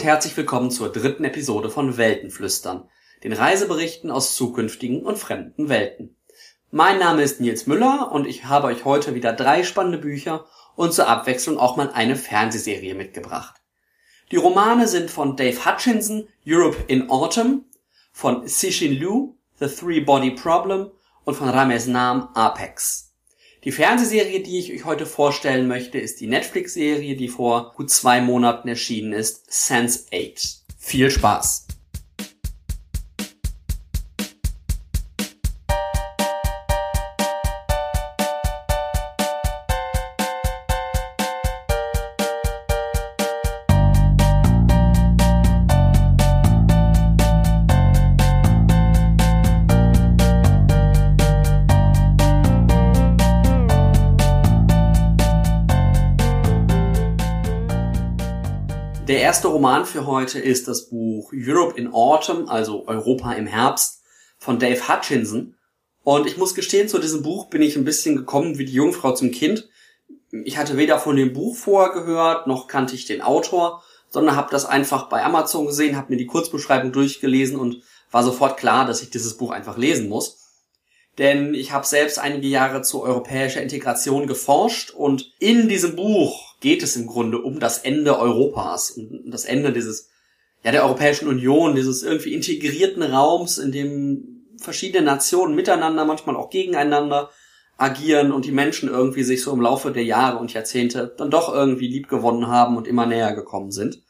und 0.00 0.06
herzlich 0.06 0.34
willkommen 0.34 0.70
zur 0.70 0.90
dritten 0.90 1.24
Episode 1.24 1.68
von 1.68 1.98
Weltenflüstern, 1.98 2.88
den 3.22 3.34
Reiseberichten 3.34 4.10
aus 4.10 4.34
zukünftigen 4.34 5.04
und 5.04 5.18
fremden 5.18 5.68
Welten. 5.68 6.16
Mein 6.70 6.98
Name 6.98 7.20
ist 7.20 7.38
Nils 7.38 7.66
Müller 7.66 8.10
und 8.10 8.26
ich 8.26 8.46
habe 8.46 8.68
euch 8.68 8.86
heute 8.86 9.14
wieder 9.14 9.34
drei 9.34 9.62
spannende 9.62 9.98
Bücher 9.98 10.46
und 10.74 10.94
zur 10.94 11.06
Abwechslung 11.06 11.58
auch 11.58 11.76
mal 11.76 11.90
eine 11.90 12.16
Fernsehserie 12.16 12.94
mitgebracht. 12.94 13.60
Die 14.30 14.36
Romane 14.36 14.88
sind 14.88 15.10
von 15.10 15.36
Dave 15.36 15.66
Hutchinson, 15.66 16.28
Europe 16.46 16.78
in 16.86 17.10
Autumn, 17.10 17.66
von 18.10 18.48
Cixin 18.48 18.94
Liu, 18.94 19.34
The 19.58 19.66
Three 19.66 20.00
Body 20.00 20.30
Problem 20.30 20.92
und 21.24 21.34
von 21.34 21.50
Rames 21.50 21.86
Nam, 21.86 22.30
Apex. 22.32 23.09
Die 23.64 23.72
Fernsehserie, 23.72 24.40
die 24.40 24.58
ich 24.58 24.72
euch 24.72 24.86
heute 24.86 25.04
vorstellen 25.04 25.68
möchte, 25.68 25.98
ist 25.98 26.20
die 26.22 26.26
Netflix-Serie, 26.26 27.14
die 27.14 27.28
vor 27.28 27.72
gut 27.76 27.90
zwei 27.90 28.22
Monaten 28.22 28.68
erschienen 28.68 29.12
ist, 29.12 29.52
Sense 29.52 30.04
8. 30.12 30.62
Viel 30.78 31.10
Spaß! 31.10 31.66
Erste 59.40 59.54
Roman 59.54 59.86
für 59.86 60.06
heute 60.06 60.38
ist 60.38 60.68
das 60.68 60.90
Buch 60.90 61.32
Europe 61.32 61.78
in 61.78 61.94
Autumn, 61.94 62.46
also 62.50 62.86
Europa 62.86 63.32
im 63.32 63.46
Herbst 63.46 64.02
von 64.36 64.58
Dave 64.58 64.86
Hutchinson. 64.86 65.54
Und 66.04 66.26
ich 66.26 66.36
muss 66.36 66.54
gestehen, 66.54 66.90
zu 66.90 66.98
diesem 66.98 67.22
Buch 67.22 67.48
bin 67.48 67.62
ich 67.62 67.74
ein 67.74 67.86
bisschen 67.86 68.16
gekommen 68.16 68.58
wie 68.58 68.66
die 68.66 68.74
Jungfrau 68.74 69.12
zum 69.12 69.30
Kind. 69.30 69.66
Ich 70.44 70.58
hatte 70.58 70.76
weder 70.76 70.98
von 70.98 71.16
dem 71.16 71.32
Buch 71.32 71.56
vorher 71.56 71.94
gehört, 71.94 72.48
noch 72.48 72.66
kannte 72.66 72.94
ich 72.94 73.06
den 73.06 73.22
Autor, 73.22 73.82
sondern 74.10 74.36
habe 74.36 74.50
das 74.50 74.66
einfach 74.66 75.08
bei 75.08 75.24
Amazon 75.24 75.64
gesehen, 75.64 75.96
habe 75.96 76.12
mir 76.12 76.18
die 76.18 76.26
Kurzbeschreibung 76.26 76.92
durchgelesen 76.92 77.58
und 77.58 77.82
war 78.10 78.22
sofort 78.22 78.58
klar, 78.58 78.84
dass 78.84 79.00
ich 79.00 79.08
dieses 79.08 79.38
Buch 79.38 79.52
einfach 79.52 79.78
lesen 79.78 80.10
muss. 80.10 80.50
Denn 81.16 81.54
ich 81.54 81.72
habe 81.72 81.86
selbst 81.86 82.18
einige 82.18 82.46
Jahre 82.46 82.82
zu 82.82 83.02
europäischer 83.02 83.62
Integration 83.62 84.26
geforscht 84.26 84.90
und 84.90 85.32
in 85.38 85.66
diesem 85.66 85.96
Buch 85.96 86.49
geht 86.60 86.82
es 86.82 86.96
im 86.96 87.06
Grunde 87.06 87.38
um 87.38 87.58
das 87.58 87.78
Ende 87.78 88.18
Europas, 88.18 88.92
um 88.92 89.30
das 89.30 89.44
Ende 89.44 89.72
dieses, 89.72 90.10
ja, 90.62 90.70
der 90.72 90.84
Europäischen 90.84 91.28
Union, 91.28 91.74
dieses 91.74 92.02
irgendwie 92.02 92.34
integrierten 92.34 93.02
Raums, 93.02 93.58
in 93.58 93.72
dem 93.72 94.46
verschiedene 94.58 95.04
Nationen 95.04 95.54
miteinander, 95.54 96.04
manchmal 96.04 96.36
auch 96.36 96.50
gegeneinander 96.50 97.30
agieren 97.78 98.30
und 98.30 98.44
die 98.44 98.52
Menschen 98.52 98.90
irgendwie 98.90 99.22
sich 99.22 99.42
so 99.42 99.52
im 99.52 99.62
Laufe 99.62 99.90
der 99.90 100.04
Jahre 100.04 100.38
und 100.38 100.52
Jahrzehnte 100.52 101.14
dann 101.16 101.30
doch 101.30 101.52
irgendwie 101.52 101.88
lieb 101.88 102.08
gewonnen 102.08 102.46
haben 102.46 102.76
und 102.76 102.86
immer 102.86 103.06
näher 103.06 103.34
gekommen 103.34 103.72
sind. 103.72 104.02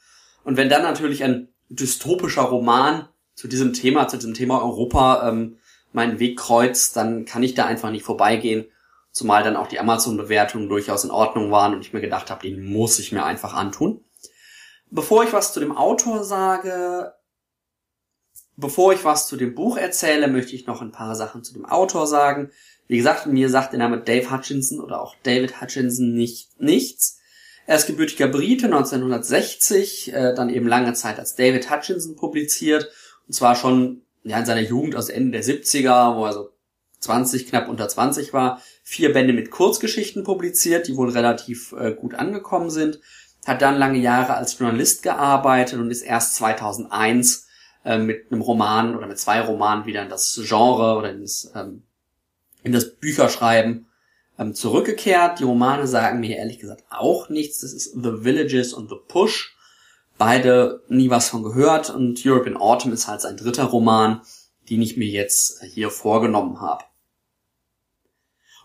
Und 0.43 0.57
wenn 0.57 0.69
dann 0.69 0.83
natürlich 0.83 1.23
ein 1.23 1.49
dystopischer 1.69 2.43
Roman 2.43 3.09
zu 3.37 3.47
diesem 3.47 3.73
Thema, 3.73 4.09
zu 4.09 4.17
diesem 4.17 4.35
Thema 4.35 4.61
Europa 4.61 5.29
ähm, 5.29 5.59
meinen 5.93 6.19
Weg 6.19 6.37
kreuzt, 6.37 6.97
dann 6.97 7.25
kann 7.27 7.45
ich 7.45 7.55
da 7.55 7.67
einfach 7.67 7.93
nicht 7.93 8.05
vorbeigehen 8.05 8.67
Zumal 9.13 9.43
dann 9.43 9.57
auch 9.57 9.67
die 9.67 9.81
Amazon-Bewertungen 9.81 10.69
durchaus 10.69 11.05
in 11.05 11.11
Ordnung 11.11 11.51
waren 11.51 11.75
und 11.75 11.81
ich 11.81 11.93
mir 11.93 12.01
gedacht 12.01 12.31
habe, 12.31 12.49
den 12.49 12.65
muss 12.65 12.99
ich 12.99 13.13
mir 13.13 13.25
einfach 13.25 13.55
antun. 13.55 14.05
Bevor 14.91 15.25
ich 15.25 15.33
was 15.33 15.53
zu 15.53 15.61
dem 15.61 15.77
Autor 15.77 16.25
sage, 16.25 17.13
bevor 18.57 18.93
ich 18.93 19.05
was 19.05 19.27
zu 19.27 19.37
dem 19.37 19.55
Buch 19.55 19.77
erzähle, 19.77 20.29
möchte 20.29 20.55
ich 20.55 20.67
noch 20.67 20.81
ein 20.83 20.93
paar 20.93 21.17
Sachen 21.17 21.43
zu 21.43 21.53
dem 21.53 21.65
Autor 21.65 22.07
sagen. 22.07 22.51
Wie 22.87 22.97
gesagt, 22.97 23.27
mir 23.27 23.49
sagt 23.49 23.73
der 23.73 23.79
Name 23.79 24.01
Dave 24.01 24.31
Hutchinson 24.31 24.81
oder 24.81 25.01
auch 25.01 25.17
David 25.23 25.61
Hutchinson 25.61 26.13
nicht 26.13 26.61
nichts. 26.61 27.19
Er 27.67 27.77
ist 27.77 27.87
gebürtiger 27.87 28.27
Brite, 28.27 28.67
1960, 28.67 30.13
äh, 30.13 30.35
dann 30.35 30.51
eben 30.51 30.67
lange 30.67 30.93
Zeit 30.95 31.19
als 31.19 31.37
David 31.37 31.71
Hutchinson 31.71 32.17
publiziert. 32.17 32.91
Und 33.27 33.35
zwar 33.35 33.55
schon 33.55 34.03
ja, 34.25 34.39
in 34.39 34.47
seiner 34.47 34.61
Jugend 34.61 34.97
aus 34.97 35.09
Ende 35.09 35.41
der 35.41 35.45
70er, 35.45 36.17
wo 36.17 36.27
er 36.27 36.33
so 36.33 36.51
20, 37.01 37.47
knapp 37.47 37.69
unter 37.69 37.89
20 37.89 38.33
war, 38.33 38.61
vier 38.91 39.13
Bände 39.13 39.33
mit 39.33 39.53
Kurzgeschichten 39.53 40.25
publiziert, 40.25 40.89
die 40.89 40.97
wohl 40.97 41.11
relativ 41.11 41.73
äh, 41.79 41.95
gut 41.95 42.15
angekommen 42.15 42.71
sind, 42.71 42.99
hat 43.47 43.63
dann 43.63 43.79
lange 43.79 44.01
Jahre 44.01 44.35
als 44.35 44.59
Journalist 44.59 45.05
gearbeitet 45.05 45.79
und 45.79 45.93
ist 45.93 46.03
erst 46.03 46.35
2001 46.35 47.47
äh, 47.85 47.99
mit 47.99 48.33
einem 48.33 48.41
Roman 48.41 48.97
oder 48.97 49.07
mit 49.07 49.21
zwei 49.21 49.43
Romanen 49.43 49.87
wieder 49.87 50.03
in 50.03 50.09
das 50.09 50.41
Genre 50.43 50.99
oder 50.99 51.13
in 51.13 51.21
das, 51.21 51.53
ähm, 51.55 51.85
in 52.65 52.73
das 52.73 52.97
Bücherschreiben 52.97 53.87
ähm, 54.41 54.55
zurückgekehrt. 54.55 55.39
Die 55.39 55.45
Romane 55.45 55.87
sagen 55.87 56.19
mir 56.19 56.39
ehrlich 56.39 56.59
gesagt 56.59 56.83
auch 56.91 57.29
nichts. 57.29 57.61
Das 57.61 57.73
ist 57.73 57.93
The 57.95 58.25
Villages 58.25 58.73
und 58.73 58.91
The 58.91 58.97
Push. 59.07 59.57
Beide 60.19 60.83
nie 60.89 61.11
was 61.11 61.29
von 61.29 61.45
gehört 61.45 61.91
und 61.91 62.27
Europe 62.27 62.51
in 62.51 62.57
Autumn 62.57 62.93
ist 62.93 63.07
halt 63.07 63.21
sein 63.21 63.37
dritter 63.37 63.67
Roman, 63.67 64.23
den 64.69 64.83
ich 64.83 64.97
mir 64.97 65.07
jetzt 65.07 65.63
hier 65.63 65.91
vorgenommen 65.91 66.61
habe. 66.61 66.83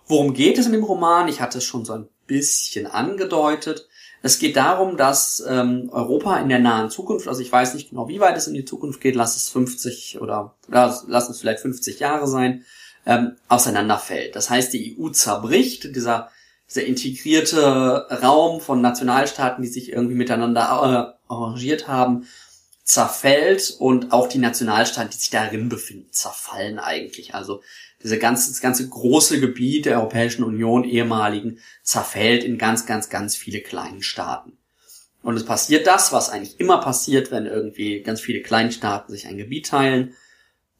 Worum 0.07 0.33
geht 0.33 0.57
es 0.57 0.67
in 0.67 0.73
dem 0.73 0.83
Roman? 0.83 1.27
Ich 1.27 1.41
hatte 1.41 1.57
es 1.57 1.63
schon 1.63 1.85
so 1.85 1.93
ein 1.93 2.07
bisschen 2.27 2.87
angedeutet. 2.87 3.87
Es 4.21 4.39
geht 4.39 4.55
darum, 4.55 4.97
dass 4.97 5.43
ähm, 5.47 5.89
Europa 5.91 6.37
in 6.39 6.49
der 6.49 6.59
nahen 6.59 6.89
Zukunft, 6.89 7.27
also 7.27 7.41
ich 7.41 7.51
weiß 7.51 7.75
nicht 7.75 7.91
genau, 7.91 8.07
wie 8.07 8.19
weit 8.19 8.37
es 8.37 8.47
in 8.47 8.55
die 8.55 8.65
Zukunft 8.65 9.01
geht, 9.01 9.15
lass 9.15 9.35
es 9.35 9.49
50 9.49 10.19
oder 10.19 10.55
ja, 10.71 10.99
lass 11.07 11.29
es 11.29 11.39
vielleicht 11.39 11.59
50 11.59 11.99
Jahre 11.99 12.27
sein, 12.27 12.65
ähm, 13.05 13.35
auseinanderfällt. 13.49 14.35
Das 14.35 14.49
heißt, 14.49 14.73
die 14.73 14.97
EU 14.99 15.09
zerbricht, 15.09 15.95
dieser, 15.95 16.31
dieser 16.67 16.85
integrierte 16.85 18.07
Raum 18.23 18.61
von 18.61 18.81
Nationalstaaten, 18.81 19.61
die 19.61 19.69
sich 19.69 19.91
irgendwie 19.91 20.15
miteinander 20.15 21.15
äh, 21.29 21.31
arrangiert 21.31 21.87
haben, 21.87 22.27
zerfällt 22.83 23.75
und 23.79 24.11
auch 24.11 24.27
die 24.27 24.37
Nationalstaaten, 24.37 25.11
die 25.11 25.17
sich 25.17 25.29
darin 25.29 25.69
befinden, 25.69 26.11
zerfallen 26.11 26.79
eigentlich. 26.79 27.35
Also 27.35 27.61
diese 28.05 28.19
ganze, 28.19 28.51
das 28.51 28.61
ganze 28.61 28.87
große 28.87 29.39
Gebiet 29.39 29.87
der 29.87 29.97
Europäischen 29.97 30.43
Union 30.43 30.83
ehemaligen 30.83 31.57
zerfällt 31.81 32.43
in 32.43 32.59
ganz, 32.59 32.85
ganz, 32.85 33.09
ganz 33.09 33.35
viele 33.35 33.61
kleinen 33.61 34.03
Staaten. 34.03 34.59
Und 35.23 35.35
es 35.37 35.43
passiert 35.43 35.87
das, 35.87 36.13
was 36.13 36.29
eigentlich 36.29 36.59
immer 36.59 36.79
passiert, 36.79 37.31
wenn 37.31 37.47
irgendwie 37.47 38.03
ganz 38.03 38.21
viele 38.21 38.43
Kleinstaaten 38.43 39.11
sich 39.11 39.25
ein 39.25 39.37
Gebiet 39.37 39.65
teilen. 39.65 40.13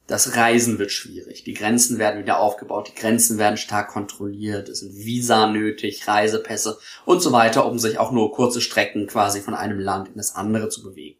Das 0.06 0.36
Reisen 0.36 0.78
wird 0.78 0.92
schwierig. 0.92 1.42
Die 1.42 1.54
Grenzen 1.54 1.98
werden 1.98 2.22
wieder 2.22 2.38
aufgebaut. 2.38 2.92
Die 2.94 3.00
Grenzen 3.00 3.38
werden 3.38 3.56
stark 3.56 3.88
kontrolliert. 3.88 4.68
Es 4.68 4.78
sind 4.78 4.94
Visa 4.94 5.48
nötig, 5.48 6.06
Reisepässe 6.06 6.78
und 7.06 7.22
so 7.22 7.32
weiter, 7.32 7.66
um 7.66 7.80
sich 7.80 7.98
auch 7.98 8.12
nur 8.12 8.30
kurze 8.30 8.60
Strecken 8.60 9.08
quasi 9.08 9.40
von 9.40 9.54
einem 9.54 9.80
Land 9.80 10.10
in 10.10 10.14
das 10.14 10.36
andere 10.36 10.68
zu 10.68 10.84
bewegen. 10.84 11.18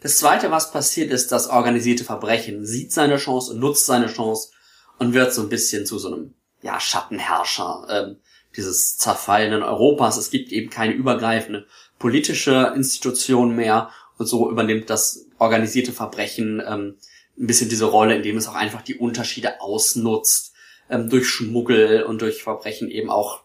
Das 0.00 0.18
zweite, 0.18 0.50
was 0.50 0.72
passiert, 0.72 1.12
ist, 1.12 1.30
das 1.30 1.48
organisierte 1.48 2.02
Verbrechen 2.02 2.66
sieht 2.66 2.92
seine 2.92 3.18
Chance 3.18 3.52
und 3.52 3.60
nutzt 3.60 3.86
seine 3.86 4.08
Chance 4.08 4.48
und 4.98 5.14
wird 5.14 5.32
so 5.32 5.42
ein 5.42 5.48
bisschen 5.48 5.86
zu 5.86 5.98
so 5.98 6.12
einem 6.12 6.34
ja, 6.62 6.80
Schattenherrscher 6.80 7.86
ähm, 7.90 8.16
dieses 8.56 8.96
zerfallenen 8.96 9.62
Europas. 9.62 10.16
Es 10.16 10.30
gibt 10.30 10.50
eben 10.52 10.70
keine 10.70 10.94
übergreifende 10.94 11.66
politische 11.98 12.72
Institution 12.74 13.54
mehr 13.54 13.90
und 14.18 14.26
so 14.26 14.50
übernimmt 14.50 14.90
das 14.90 15.26
organisierte 15.38 15.92
Verbrechen 15.92 16.62
ähm, 16.66 16.96
ein 17.38 17.46
bisschen 17.46 17.68
diese 17.68 17.84
Rolle, 17.84 18.16
indem 18.16 18.36
es 18.36 18.48
auch 18.48 18.54
einfach 18.54 18.82
die 18.82 18.96
Unterschiede 18.96 19.60
ausnutzt, 19.60 20.54
ähm, 20.88 21.10
durch 21.10 21.28
Schmuggel 21.28 22.02
und 22.04 22.22
durch 22.22 22.42
Verbrechen 22.42 22.90
eben 22.90 23.10
auch 23.10 23.42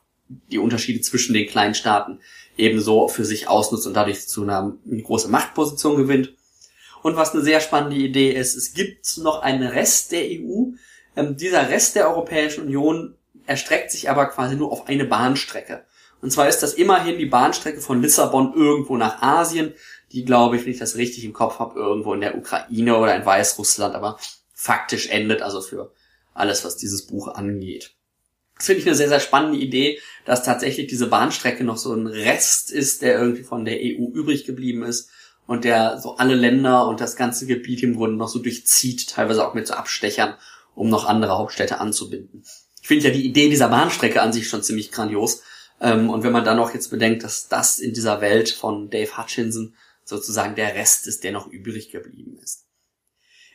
die 0.50 0.59
Unterschiede 0.59 1.01
zwischen 1.01 1.33
den 1.33 1.47
kleinen 1.47 1.75
Staaten 1.75 2.19
ebenso 2.57 3.07
für 3.07 3.25
sich 3.25 3.47
ausnutzt 3.47 3.88
und 3.88 3.94
dadurch 3.94 4.27
zu 4.27 4.44
einer 4.44 4.77
eine 4.89 5.01
große 5.01 5.27
Machtposition 5.27 5.97
gewinnt. 5.97 6.33
Und 7.04 7.15
was 7.15 7.33
eine 7.33 7.42
sehr 7.42 7.59
spannende 7.59 7.97
Idee 7.97 8.31
ist, 8.31 8.56
es 8.56 8.74
gibt 8.74 9.18
noch 9.18 9.42
einen 9.42 9.63
Rest 9.63 10.12
der 10.12 10.24
EU, 10.24 10.71
ähm, 11.16 11.38
dieser 11.38 11.69
Rest 11.69 11.96
der 11.96 12.10
Europäischen 12.10 12.66
Union 12.66 13.16
erstreckt 13.46 13.92
sich 13.92 14.10
aber 14.10 14.28
quasi 14.28 14.56
nur 14.56 14.72
auf 14.72 14.88
eine 14.88 15.06
Bahnstrecke. 15.06 15.84
Und 16.22 16.31
zwar 16.31 16.48
ist 16.48 16.60
das 16.60 16.75
immerhin 16.75 17.18
die 17.18 17.25
Bahnstrecke 17.25 17.81
von 17.81 18.02
Lissabon 18.02 18.54
irgendwo 18.54 18.96
nach 18.96 19.22
Asien, 19.22 19.74
die, 20.12 20.24
glaube 20.24 20.56
ich, 20.56 20.63
wenn 20.63 20.72
ich 20.72 20.80
das 20.80 20.96
richtig 20.96 21.25
im 21.25 21.34
Kopf 21.34 21.60
habe, 21.60 21.80
irgendwo 21.80 22.13
in 22.13 22.22
der 22.22 22.38
Ukraine 22.38 22.98
oder 22.98 23.16
in 23.16 23.25
Weißrussland, 23.25 23.96
aber 23.96 24.19
faktisch 24.54 25.08
endet 25.08 25.42
also 25.42 25.62
für 25.62 25.92
alles, 26.34 26.63
was 26.63 26.78
dieses 26.78 27.08
Buch 27.08 27.28
angeht. 27.30 27.96
Das 28.57 28.68
finde 28.68 28.81
ich 28.81 28.88
eine 28.88 28.96
sehr, 28.96 29.10
sehr 29.10 29.19
spannende 29.19 29.57
Idee, 29.57 30.00
dass 30.25 30.44
tatsächlich 30.44 30.88
diese 30.88 31.07
Bahnstrecke 31.07 31.64
noch 31.64 31.78
so 31.78 31.94
ein 31.94 32.06
Rest 32.06 32.72
ist, 32.72 33.02
der 33.02 33.19
irgendwie 33.19 33.44
von 33.44 33.66
der 33.66 33.78
EU 33.78 34.12
übrig 34.14 34.46
geblieben 34.46 34.84
ist 34.84 35.10
und 35.48 35.64
der 35.64 36.00
so 36.00 36.18
alle 36.18 36.36
Länder 36.36 36.88
und 36.88 37.02
das 37.02 37.16
ganze 37.16 37.48
Gebiet 37.48 37.81
im 37.81 37.96
Grunde 37.96 38.18
noch 38.18 38.30
so 38.30 38.38
durchzieht, 38.38 39.10
teilweise 39.10 39.48
auch 39.48 39.56
mit 39.56 39.66
so 39.66 39.74
Abstechern 39.74 40.36
um 40.75 40.89
noch 40.89 41.06
andere 41.06 41.38
Hauptstädte 41.38 41.79
anzubinden. 41.79 42.44
Ich 42.81 42.88
finde 42.88 43.07
ja 43.07 43.13
die 43.13 43.25
Idee 43.25 43.50
dieser 43.50 43.69
Bahnstrecke 43.69 44.21
an 44.21 44.33
sich 44.33 44.47
schon 44.50 44.63
ziemlich 44.63 44.91
grandios, 44.91 45.41
Ähm, 45.81 46.12
und 46.12 46.23
wenn 46.23 46.31
man 46.31 46.45
dann 46.45 46.57
noch 46.57 46.73
jetzt 46.73 46.91
bedenkt, 46.91 47.23
dass 47.23 47.47
das 47.47 47.79
in 47.79 47.94
dieser 47.94 48.21
Welt 48.21 48.51
von 48.51 48.89
Dave 48.91 49.18
Hutchinson 49.18 49.73
sozusagen 50.06 50.56
der 50.56 50.75
Rest 50.75 51.07
ist, 51.07 51.23
der 51.23 51.31
noch 51.31 51.47
übrig 51.47 51.89
geblieben 51.89 52.38
ist. 52.41 52.65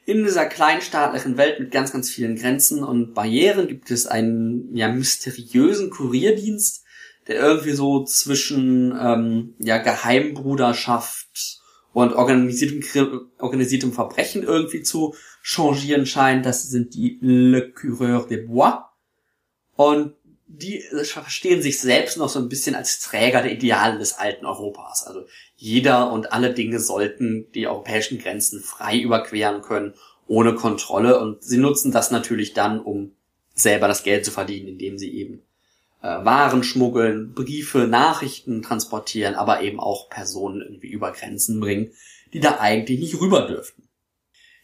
In 0.07 0.25
dieser 0.25 0.47
kleinstaatlichen 0.47 1.37
Welt 1.37 1.61
mit 1.61 1.71
ganz, 1.71 1.93
ganz 1.93 2.11
vielen 2.11 2.37
Grenzen 2.37 2.83
und 2.83 3.15
Barrieren 3.15 3.69
gibt 3.69 3.91
es 3.91 4.07
einen 4.07 4.75
ja, 4.75 4.89
mysteriösen 4.89 5.91
Kurierdienst, 5.91 6.85
der 7.29 7.37
irgendwie 7.37 7.73
so 7.73 8.05
zwischen 8.05 8.97
ähm, 9.01 9.55
ja, 9.59 9.79
Geheimbruderschaft 9.79 11.61
und 11.93 12.13
organisiertem, 12.13 12.83
organisiertem 13.39 13.93
Verbrechen 13.93 14.43
irgendwie 14.43 14.83
zu 14.83 15.15
changieren 15.47 16.07
scheint. 16.07 16.45
Das 16.45 16.69
sind 16.69 16.95
die 16.95 17.19
Le 17.21 17.71
Coureur 17.71 18.27
des 18.27 18.49
Bois. 18.49 18.91
Und 19.77 20.15
die 20.49 20.83
verstehen 21.05 21.63
sich 21.63 21.81
selbst 21.81 22.17
noch 22.17 22.29
so 22.29 22.41
ein 22.41 22.49
bisschen 22.49 22.75
als 22.75 22.99
Träger 22.99 23.43
der 23.43 23.53
Ideale 23.53 23.99
des 23.99 24.15
alten 24.15 24.45
Europas. 24.45 25.05
Also 25.07 25.25
jeder 25.55 26.11
und 26.11 26.33
alle 26.33 26.53
Dinge 26.53 26.81
sollten 26.81 27.47
die 27.53 27.69
europäischen 27.69 28.19
Grenzen 28.19 28.61
frei 28.61 28.99
überqueren 28.99 29.63
können, 29.63 29.95
ohne 30.27 30.57
Kontrolle. 30.57 31.21
Und 31.21 31.45
sie 31.45 31.59
nutzen 31.59 31.93
das 31.93 32.11
natürlich 32.11 32.53
dann, 32.53 32.81
um 32.81 33.13
selber 33.55 33.87
das 33.87 34.03
Geld 34.03 34.25
zu 34.25 34.33
verdienen, 34.33 34.67
indem 34.67 34.99
sie 34.99 35.15
eben 35.15 35.43
äh, 36.03 36.09
Waren 36.25 36.65
schmuggeln, 36.65 37.35
Briefe, 37.35 37.87
Nachrichten 37.87 38.63
transportieren, 38.63 39.37
aber 39.37 39.63
eben 39.63 39.79
auch 39.79 40.11
Personen 40.11 40.61
irgendwie 40.61 40.91
über 40.91 41.13
Grenzen 41.13 41.61
bringen, 41.61 41.93
die 42.33 42.41
da 42.41 42.59
eigentlich 42.59 42.99
nicht 42.99 43.21
rüber 43.21 43.43
dürften. 43.47 43.86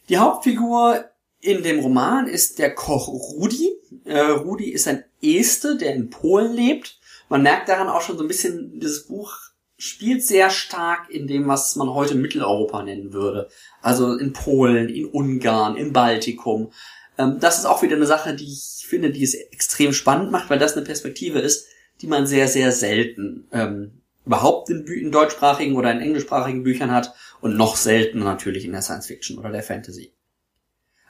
Die 0.09 0.19
Hauptfigur 0.19 1.05
in 1.41 1.63
dem 1.63 1.81
Roman 1.81 2.27
ist 2.27 2.59
der 2.59 2.75
Koch 2.75 3.09
Rudi. 3.09 3.71
Äh, 4.05 4.19
Rudi 4.19 4.71
ist 4.71 4.89
ein 4.89 5.05
Este, 5.21 5.77
der 5.77 5.95
in 5.95 6.11
Polen 6.11 6.53
lebt. 6.53 6.99
Man 7.29 7.43
merkt 7.43 7.69
daran 7.69 7.89
auch 7.89 8.03
schon 8.03 8.17
so 8.17 8.25
ein 8.25 8.29
bisschen, 8.29 8.79
dieses 8.79 9.07
Buch 9.07 9.37
spielt 9.77 10.23
sehr 10.25 10.51
stark 10.51 11.11
in 11.11 11.27
dem, 11.27 11.49
was 11.49 11.75
man 11.77 11.93
heute 11.93 12.15
Mitteleuropa 12.15 12.83
nennen 12.83 13.13
würde. 13.13 13.49
Also 13.81 14.17
in 14.17 14.33
Polen, 14.33 14.89
in 14.89 15.07
Ungarn, 15.07 15.77
im 15.77 15.93
Baltikum. 15.93 16.73
Ähm, 17.19 17.39
das 17.41 17.59
ist 17.59 17.65
auch 17.65 17.83
wieder 17.83 17.97
eine 17.97 18.07
Sache, 18.07 18.35
die 18.35 18.45
ich 18.45 18.87
finde, 18.87 19.11
die 19.11 19.25
es 19.25 19.35
extrem 19.35 19.93
spannend 19.93 20.31
macht, 20.31 20.51
weil 20.51 20.59
das 20.59 20.77
eine 20.77 20.85
Perspektive 20.85 21.41
ist, 21.41 21.67
die 22.01 22.07
man 22.07 22.27
sehr, 22.27 22.49
sehr 22.49 22.71
selten 22.73 23.49
ähm, 23.53 24.02
überhaupt 24.25 24.71
in, 24.71 24.87
in 24.87 25.13
deutschsprachigen 25.13 25.77
oder 25.77 25.91
in 25.91 26.01
englischsprachigen 26.01 26.63
Büchern 26.63 26.91
hat 26.91 27.15
und 27.41 27.57
noch 27.57 27.77
seltener 27.77 28.25
natürlich 28.25 28.65
in 28.65 28.73
der 28.73 28.83
Science 28.83 29.07
Fiction 29.07 29.39
oder 29.39 29.51
der 29.51 29.63
Fantasy. 29.63 30.13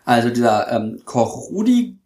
Also 0.05 0.31
dieser 0.31 0.71
ähm, 0.73 1.03
Koch 1.05 1.51
Rudi 1.51 1.99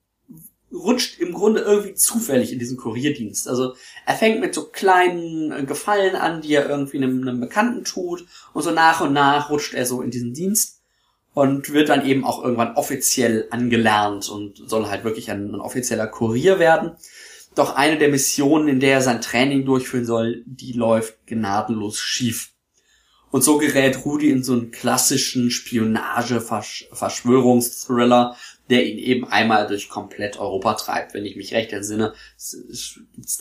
rutscht 0.72 1.18
im 1.20 1.32
Grunde 1.32 1.60
irgendwie 1.60 1.94
zufällig 1.94 2.52
in 2.52 2.58
diesen 2.58 2.76
Kurierdienst. 2.76 3.48
Also 3.48 3.74
er 4.04 4.14
fängt 4.14 4.40
mit 4.40 4.54
so 4.54 4.64
kleinen 4.64 5.52
äh, 5.52 5.64
Gefallen 5.64 6.16
an, 6.16 6.42
die 6.42 6.54
er 6.54 6.68
irgendwie 6.68 6.98
einem, 6.98 7.22
einem 7.22 7.40
Bekannten 7.40 7.84
tut 7.84 8.26
und 8.52 8.62
so 8.62 8.70
nach 8.70 9.00
und 9.00 9.12
nach 9.12 9.50
rutscht 9.50 9.74
er 9.74 9.86
so 9.86 10.02
in 10.02 10.10
diesen 10.10 10.34
Dienst 10.34 10.80
und 11.34 11.72
wird 11.72 11.88
dann 11.88 12.06
eben 12.06 12.24
auch 12.24 12.42
irgendwann 12.42 12.74
offiziell 12.76 13.46
angelernt 13.50 14.28
und 14.28 14.56
soll 14.68 14.86
halt 14.86 15.04
wirklich 15.04 15.30
ein, 15.30 15.54
ein 15.54 15.60
offizieller 15.60 16.06
Kurier 16.06 16.58
werden. 16.58 16.92
Doch 17.56 17.74
eine 17.74 17.98
der 17.98 18.10
Missionen, 18.10 18.68
in 18.68 18.78
der 18.80 18.92
er 18.92 19.00
sein 19.00 19.22
Training 19.22 19.64
durchführen 19.64 20.04
soll, 20.04 20.44
die 20.46 20.72
läuft 20.72 21.26
gnadenlos 21.26 21.98
schief. 21.98 22.52
Und 23.30 23.42
so 23.42 23.56
gerät 23.58 24.04
Rudi 24.04 24.30
in 24.30 24.44
so 24.44 24.52
einen 24.52 24.70
klassischen 24.70 25.50
Spionage-Verschwörungsthriller, 25.50 28.36
der 28.68 28.86
ihn 28.86 28.98
eben 28.98 29.26
einmal 29.26 29.66
durch 29.66 29.88
komplett 29.88 30.38
Europa 30.38 30.74
treibt. 30.74 31.14
Wenn 31.14 31.24
ich 31.24 31.36
mich 31.36 31.54
recht 31.54 31.72
entsinne, 31.72 32.12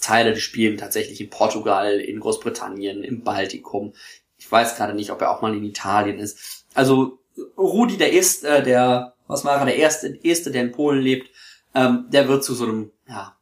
Teile, 0.01 0.33
die 0.33 0.39
spielen 0.39 0.77
tatsächlich 0.77 1.19
in 1.19 1.29
Portugal, 1.29 1.99
in 1.99 2.21
Großbritannien, 2.21 3.03
im 3.03 3.23
Baltikum. 3.23 3.93
Ich 4.37 4.49
weiß 4.49 4.77
gerade 4.77 4.93
nicht, 4.93 5.11
ob 5.11 5.19
er 5.21 5.31
auch 5.31 5.41
mal 5.41 5.53
in 5.53 5.65
Italien 5.65 6.19
ist. 6.19 6.63
Also 6.73 7.19
Rudi, 7.57 7.97
der 7.97 8.13
ist, 8.13 8.45
äh, 8.45 8.63
der, 8.63 9.15
was 9.27 9.43
war 9.43 9.59
er, 9.59 9.65
der 9.65 9.75
erste, 9.75 10.17
erste, 10.23 10.51
der 10.51 10.61
in 10.61 10.71
Polen 10.71 11.01
lebt, 11.01 11.29
ähm, 11.73 12.05
der 12.09 12.29
wird 12.29 12.45
zu 12.45 12.53
so 12.53 12.65
einem, 12.65 12.91
ja, 13.07 13.34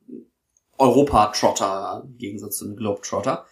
Europa-Trotter, 0.77 2.03
im 2.05 2.17
Gegensatz 2.17 2.57
zu 2.57 2.65
einem 2.65 2.75
Globe-Trotter. 2.75 3.45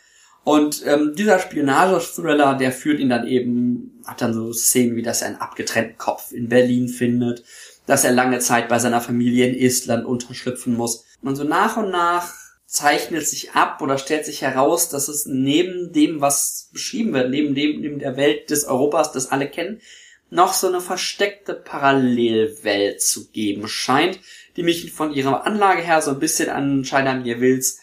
Und 0.44 0.84
ähm, 0.88 1.14
dieser 1.16 1.40
Spionage-Thriller, 1.40 2.56
der 2.56 2.72
führt 2.72 3.00
ihn 3.00 3.10
dann 3.10 3.28
eben, 3.28 4.02
hat 4.06 4.22
dann 4.22 4.34
so 4.34 4.52
Szenen 4.54 4.96
wie, 4.96 5.04
dass 5.04 5.22
er 5.22 5.28
einen 5.28 5.42
abgetrennten 5.42 5.98
Kopf 5.98 6.32
in 6.32 6.50
Berlin 6.50 6.88
findet, 6.88 7.44
dass 7.86 8.04
er 8.04 8.12
lange 8.12 8.40
Zeit 8.40 8.68
bei 8.68 8.80
seiner 8.80 9.02
Familie 9.02 9.48
in 9.48 9.56
Estland 9.56 10.06
unterschlüpfen 10.06 10.76
muss. 10.76 11.06
Und 11.22 11.36
so 11.36 11.44
nach 11.44 11.78
und 11.78 11.92
nach 11.92 12.34
zeichnet 12.66 13.28
sich 13.28 13.52
ab 13.52 13.82
oder 13.82 13.98
stellt 13.98 14.26
sich 14.26 14.42
heraus, 14.42 14.90
dass 14.90 15.10
es 15.10 15.26
neben 15.26 15.92
dem, 15.92 16.22
was 16.22 16.70
beschrieben 16.72 17.14
wird, 17.14 17.30
neben 17.30 17.54
dem, 17.54 17.82
neben 17.82 18.00
der 18.00 18.18
Welt 18.18 18.50
des 18.50 18.64
Europas, 18.64 19.12
das 19.12 19.30
alle 19.30 19.50
kennen, 19.50 19.82
noch 20.30 20.54
so 20.54 20.68
eine 20.68 20.80
versteckte 20.80 21.54
Parallelwelt 21.54 23.02
zu 23.02 23.30
geben 23.32 23.68
scheint, 23.68 24.20
die 24.56 24.64
mich 24.64 24.92
von 24.92 25.14
ihrer 25.14 25.46
Anlage 25.46 25.82
her 25.82 26.02
so 26.02 26.12
ein 26.12 26.20
bisschen 26.20 26.50
an 26.50 26.84
China 26.84 27.14
Mir 27.14 27.40
Wills 27.40 27.80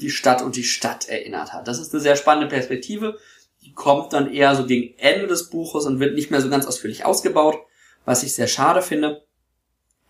die 0.00 0.10
Stadt 0.10 0.42
und 0.42 0.56
die 0.56 0.64
Stadt 0.64 1.08
erinnert 1.08 1.52
hat. 1.52 1.68
Das 1.68 1.78
ist 1.78 1.92
eine 1.92 2.00
sehr 2.00 2.16
spannende 2.16 2.48
Perspektive. 2.48 3.18
Die 3.62 3.72
kommt 3.72 4.12
dann 4.12 4.32
eher 4.32 4.54
so 4.56 4.66
gegen 4.66 4.98
Ende 4.98 5.26
des 5.26 5.50
Buches 5.50 5.84
und 5.84 6.00
wird 6.00 6.14
nicht 6.14 6.30
mehr 6.30 6.40
so 6.40 6.48
ganz 6.48 6.66
ausführlich 6.66 7.04
ausgebaut, 7.04 7.58
was 8.04 8.22
ich 8.22 8.34
sehr 8.34 8.48
schade 8.48 8.82
finde. 8.82 9.24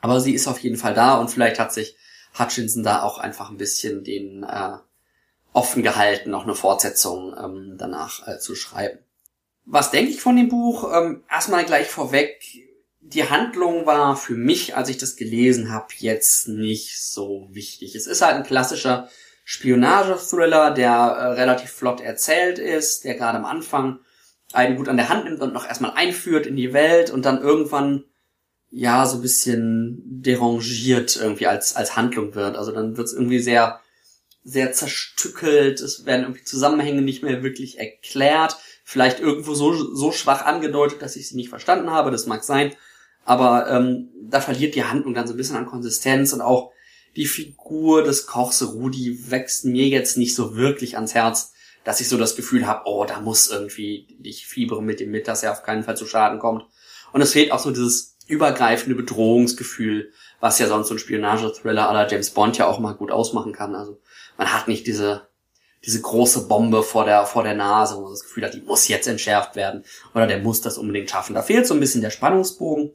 Aber 0.01 0.21
sie 0.21 0.35
ist 0.35 0.47
auf 0.47 0.61
jeden 0.61 0.77
Fall 0.77 0.95
da 0.95 1.19
und 1.19 1.31
vielleicht 1.31 1.59
hat 1.59 1.73
sich 1.73 1.97
Hutchinson 2.39 2.85
da 2.85 3.03
auch 3.03 3.19
einfach 3.19 3.51
ein 3.51 3.59
bisschen 3.59 4.05
den 4.05 4.45
äh, 4.45 4.79
offen 5.53 5.83
gehalten, 5.83 6.31
noch 6.31 6.45
eine 6.45 6.55
Fortsetzung 6.55 7.35
ähm, 7.37 7.75
danach 7.77 8.27
äh, 8.29 8.39
zu 8.39 8.55
schreiben. 8.55 8.99
Was 9.67 9.91
denke 9.91 10.13
ich 10.13 10.21
von 10.21 10.37
dem 10.37 10.49
Buch? 10.49 10.91
Ähm, 10.93 11.25
erstmal 11.31 11.65
gleich 11.65 11.89
vorweg, 11.89 12.41
die 13.01 13.29
Handlung 13.29 13.87
war 13.87 14.17
für 14.17 14.35
mich, 14.35 14.77
als 14.77 14.89
ich 14.89 14.99
das 14.99 15.17
gelesen 15.17 15.71
habe, 15.71 15.87
jetzt 15.99 16.49
nicht 16.49 17.01
so 17.01 17.49
wichtig. 17.51 17.95
Es 17.95 18.07
ist 18.07 18.23
halt 18.23 18.37
ein 18.37 18.45
klassischer 18.45 19.09
Spionage-Thriller, 19.45 20.71
der 20.73 20.91
äh, 20.91 21.27
relativ 21.33 21.71
flott 21.71 22.01
erzählt 22.01 22.59
ist, 22.59 23.05
der 23.05 23.15
gerade 23.15 23.39
am 23.39 23.45
Anfang 23.45 24.01
einen 24.53 24.77
gut 24.77 24.89
an 24.89 24.97
der 24.97 25.09
Hand 25.09 25.25
nimmt 25.25 25.41
und 25.41 25.53
noch 25.53 25.67
erstmal 25.67 25.93
einführt 25.93 26.47
in 26.47 26.57
die 26.57 26.73
Welt 26.73 27.11
und 27.11 27.25
dann 27.25 27.41
irgendwann 27.41 28.05
ja 28.71 29.07
so 29.07 29.17
ein 29.17 29.23
bisschen 29.23 30.03
derangiert 30.05 31.17
irgendwie 31.17 31.47
als 31.47 31.75
als 31.75 31.97
Handlung 31.97 32.35
wird. 32.35 32.57
Also 32.57 32.71
dann 32.71 32.97
wird 32.97 33.09
es 33.09 33.15
irgendwie 33.15 33.39
sehr 33.39 33.81
sehr 34.43 34.73
zerstückelt, 34.73 35.81
es 35.81 36.07
werden 36.07 36.23
irgendwie 36.23 36.45
Zusammenhänge 36.45 37.03
nicht 37.03 37.23
mehr 37.23 37.43
wirklich 37.43 37.79
erklärt 37.79 38.57
vielleicht 38.91 39.21
irgendwo 39.21 39.55
so, 39.55 39.95
so 39.95 40.11
schwach 40.11 40.45
angedeutet, 40.45 41.01
dass 41.01 41.15
ich 41.15 41.29
sie 41.29 41.37
nicht 41.37 41.49
verstanden 41.49 41.91
habe, 41.91 42.11
das 42.11 42.27
mag 42.27 42.43
sein, 42.43 42.75
aber 43.25 43.71
ähm, 43.71 44.09
da 44.23 44.41
verliert 44.41 44.75
die 44.75 44.85
Handlung 44.85 45.15
dann 45.15 45.27
so 45.27 45.35
ein 45.35 45.37
bisschen 45.37 45.57
an 45.57 45.67
Konsistenz 45.67 46.33
und 46.33 46.41
auch 46.41 46.73
die 47.17 47.27
Figur 47.27 48.03
des 48.05 48.27
Kochs 48.27 48.63
Rudi 48.63 49.31
wächst 49.31 49.65
mir 49.65 49.89
jetzt 49.89 50.17
nicht 50.17 50.35
so 50.35 50.57
wirklich 50.57 50.97
ans 50.97 51.15
Herz, 51.15 51.53
dass 51.85 52.01
ich 52.01 52.09
so 52.09 52.17
das 52.17 52.37
Gefühl 52.37 52.67
habe, 52.67 52.83
oh, 52.85 53.05
da 53.05 53.21
muss 53.21 53.51
irgendwie, 53.51 54.07
ich 54.23 54.47
fiebere 54.47 54.83
mit 54.83 55.01
ihm 55.01 55.11
mit, 55.11 55.27
dass 55.27 55.43
er 55.43 55.53
auf 55.53 55.63
keinen 55.63 55.83
Fall 55.83 55.97
zu 55.97 56.07
Schaden 56.07 56.39
kommt. 56.39 56.67
Und 57.13 57.21
es 57.21 57.33
fehlt 57.33 57.53
auch 57.53 57.59
so 57.59 57.71
dieses 57.71 58.17
übergreifende 58.29 58.95
Bedrohungsgefühl, 58.95 60.13
was 60.39 60.59
ja 60.61 60.69
sonst 60.69 60.89
so 60.89 60.95
ein 60.95 60.99
Spionage-Thriller 60.99 61.89
aller 61.89 62.09
James 62.09 62.31
Bond 62.31 62.59
ja 62.59 62.67
auch 62.67 62.79
mal 62.79 62.95
gut 62.95 63.11
ausmachen 63.11 63.53
kann. 63.53 63.75
Also 63.75 64.01
man 64.37 64.53
hat 64.53 64.69
nicht 64.69 64.87
diese 64.87 65.31
diese 65.85 66.03
große 66.03 66.47
Bombe 66.47 66.83
vor 66.83 67.05
der, 67.05 67.25
vor 67.25 67.43
der 67.43 67.55
Nase, 67.55 67.97
wo 67.97 68.03
man 68.03 68.11
das 68.11 68.23
Gefühl 68.23 68.45
hat, 68.45 68.55
die 68.55 68.61
muss 68.61 68.89
jetzt 68.89 69.09
entschärft 69.09 69.57
werden 69.57 69.85
oder 70.15 70.27
der 70.27 70.39
muss 70.39 70.61
das 70.61 70.77
unbedingt 70.77 71.11
schaffen. 71.11 71.35
Da 71.35 71.43
fehlt 71.43 71.67
so 71.67 71.75
ein 71.75 71.81
bisschen 71.81 72.03
der 72.03 72.11
Spannungsbogen. 72.11 72.93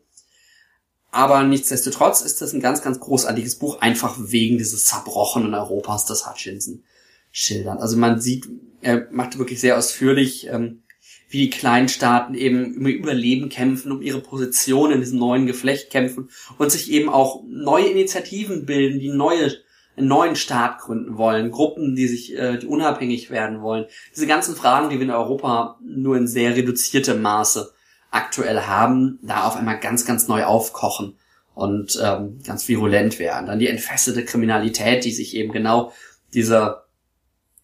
Aber 1.16 1.44
nichtsdestotrotz 1.44 2.20
ist 2.20 2.42
das 2.42 2.52
ein 2.52 2.60
ganz, 2.60 2.82
ganz 2.82 3.00
großartiges 3.00 3.56
Buch, 3.56 3.80
einfach 3.80 4.18
wegen 4.20 4.58
dieses 4.58 4.84
zerbrochenen 4.84 5.54
Europas, 5.54 6.06
das 6.06 6.30
Hutchinson 6.30 6.84
schildert. 7.32 7.80
Also 7.80 7.96
man 7.96 8.20
sieht, 8.20 8.50
er 8.82 9.08
macht 9.12 9.38
wirklich 9.38 9.62
sehr 9.62 9.78
ausführlich, 9.78 10.48
ähm, 10.48 10.84
wie 11.30 11.38
die 11.38 11.50
Kleinstaaten 11.50 12.36
eben 12.36 12.76
um 12.76 12.86
ihr 12.86 12.98
Überleben 12.98 13.48
kämpfen, 13.48 13.94
um 13.94 14.02
ihre 14.02 14.20
Position 14.20 14.92
in 14.92 15.00
diesem 15.00 15.18
neuen 15.18 15.46
Geflecht 15.46 15.90
kämpfen 15.90 16.28
und 16.58 16.70
sich 16.70 16.92
eben 16.92 17.08
auch 17.08 17.44
neue 17.48 17.86
Initiativen 17.86 18.66
bilden, 18.66 19.00
die 19.00 19.08
neue 19.08 19.54
einen 19.96 20.10
neuen 20.10 20.36
Staat 20.36 20.80
gründen 20.80 21.18
wollen, 21.18 21.50
Gruppen, 21.50 21.96
die 21.96 22.10
sich, 22.10 22.38
äh, 22.38 22.58
die 22.58 22.68
unabhängig 22.68 23.30
werden 23.30 23.62
wollen. 23.62 23.86
Diese 24.14 24.28
ganzen 24.28 24.54
Fragen, 24.54 24.90
die 24.90 24.98
wir 24.98 25.06
in 25.06 25.12
Europa 25.12 25.80
nur 25.82 26.18
in 26.18 26.28
sehr 26.28 26.58
reduziertem 26.58 27.22
Maße 27.22 27.74
aktuell 28.16 28.62
haben, 28.62 29.20
da 29.22 29.46
auf 29.46 29.58
einmal 29.58 29.80
ganz, 29.80 30.06
ganz 30.06 30.28
neu 30.28 30.46
aufkochen 30.46 31.18
und 31.54 32.00
ähm, 32.02 32.40
ganz 32.44 32.68
virulent 32.68 33.20
werden. 33.20 33.48
Dann 33.48 33.60
die 33.60 33.68
entfesselte 33.68 34.24
Kriminalität, 34.24 35.04
die 35.04 35.12
sich 35.12 35.36
eben 35.36 35.52
genau 35.52 35.92
diese, 36.34 36.84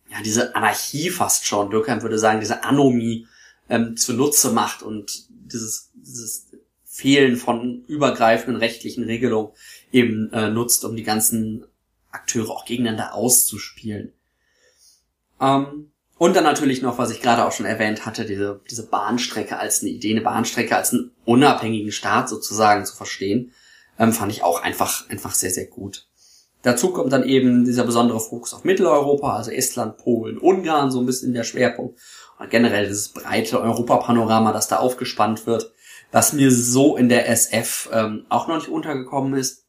ja, 0.10 0.22
diese 0.26 0.56
Anarchie 0.56 1.10
fast 1.10 1.46
schon, 1.46 1.70
Durkheim 1.70 2.02
würde 2.02 2.20
sagen, 2.20 2.42
diese 2.42 2.66
Anomie 2.66 3.28
ähm, 3.70 3.96
zunutze 3.96 4.52
macht 4.52 4.84
und 4.84 5.26
dieses, 5.30 5.90
dieses 5.94 6.48
Fehlen 6.84 7.38
von 7.38 7.86
übergreifenden 7.86 8.58
rechtlichen 8.58 9.06
Regelungen 9.06 9.54
eben 9.94 10.32
äh, 10.34 10.50
nutzt, 10.50 10.84
um 10.84 10.98
die 10.98 11.04
ganzen 11.04 11.66
Akteure 12.12 12.50
auch 12.50 12.66
gegeneinander 12.66 13.14
auszuspielen. 13.14 14.12
Ähm, 15.40 15.91
und 16.22 16.36
dann 16.36 16.44
natürlich 16.44 16.84
noch, 16.84 17.00
was 17.00 17.10
ich 17.10 17.20
gerade 17.20 17.44
auch 17.44 17.52
schon 17.52 17.66
erwähnt 17.66 18.06
hatte, 18.06 18.26
diese, 18.26 18.62
diese 18.70 18.86
Bahnstrecke 18.86 19.58
als 19.58 19.82
eine 19.82 19.90
Idee, 19.90 20.12
eine 20.12 20.22
Bahnstrecke 20.22 20.76
als 20.76 20.94
einen 20.94 21.10
unabhängigen 21.26 21.92
Staat 21.92 22.30
sozusagen 22.30 22.86
zu 22.86 22.96
verstehen, 22.96 23.54
ähm, 23.98 24.14
fand 24.14 24.32
ich 24.32 24.44
auch 24.44 24.62
einfach, 24.62 25.10
einfach 25.10 25.34
sehr, 25.34 25.50
sehr 25.50 25.66
gut. 25.66 26.06
Dazu 26.62 26.92
kommt 26.92 27.12
dann 27.12 27.24
eben 27.24 27.66
dieser 27.66 27.86
besondere 27.86 28.20
Fokus 28.20 28.54
auf 28.54 28.64
Mitteleuropa, 28.64 29.36
also 29.36 29.50
Estland, 29.50 29.98
Polen, 29.98 30.38
Ungarn, 30.38 30.92
so 30.92 31.00
ein 31.00 31.08
bisschen 31.08 31.34
der 31.34 31.44
Schwerpunkt. 31.44 32.00
Und 32.38 32.52
generell 32.52 32.86
dieses 32.86 33.10
breite 33.10 33.60
Europapanorama, 33.60 34.52
das 34.52 34.68
da 34.68 34.78
aufgespannt 34.78 35.48
wird, 35.48 35.72
was 36.12 36.34
mir 36.34 36.52
so 36.52 36.98
in 36.98 37.10
der 37.10 37.30
SF 37.30 37.90
ähm, 37.92 38.28
auch 38.30 38.48
noch 38.48 38.58
nicht 38.58 38.70
untergekommen 38.70 39.34
ist. 39.34 39.66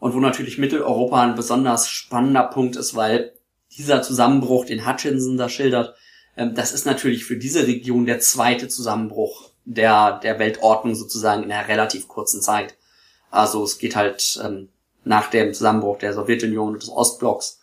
Und 0.00 0.14
wo 0.14 0.20
natürlich 0.20 0.56
Mitteleuropa 0.56 1.20
ein 1.20 1.34
besonders 1.34 1.90
spannender 1.90 2.44
Punkt 2.44 2.76
ist, 2.76 2.96
weil 2.96 3.33
dieser 3.76 4.02
Zusammenbruch, 4.02 4.64
den 4.64 4.86
Hutchinson 4.86 5.36
da 5.36 5.48
schildert, 5.48 5.96
ähm, 6.36 6.54
das 6.54 6.72
ist 6.72 6.86
natürlich 6.86 7.24
für 7.24 7.36
diese 7.36 7.66
Region 7.66 8.06
der 8.06 8.20
zweite 8.20 8.68
Zusammenbruch 8.68 9.50
der, 9.64 10.18
der 10.20 10.38
Weltordnung 10.38 10.94
sozusagen 10.94 11.42
in 11.42 11.52
einer 11.52 11.68
relativ 11.68 12.08
kurzen 12.08 12.40
Zeit. 12.42 12.76
Also 13.30 13.64
es 13.64 13.78
geht 13.78 13.96
halt 13.96 14.40
ähm, 14.44 14.68
nach 15.04 15.30
dem 15.30 15.52
Zusammenbruch 15.52 15.98
der 15.98 16.12
Sowjetunion 16.12 16.74
und 16.74 16.82
des 16.82 16.90
Ostblocks 16.90 17.60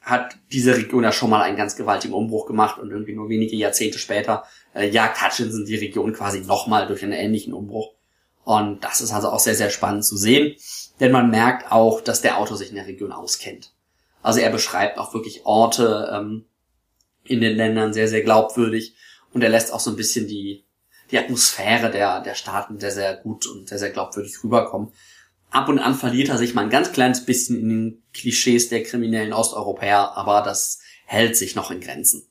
hat 0.00 0.36
diese 0.52 0.76
Region 0.76 1.02
ja 1.02 1.12
schon 1.12 1.30
mal 1.30 1.42
einen 1.42 1.56
ganz 1.56 1.76
gewaltigen 1.76 2.12
Umbruch 2.12 2.46
gemacht 2.46 2.78
und 2.78 2.90
irgendwie 2.90 3.14
nur 3.14 3.30
wenige 3.30 3.56
Jahrzehnte 3.56 3.98
später 3.98 4.44
äh, 4.74 4.88
jagt 4.88 5.22
Hutchinson 5.22 5.64
die 5.64 5.76
Region 5.76 6.12
quasi 6.12 6.40
nochmal 6.40 6.86
durch 6.86 7.02
einen 7.02 7.12
ähnlichen 7.12 7.54
Umbruch. 7.54 7.94
Und 8.44 8.84
das 8.84 9.00
ist 9.00 9.12
also 9.12 9.30
auch 9.30 9.38
sehr, 9.38 9.54
sehr 9.54 9.70
spannend 9.70 10.04
zu 10.04 10.18
sehen, 10.18 10.56
denn 11.00 11.10
man 11.10 11.30
merkt 11.30 11.72
auch, 11.72 12.02
dass 12.02 12.20
der 12.20 12.38
Autor 12.38 12.58
sich 12.58 12.68
in 12.68 12.74
der 12.74 12.86
Region 12.86 13.12
auskennt. 13.12 13.73
Also 14.24 14.40
er 14.40 14.48
beschreibt 14.48 14.96
auch 14.96 15.12
wirklich 15.12 15.44
Orte 15.44 16.10
ähm, 16.10 16.46
in 17.24 17.42
den 17.42 17.56
Ländern 17.56 17.92
sehr, 17.92 18.08
sehr 18.08 18.22
glaubwürdig 18.22 18.96
und 19.34 19.42
er 19.42 19.50
lässt 19.50 19.70
auch 19.70 19.80
so 19.80 19.90
ein 19.90 19.96
bisschen 19.96 20.26
die, 20.26 20.64
die 21.10 21.18
Atmosphäre 21.18 21.90
der, 21.90 22.22
der 22.22 22.34
Staaten 22.34 22.80
sehr, 22.80 22.90
sehr 22.90 23.18
gut 23.18 23.46
und 23.46 23.68
sehr, 23.68 23.78
sehr 23.78 23.90
glaubwürdig 23.90 24.42
rüberkommen. 24.42 24.94
Ab 25.50 25.68
und 25.68 25.78
an 25.78 25.94
verliert 25.94 26.30
er 26.30 26.38
sich 26.38 26.54
mal 26.54 26.62
ein 26.62 26.70
ganz 26.70 26.90
kleines 26.90 27.26
bisschen 27.26 27.60
in 27.60 27.68
den 27.68 28.02
Klischees 28.14 28.70
der 28.70 28.82
kriminellen 28.82 29.34
Osteuropäer, 29.34 30.16
aber 30.16 30.40
das 30.40 30.80
hält 31.04 31.36
sich 31.36 31.54
noch 31.54 31.70
in 31.70 31.80
Grenzen. 31.80 32.26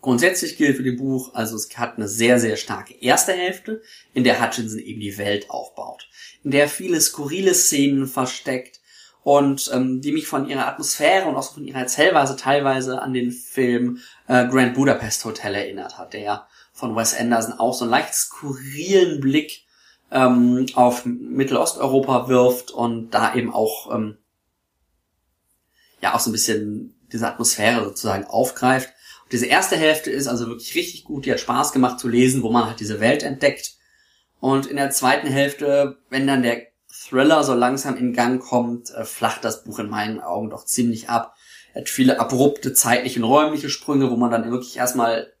Grundsätzlich 0.00 0.56
gilt 0.56 0.78
für 0.78 0.82
den 0.82 0.96
Buch, 0.96 1.32
also 1.32 1.54
es 1.54 1.68
hat 1.78 1.96
eine 1.96 2.08
sehr, 2.08 2.40
sehr 2.40 2.56
starke 2.56 2.92
erste 3.00 3.34
Hälfte, 3.34 3.82
in 4.14 4.24
der 4.24 4.44
Hutchinson 4.44 4.80
eben 4.80 5.00
die 5.00 5.16
Welt 5.16 5.48
aufbaut, 5.48 6.08
in 6.42 6.50
der 6.50 6.68
viele 6.68 7.00
skurrile 7.00 7.54
Szenen 7.54 8.08
versteckt, 8.08 8.81
und 9.24 9.70
ähm, 9.72 10.00
die 10.00 10.12
mich 10.12 10.26
von 10.26 10.48
ihrer 10.48 10.66
Atmosphäre 10.66 11.28
und 11.28 11.36
auch 11.36 11.54
von 11.54 11.64
ihrer 11.64 11.80
Erzählweise 11.80 12.36
teilweise 12.36 13.00
an 13.00 13.12
den 13.12 13.30
Film 13.30 13.98
äh, 14.26 14.46
Grand 14.48 14.74
Budapest 14.74 15.24
Hotel 15.24 15.54
erinnert 15.54 15.98
hat, 15.98 16.12
der 16.12 16.46
von 16.72 16.96
Wes 16.96 17.18
Anderson 17.18 17.54
auch 17.54 17.74
so 17.74 17.84
einen 17.84 17.92
leicht 17.92 18.14
skurrilen 18.14 19.20
Blick 19.20 19.64
ähm, 20.10 20.66
auf 20.74 21.04
Mittelosteuropa 21.06 22.28
wirft 22.28 22.70
und 22.72 23.10
da 23.10 23.34
eben 23.34 23.52
auch 23.52 23.94
ähm, 23.94 24.18
ja 26.00 26.14
auch 26.14 26.20
so 26.20 26.30
ein 26.30 26.32
bisschen 26.32 26.94
diese 27.12 27.28
Atmosphäre 27.28 27.84
sozusagen 27.84 28.24
aufgreift. 28.24 28.88
Und 29.22 29.32
diese 29.32 29.46
erste 29.46 29.76
Hälfte 29.76 30.10
ist 30.10 30.26
also 30.26 30.48
wirklich 30.48 30.74
richtig 30.74 31.04
gut, 31.04 31.26
die 31.26 31.32
hat 31.32 31.40
Spaß 31.40 31.72
gemacht 31.72 32.00
zu 32.00 32.08
lesen, 32.08 32.42
wo 32.42 32.50
man 32.50 32.66
halt 32.66 32.80
diese 32.80 32.98
Welt 32.98 33.22
entdeckt. 33.22 33.74
Und 34.40 34.66
in 34.66 34.76
der 34.76 34.90
zweiten 34.90 35.28
Hälfte, 35.28 35.98
wenn 36.10 36.26
dann 36.26 36.42
der 36.42 36.71
Thriller 37.08 37.44
so 37.44 37.54
langsam 37.54 37.96
in 37.96 38.12
Gang 38.12 38.42
kommt, 38.42 38.90
äh, 38.90 39.04
flacht 39.04 39.44
das 39.44 39.64
Buch 39.64 39.78
in 39.78 39.90
meinen 39.90 40.20
Augen 40.20 40.50
doch 40.50 40.64
ziemlich 40.64 41.08
ab. 41.08 41.34
Er 41.74 41.82
hat 41.82 41.88
viele 41.88 42.20
abrupte 42.20 42.74
zeitliche 42.74 43.20
und 43.20 43.24
räumliche 43.24 43.70
Sprünge, 43.70 44.10
wo 44.10 44.16
man 44.16 44.30
dann 44.30 44.50
wirklich 44.50 44.76
erstmal 44.76 45.32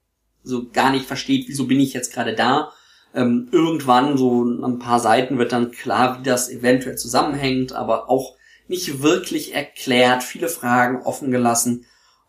so 0.42 0.68
gar 0.70 0.90
nicht 0.90 1.06
versteht, 1.06 1.46
wieso 1.48 1.66
bin 1.66 1.80
ich 1.80 1.92
jetzt 1.92 2.12
gerade 2.12 2.34
da. 2.34 2.72
Ähm, 3.14 3.48
irgendwann, 3.52 4.16
so 4.16 4.44
ein 4.44 4.78
paar 4.78 4.98
Seiten, 4.98 5.38
wird 5.38 5.52
dann 5.52 5.70
klar, 5.70 6.18
wie 6.18 6.22
das 6.22 6.50
eventuell 6.50 6.96
zusammenhängt, 6.96 7.72
aber 7.72 8.08
auch 8.08 8.36
nicht 8.68 9.02
wirklich 9.02 9.54
erklärt, 9.54 10.22
viele 10.22 10.48
Fragen 10.48 11.02
offen 11.02 11.30
gelassen. 11.30 11.84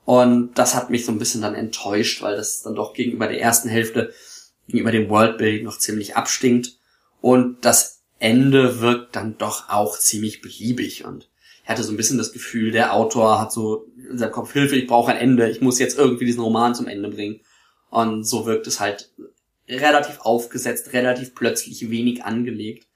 Und 0.06 0.56
das 0.56 0.76
hat 0.76 0.90
mich 0.90 1.06
so 1.06 1.12
ein 1.12 1.20
bisschen 1.20 1.42
dann 1.42 1.56
enttäuscht, 1.56 2.22
weil 2.22 2.36
das 2.36 2.62
dann 2.62 2.76
doch 2.76 2.94
gegenüber 2.94 3.28
der 3.28 3.40
ersten 3.40 3.70
Hälfte, 3.70 4.14
gegenüber 4.68 4.92
dem 4.92 5.10
Worldbuilding 5.10 5.64
noch 5.64 5.78
ziemlich 5.78 6.18
abstinkt. 6.18 6.78
Und 7.22 7.64
das 7.64 8.03
Ende 8.24 8.80
wirkt 8.80 9.16
dann 9.16 9.38
doch 9.38 9.70
auch 9.70 10.00
ziemlich 10.00 10.42
beliebig 10.42 11.04
und 11.04 11.30
ich 11.64 11.70
hatte 11.70 11.84
so 11.84 11.94
ein 11.94 11.98
bisschen 11.98 12.18
das 12.18 12.34
Gefühl, 12.34 12.72
der 12.72 12.94
Autor 12.94 13.40
hat 13.40 13.52
so 13.52 13.88
in 14.10 14.18
seinem 14.18 14.32
Kopf, 14.32 14.52
Hilfe, 14.52 14.76
ich 14.76 14.88
brauche 14.88 15.12
ein 15.12 15.18
Ende, 15.18 15.50
ich 15.50 15.62
muss 15.62 15.80
jetzt 15.80 15.98
irgendwie 15.98 16.26
diesen 16.26 16.42
Roman 16.42 16.76
zum 16.76 16.88
Ende 16.88 17.10
bringen. 17.10 17.40
Und 17.90 18.26
so 18.26 18.46
wirkt 18.46 18.68
es 18.68 18.82
halt 18.82 19.12
relativ 19.70 20.20
aufgesetzt, 20.22 20.92
relativ 20.92 21.36
plötzlich 21.36 21.90
wenig 21.90 22.26
angelegt. 22.26 22.88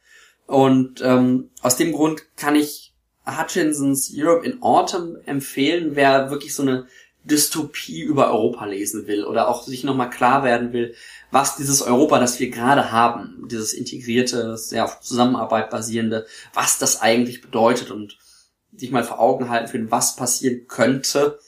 Und 0.48 1.02
ähm, 1.02 1.50
aus 1.62 1.78
dem 1.78 1.94
Grund 1.94 2.24
kann 2.36 2.56
ich 2.56 2.94
Hutchinsons 3.26 4.12
Europe 4.14 4.46
in 4.46 4.62
Autumn 4.62 5.18
empfehlen, 5.26 5.92
wer 5.94 6.30
wirklich 6.30 6.54
so 6.54 6.64
eine 6.64 6.88
Dystopie 7.28 8.02
über 8.02 8.32
Europa 8.32 8.66
lesen 8.66 9.08
will 9.08 9.26
oder 9.26 9.48
auch 9.48 9.64
sich 9.64 9.84
nochmal 9.84 10.10
klar 10.10 10.44
werden 10.44 10.74
will, 10.74 10.96
was 11.32 11.58
dieses 11.58 11.82
Europa, 11.82 12.20
das 12.20 12.40
wir 12.40 12.50
gerade 12.50 12.92
haben, 12.92 13.48
dieses 13.52 13.74
integrierte, 13.74 14.58
sehr 14.58 14.86
auf 14.86 15.02
Zusammenarbeit 15.02 15.70
basierende, 15.70 16.26
was 16.54 16.78
das 16.78 17.02
eigentlich 17.02 17.42
bedeutet 17.42 17.92
und 17.92 18.18
sich 18.76 18.92
mal 18.92 19.04
vor 19.04 19.20
Augen 19.20 19.50
halten 19.50 19.68
für 19.68 19.92
was 19.92 20.16
passieren 20.16 20.68
könnte, 20.68 21.40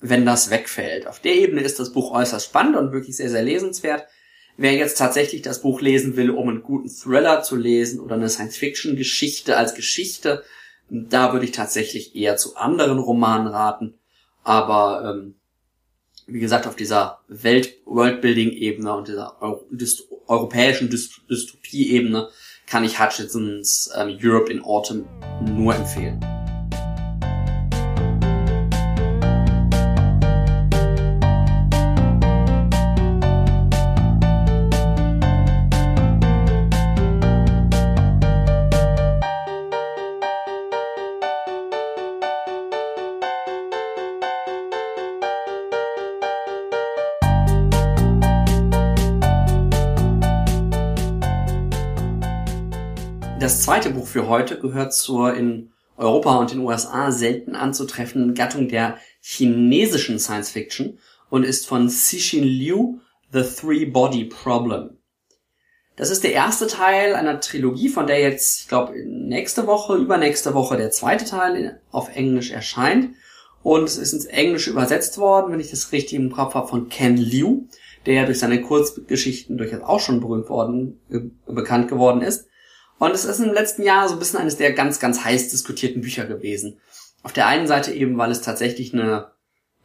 wenn 0.00 0.26
das 0.26 0.50
wegfällt. 0.50 1.06
Auf 1.06 1.20
der 1.20 1.34
Ebene 1.34 1.62
ist 1.62 1.80
das 1.80 1.92
Buch 1.92 2.12
äußerst 2.12 2.46
spannend 2.46 2.76
und 2.76 2.92
wirklich 2.92 3.16
sehr, 3.16 3.30
sehr 3.30 3.42
lesenswert. 3.42 4.06
Wer 4.56 4.74
jetzt 4.74 4.98
tatsächlich 4.98 5.42
das 5.42 5.62
Buch 5.62 5.80
lesen 5.80 6.16
will, 6.16 6.30
um 6.30 6.48
einen 6.48 6.62
guten 6.62 6.88
Thriller 6.88 7.42
zu 7.42 7.56
lesen 7.56 7.98
oder 7.98 8.14
eine 8.14 8.28
Science-Fiction-Geschichte 8.28 9.56
als 9.56 9.74
Geschichte, 9.74 10.44
da 10.90 11.32
würde 11.32 11.46
ich 11.46 11.52
tatsächlich 11.52 12.14
eher 12.14 12.36
zu 12.36 12.56
anderen 12.56 12.98
Romanen 12.98 13.48
raten. 13.48 13.98
Aber 14.44 15.10
ähm, 15.10 15.34
wie 16.26 16.40
gesagt, 16.40 16.66
auf 16.66 16.76
dieser 16.76 17.20
Welt-Worldbuilding-Ebene 17.28 18.94
und 18.94 19.08
dieser 19.08 19.42
Euro 19.42 19.64
Dyst 19.70 20.04
europäischen 20.26 20.88
Dyst 20.88 21.20
Dystopie-Ebene 21.28 22.28
kann 22.66 22.84
ich 22.84 22.98
Hutchinsons 22.98 23.90
ähm, 23.96 24.18
Europe 24.22 24.50
in 24.50 24.62
Autumn 24.62 25.06
nur 25.44 25.74
empfehlen. 25.74 26.18
Zweite 53.64 53.88
Buch 53.88 54.06
für 54.06 54.28
heute 54.28 54.58
gehört 54.58 54.92
zur 54.92 55.32
in 55.32 55.72
Europa 55.96 56.36
und 56.36 56.50
den 56.50 56.58
USA 56.58 57.10
selten 57.10 57.56
anzutreffenden 57.56 58.34
Gattung 58.34 58.68
der 58.68 58.98
chinesischen 59.22 60.18
Science 60.18 60.50
Fiction 60.50 60.98
und 61.30 61.44
ist 61.44 61.66
von 61.66 61.88
Cixin 61.88 62.44
Liu 62.44 62.98
The 63.32 63.42
Three 63.42 63.86
Body 63.86 64.26
Problem. 64.26 64.98
Das 65.96 66.10
ist 66.10 66.24
der 66.24 66.34
erste 66.34 66.66
Teil 66.66 67.14
einer 67.14 67.40
Trilogie, 67.40 67.88
von 67.88 68.06
der 68.06 68.20
jetzt, 68.20 68.60
ich 68.60 68.68
glaube, 68.68 69.02
nächste 69.06 69.66
Woche, 69.66 69.96
übernächste 69.96 70.52
Woche 70.52 70.76
der 70.76 70.90
zweite 70.90 71.24
Teil 71.24 71.80
auf 71.90 72.14
Englisch 72.14 72.50
erscheint. 72.50 73.14
Und 73.62 73.84
es 73.84 73.96
ist 73.96 74.12
ins 74.12 74.26
Englische 74.26 74.72
übersetzt 74.72 75.16
worden, 75.16 75.50
wenn 75.50 75.60
ich 75.60 75.70
das 75.70 75.90
richtig 75.90 76.18
im 76.18 76.30
Kopf 76.30 76.52
habe, 76.52 76.68
von 76.68 76.90
Ken 76.90 77.16
Liu, 77.16 77.62
der 78.04 78.12
ja 78.12 78.26
durch 78.26 78.40
seine 78.40 78.60
Kurzgeschichten 78.60 79.56
durchaus 79.56 79.80
auch 79.80 80.00
schon 80.00 80.20
berühmt 80.20 80.50
worden, 80.50 81.00
äh, 81.08 81.20
bekannt 81.50 81.88
geworden 81.88 82.20
ist. 82.20 82.46
Und 82.98 83.12
es 83.12 83.24
ist 83.24 83.40
im 83.40 83.52
letzten 83.52 83.82
Jahr 83.82 84.08
so 84.08 84.14
ein 84.14 84.18
bisschen 84.18 84.38
eines 84.38 84.56
der 84.56 84.72
ganz, 84.72 85.00
ganz 85.00 85.24
heiß 85.24 85.48
diskutierten 85.48 86.02
Bücher 86.02 86.26
gewesen. 86.26 86.80
Auf 87.22 87.32
der 87.32 87.46
einen 87.46 87.66
Seite 87.66 87.92
eben, 87.92 88.16
weil 88.18 88.30
es 88.30 88.42
tatsächlich 88.42 88.92
eine 88.92 89.32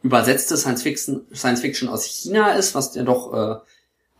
übersetzte 0.02 0.56
Science 0.56 0.82
Fiction, 0.82 1.26
Science 1.34 1.60
Fiction 1.60 1.88
aus 1.88 2.04
China 2.04 2.52
ist, 2.52 2.74
was 2.74 2.94
ja 2.94 3.02
doch 3.02 3.32
äh, 3.34 3.60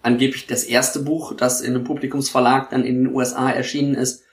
angeblich 0.02 0.46
das 0.46 0.64
erste 0.64 1.00
Buch, 1.00 1.34
das 1.34 1.60
in 1.60 1.74
einem 1.74 1.84
Publikumsverlag 1.84 2.70
dann 2.70 2.84
in 2.84 3.04
den 3.04 3.14
USA 3.14 3.50
erschienen 3.50 3.94
ist. 3.94 4.24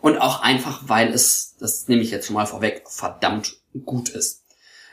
Und 0.00 0.18
auch 0.18 0.42
einfach, 0.42 0.82
weil 0.86 1.12
es, 1.12 1.56
das 1.58 1.88
nehme 1.88 2.02
ich 2.02 2.10
jetzt 2.10 2.26
schon 2.26 2.34
mal 2.34 2.46
vorweg, 2.46 2.84
verdammt 2.86 3.56
gut 3.84 4.10
ist. 4.10 4.44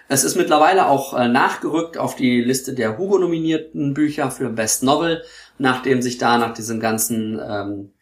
Es 0.10 0.24
ist 0.24 0.36
mittlerweile 0.36 0.88
auch 0.88 1.18
äh, 1.18 1.28
nachgerückt 1.28 1.98
auf 1.98 2.16
die 2.16 2.42
Liste 2.42 2.74
der 2.74 2.98
Hugo-nominierten 2.98 3.94
Bücher 3.94 4.32
für 4.32 4.50
Best 4.50 4.84
Novel, 4.84 5.24
nachdem 5.58 6.02
sich 6.02 6.18
da 6.18 6.38
nach 6.38 6.54
diesem 6.54 6.80
ganzen 6.80 7.40
ähm, 7.46 7.94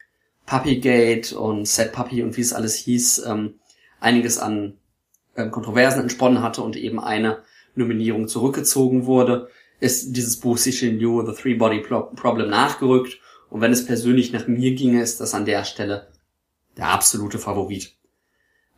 Puppygate 0.51 1.39
und 1.39 1.65
Set 1.65 1.93
Puppy 1.93 2.21
und 2.21 2.35
wie 2.35 2.41
es 2.41 2.51
alles 2.51 2.75
hieß, 2.75 3.25
ähm, 3.25 3.55
einiges 4.01 4.37
an 4.37 4.77
ähm, 5.37 5.49
Kontroversen 5.49 6.01
entsponnen 6.01 6.43
hatte 6.43 6.61
und 6.61 6.75
eben 6.75 6.99
eine 6.99 7.43
Nominierung 7.73 8.27
zurückgezogen 8.27 9.05
wurde, 9.05 9.47
ist 9.79 10.11
dieses 10.11 10.41
Buch 10.41 10.57
Cixin 10.57 10.99
Liu, 10.99 11.25
The 11.25 11.41
Three 11.41 11.53
Body 11.53 11.79
Problem 11.79 12.49
nachgerückt. 12.49 13.19
Und 13.49 13.61
wenn 13.61 13.71
es 13.71 13.85
persönlich 13.85 14.33
nach 14.33 14.47
mir 14.47 14.75
ginge, 14.75 15.01
ist 15.01 15.21
das 15.21 15.33
an 15.33 15.45
der 15.45 15.63
Stelle 15.63 16.09
der 16.75 16.87
absolute 16.89 17.39
Favorit. 17.39 17.93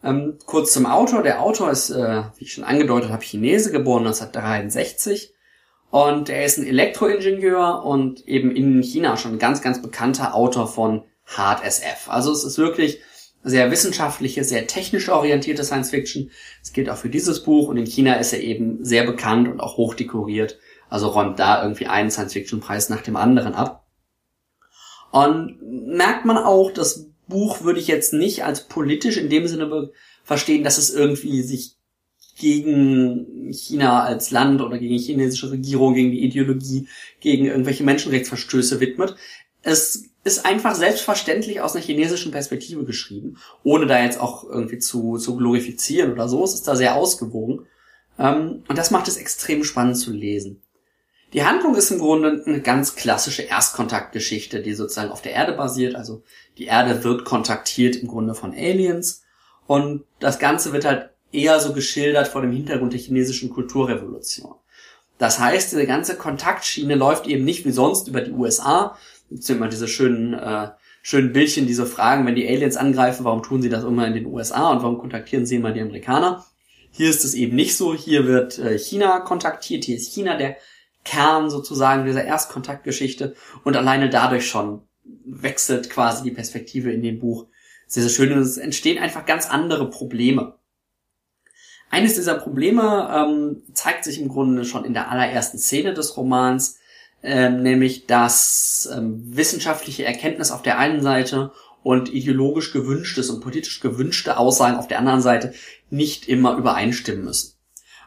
Ähm, 0.03 0.37
kurz 0.45 0.73
zum 0.73 0.85
Autor. 0.85 1.23
Der 1.23 1.41
Autor 1.41 1.71
ist, 1.71 1.89
äh, 1.89 2.23
wie 2.37 2.45
ich 2.45 2.53
schon 2.53 2.65
angedeutet 2.65 3.09
habe, 3.09 3.23
Chinese, 3.23 3.71
geboren 3.71 4.05
1963. 4.05 5.33
Und 5.89 6.29
er 6.29 6.45
ist 6.45 6.59
ein 6.59 6.67
Elektroingenieur 6.67 7.83
und 7.83 8.27
eben 8.27 8.55
in 8.55 8.83
China 8.83 9.17
schon 9.17 9.33
ein 9.33 9.39
ganz, 9.39 9.63
ganz 9.63 9.81
bekannter 9.81 10.35
Autor 10.35 10.67
von 10.67 11.03
Hard 11.25 11.63
SF. 11.63 12.07
Also 12.07 12.31
es 12.31 12.43
ist 12.43 12.57
wirklich 12.57 12.99
sehr 13.43 13.69
wissenschaftliche, 13.71 14.43
sehr 14.43 14.67
technisch 14.67 15.09
orientierte 15.09 15.63
Science 15.63 15.89
Fiction. 15.89 16.31
Es 16.61 16.71
gilt 16.71 16.89
auch 16.89 16.97
für 16.97 17.09
dieses 17.09 17.43
Buch 17.43 17.67
und 17.67 17.77
in 17.77 17.85
China 17.85 18.15
ist 18.15 18.33
er 18.33 18.41
eben 18.41 18.83
sehr 18.85 19.05
bekannt 19.05 19.47
und 19.47 19.59
auch 19.59 19.77
hoch 19.77 19.95
dekoriert. 19.95 20.59
Also 20.89 21.07
räumt 21.07 21.39
da 21.39 21.61
irgendwie 21.61 21.87
einen 21.87 22.11
Science 22.11 22.33
Fiction 22.33 22.59
Preis 22.59 22.89
nach 22.89 23.01
dem 23.01 23.15
anderen 23.15 23.53
ab. 23.53 23.85
Und 25.11 25.57
merkt 25.61 26.25
man 26.25 26.37
auch, 26.37 26.71
das 26.71 27.09
Buch 27.27 27.63
würde 27.63 27.79
ich 27.79 27.87
jetzt 27.87 28.13
nicht 28.13 28.43
als 28.43 28.67
politisch 28.67 29.17
in 29.17 29.29
dem 29.29 29.47
Sinne 29.47 29.91
verstehen, 30.23 30.63
dass 30.63 30.77
es 30.77 30.89
irgendwie 30.89 31.41
sich 31.41 31.75
gegen 32.37 33.51
China 33.51 34.03
als 34.03 34.31
Land 34.31 34.61
oder 34.61 34.79
gegen 34.79 34.97
die 34.97 35.03
chinesische 35.03 35.51
Regierung, 35.51 35.93
gegen 35.93 36.11
die 36.11 36.23
Ideologie, 36.23 36.87
gegen 37.19 37.45
irgendwelche 37.45 37.83
Menschenrechtsverstöße 37.83 38.79
widmet. 38.79 39.15
Es 39.61 40.09
ist 40.23 40.45
einfach 40.45 40.75
selbstverständlich 40.75 41.61
aus 41.61 41.75
einer 41.75 41.83
chinesischen 41.83 42.31
Perspektive 42.31 42.85
geschrieben, 42.85 43.37
ohne 43.63 43.87
da 43.87 44.01
jetzt 44.01 44.19
auch 44.19 44.43
irgendwie 44.43 44.79
zu, 44.79 45.17
zu 45.17 45.35
glorifizieren 45.35 46.13
oder 46.13 46.29
so. 46.29 46.43
Es 46.43 46.53
ist 46.53 46.67
da 46.67 46.75
sehr 46.75 46.95
ausgewogen. 46.95 47.67
Ähm, 48.17 48.63
und 48.67 48.77
das 48.77 48.91
macht 48.91 49.07
es 49.07 49.17
extrem 49.17 49.63
spannend 49.63 49.97
zu 49.97 50.11
lesen. 50.11 50.61
Die 51.33 51.43
Handlung 51.43 51.75
ist 51.75 51.89
im 51.89 51.99
Grunde 51.99 52.43
eine 52.45 52.61
ganz 52.61 52.95
klassische 52.95 53.41
Erstkontaktgeschichte, 53.41 54.61
die 54.61 54.75
sozusagen 54.75 55.11
auf 55.11 55.21
der 55.21 55.33
Erde 55.33 55.53
basiert. 55.53 55.95
Also 55.95 56.21
die 56.57 56.65
Erde 56.65 57.03
wird 57.03 57.25
kontaktiert 57.25 57.95
im 57.95 58.07
Grunde 58.07 58.35
von 58.35 58.53
Aliens 58.53 59.23
und 59.65 60.03
das 60.19 60.37
Ganze 60.37 60.73
wird 60.73 60.85
halt 60.85 61.09
eher 61.31 61.59
so 61.59 61.73
geschildert 61.73 62.27
vor 62.27 62.41
dem 62.41 62.51
Hintergrund 62.51 62.93
der 62.93 62.99
chinesischen 62.99 63.49
Kulturrevolution. 63.49 64.53
Das 65.17 65.39
heißt, 65.39 65.71
diese 65.71 65.87
ganze 65.87 66.15
Kontaktschiene 66.15 66.95
läuft 66.95 67.27
eben 67.27 67.43
nicht 67.43 67.65
wie 67.65 67.71
sonst 67.71 68.07
über 68.07 68.21
die 68.21 68.31
USA. 68.31 68.97
Es 69.33 69.45
sind 69.45 69.57
immer 69.57 69.67
diese 69.67 69.87
schönen, 69.87 70.33
äh, 70.33 70.69
schönen 71.01 71.33
Bildchen, 71.33 71.67
die 71.67 71.73
so 71.73 71.85
fragen, 71.85 72.25
wenn 72.25 72.35
die 72.35 72.47
Aliens 72.47 72.77
angreifen, 72.77 73.25
warum 73.25 73.43
tun 73.43 73.61
sie 73.61 73.69
das 73.69 73.83
immer 73.83 74.07
in 74.07 74.13
den 74.13 74.25
USA 74.25 74.71
und 74.71 74.83
warum 74.83 74.97
kontaktieren 74.97 75.45
sie 75.45 75.55
immer 75.55 75.71
die 75.71 75.81
Amerikaner? 75.81 76.45
Hier 76.91 77.09
ist 77.09 77.25
es 77.25 77.33
eben 77.33 77.55
nicht 77.55 77.75
so. 77.75 77.95
Hier 77.95 78.27
wird 78.27 78.59
äh, 78.59 78.77
China 78.77 79.19
kontaktiert. 79.19 79.83
Hier 79.85 79.97
ist 79.97 80.13
China 80.13 80.37
der 80.37 80.57
Kern 81.03 81.49
sozusagen 81.49 82.05
dieser 82.05 82.23
Erstkontaktgeschichte 82.23 83.35
und 83.63 83.75
alleine 83.75 84.09
dadurch 84.09 84.47
schon 84.47 84.83
wechselt 85.25 85.89
quasi 85.89 86.23
die 86.23 86.31
Perspektive 86.31 86.91
in 86.91 87.01
dem 87.01 87.19
Buch. 87.19 87.47
Sehr, 87.87 88.03
sehr 88.03 88.11
schön 88.11 88.31
und 88.31 88.39
es 88.39 88.57
entstehen 88.57 89.01
einfach 89.01 89.25
ganz 89.25 89.49
andere 89.49 89.89
Probleme. 89.89 90.55
Eines 91.89 92.15
dieser 92.15 92.35
Probleme 92.35 93.09
ähm, 93.13 93.63
zeigt 93.73 94.03
sich 94.03 94.19
im 94.19 94.29
Grunde 94.29 94.65
schon 94.65 94.85
in 94.85 94.93
der 94.93 95.11
allerersten 95.11 95.59
Szene 95.59 95.93
des 95.93 96.17
Romans, 96.17 96.79
ähm, 97.23 97.63
nämlich 97.63 98.05
dass 98.05 98.89
ähm, 98.95 99.21
wissenschaftliche 99.35 100.05
Erkenntnis 100.05 100.51
auf 100.51 100.61
der 100.61 100.77
einen 100.77 101.01
Seite 101.01 101.51
und 101.81 102.13
ideologisch 102.13 102.71
gewünschtes 102.73 103.29
und 103.29 103.41
politisch 103.41 103.79
gewünschte 103.79 104.37
Aussagen 104.37 104.77
auf 104.77 104.87
der 104.87 104.99
anderen 104.99 105.21
Seite 105.21 105.53
nicht 105.89 106.27
immer 106.27 106.57
übereinstimmen 106.57 107.23
müssen. 107.23 107.53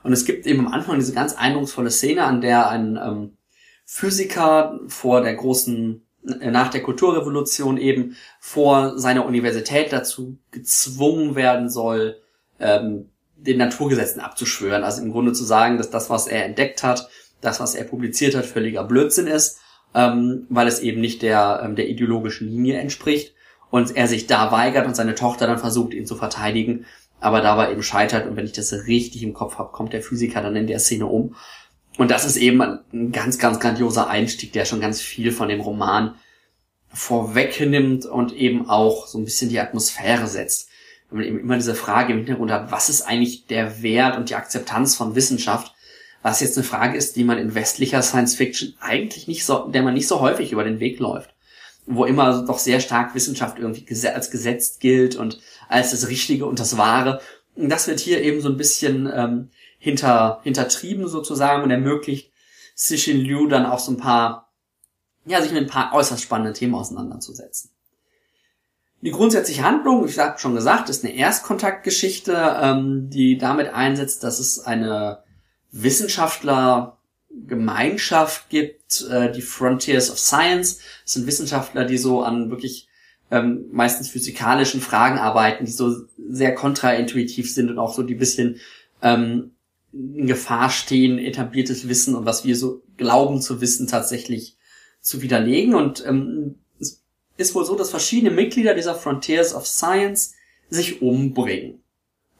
Und 0.02 0.12
es 0.12 0.24
gibt 0.24 0.46
eben 0.46 0.66
am 0.66 0.72
Anfang 0.72 0.98
diese 0.98 1.14
ganz 1.14 1.34
eindrucksvolle 1.34 1.90
Szene, 1.90 2.24
an 2.24 2.40
der 2.40 2.68
ein 2.68 2.96
ähm, 2.96 3.36
Physiker 3.84 4.78
vor 4.88 5.22
der 5.22 5.34
großen, 5.34 6.06
äh, 6.40 6.50
nach 6.50 6.68
der 6.68 6.82
Kulturrevolution 6.82 7.76
eben 7.76 8.16
vor 8.38 8.98
seiner 8.98 9.26
Universität 9.26 9.92
dazu 9.92 10.38
gezwungen 10.50 11.34
werden 11.34 11.68
soll, 11.70 12.20
ähm, 12.60 13.10
den 13.36 13.58
Naturgesetzen 13.58 14.20
abzuschwören. 14.20 14.84
Also 14.84 15.02
im 15.02 15.12
Grunde 15.12 15.32
zu 15.32 15.44
sagen, 15.44 15.76
dass 15.76 15.90
das, 15.90 16.08
was 16.08 16.26
er 16.26 16.44
entdeckt 16.44 16.82
hat, 16.82 17.08
das, 17.40 17.60
was 17.60 17.74
er 17.74 17.84
publiziert 17.84 18.34
hat, 18.34 18.46
völliger 18.46 18.84
Blödsinn 18.84 19.26
ist, 19.26 19.60
ähm, 19.94 20.46
weil 20.48 20.68
es 20.68 20.80
eben 20.80 21.00
nicht 21.00 21.22
der, 21.22 21.62
ähm, 21.64 21.76
der 21.76 21.88
ideologischen 21.88 22.48
Linie 22.48 22.78
entspricht 22.78 23.34
und 23.70 23.96
er 23.96 24.08
sich 24.08 24.26
da 24.26 24.52
weigert 24.52 24.86
und 24.86 24.96
seine 24.96 25.14
Tochter 25.14 25.46
dann 25.46 25.58
versucht, 25.58 25.94
ihn 25.94 26.06
zu 26.06 26.16
verteidigen 26.16 26.86
aber 27.20 27.40
dabei 27.40 27.72
eben 27.72 27.82
scheitert. 27.82 28.26
Und 28.26 28.36
wenn 28.36 28.44
ich 28.44 28.52
das 28.52 28.72
richtig 28.86 29.22
im 29.22 29.34
Kopf 29.34 29.58
habe, 29.58 29.72
kommt 29.72 29.92
der 29.92 30.02
Physiker 30.02 30.42
dann 30.42 30.56
in 30.56 30.66
der 30.66 30.78
Szene 30.78 31.06
um. 31.06 31.34
Und 31.98 32.10
das 32.10 32.24
ist 32.24 32.36
eben 32.36 32.60
ein 32.60 33.12
ganz, 33.12 33.38
ganz 33.38 33.58
grandioser 33.58 34.08
Einstieg, 34.08 34.52
der 34.52 34.66
schon 34.66 34.80
ganz 34.80 35.00
viel 35.00 35.32
von 35.32 35.48
dem 35.48 35.60
Roman 35.60 36.14
vorwegnimmt 36.92 38.04
und 38.06 38.32
eben 38.34 38.68
auch 38.68 39.06
so 39.06 39.18
ein 39.18 39.24
bisschen 39.24 39.48
die 39.48 39.60
Atmosphäre 39.60 40.26
setzt. 40.26 40.68
Wenn 41.08 41.18
man 41.18 41.28
eben 41.28 41.40
immer 41.40 41.56
diese 41.56 41.74
Frage 41.74 42.12
im 42.12 42.18
Hintergrund 42.18 42.50
hat, 42.50 42.70
was 42.70 42.88
ist 42.88 43.02
eigentlich 43.02 43.46
der 43.46 43.82
Wert 43.82 44.16
und 44.16 44.28
die 44.28 44.34
Akzeptanz 44.34 44.94
von 44.94 45.14
Wissenschaft? 45.14 45.72
Was 46.26 46.40
jetzt 46.40 46.58
eine 46.58 46.66
Frage 46.66 46.98
ist, 46.98 47.14
die 47.14 47.22
man 47.22 47.38
in 47.38 47.54
westlicher 47.54 48.02
Science 48.02 48.34
Fiction 48.34 48.74
eigentlich 48.80 49.28
nicht 49.28 49.44
so, 49.44 49.68
der 49.68 49.84
man 49.84 49.94
nicht 49.94 50.08
so 50.08 50.18
häufig 50.18 50.50
über 50.50 50.64
den 50.64 50.80
Weg 50.80 50.98
läuft. 50.98 51.32
Wo 51.86 52.04
immer 52.04 52.44
doch 52.44 52.58
sehr 52.58 52.80
stark 52.80 53.14
Wissenschaft 53.14 53.60
irgendwie 53.60 53.86
als 54.08 54.32
gesetzt 54.32 54.80
gilt 54.80 55.14
und 55.14 55.38
als 55.68 55.92
das 55.92 56.08
Richtige 56.08 56.46
und 56.46 56.58
das 56.58 56.76
Wahre. 56.76 57.20
Und 57.54 57.68
das 57.68 57.86
wird 57.86 58.00
hier 58.00 58.22
eben 58.22 58.40
so 58.40 58.48
ein 58.48 58.56
bisschen 58.56 59.08
ähm, 59.14 59.50
hinter, 59.78 60.40
hintertrieben 60.42 61.06
sozusagen 61.06 61.62
und 61.62 61.70
ermöglicht 61.70 62.32
Cixin 62.76 63.20
Liu 63.20 63.46
dann 63.46 63.64
auch 63.64 63.78
so 63.78 63.92
ein 63.92 63.96
paar, 63.96 64.52
ja, 65.26 65.40
sich 65.40 65.52
mit 65.52 65.62
ein 65.62 65.70
paar 65.70 65.94
äußerst 65.94 66.24
spannenden 66.24 66.54
Themen 66.54 66.74
auseinanderzusetzen. 66.74 67.70
Die 69.00 69.12
grundsätzliche 69.12 69.62
Handlung, 69.62 70.04
ich 70.08 70.18
habe 70.18 70.40
schon 70.40 70.56
gesagt, 70.56 70.90
ist 70.90 71.04
eine 71.04 71.14
Erstkontaktgeschichte, 71.14 72.56
ähm, 72.60 73.10
die 73.10 73.38
damit 73.38 73.72
einsetzt, 73.72 74.24
dass 74.24 74.40
es 74.40 74.58
eine 74.58 75.24
Wissenschaftlergemeinschaft 75.82 78.48
gibt, 78.48 79.04
äh, 79.10 79.32
die 79.32 79.42
Frontiers 79.42 80.10
of 80.10 80.18
Science. 80.18 80.78
Das 81.04 81.12
sind 81.14 81.26
Wissenschaftler, 81.26 81.84
die 81.84 81.98
so 81.98 82.22
an 82.22 82.50
wirklich 82.50 82.88
ähm, 83.30 83.66
meistens 83.72 84.08
physikalischen 84.08 84.80
Fragen 84.80 85.18
arbeiten, 85.18 85.64
die 85.64 85.72
so 85.72 86.06
sehr 86.28 86.54
kontraintuitiv 86.54 87.52
sind 87.52 87.70
und 87.70 87.78
auch 87.78 87.94
so 87.94 88.02
die 88.02 88.14
bisschen 88.14 88.60
ähm, 89.02 89.52
in 89.92 90.26
Gefahr 90.26 90.70
stehen, 90.70 91.18
etabliertes 91.18 91.88
Wissen 91.88 92.14
und 92.14 92.26
was 92.26 92.44
wir 92.44 92.56
so 92.56 92.82
glauben 92.96 93.40
zu 93.40 93.60
wissen 93.60 93.86
tatsächlich 93.86 94.56
zu 95.00 95.22
widerlegen. 95.22 95.74
Und 95.74 96.04
ähm, 96.06 96.56
es 96.78 97.02
ist 97.36 97.54
wohl 97.54 97.64
so, 97.64 97.76
dass 97.76 97.90
verschiedene 97.90 98.30
Mitglieder 98.30 98.74
dieser 98.74 98.94
Frontiers 98.94 99.54
of 99.54 99.66
Science 99.66 100.34
sich 100.68 101.02
umbringen. 101.02 101.82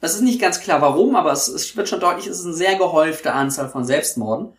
Es 0.00 0.14
ist 0.14 0.22
nicht 0.22 0.40
ganz 0.40 0.60
klar 0.60 0.82
warum, 0.82 1.16
aber 1.16 1.32
es, 1.32 1.48
es 1.48 1.76
wird 1.76 1.88
schon 1.88 2.00
deutlich, 2.00 2.26
es 2.26 2.40
ist 2.40 2.46
eine 2.46 2.54
sehr 2.54 2.76
gehäufte 2.76 3.32
Anzahl 3.32 3.68
von 3.68 3.84
Selbstmorden. 3.84 4.52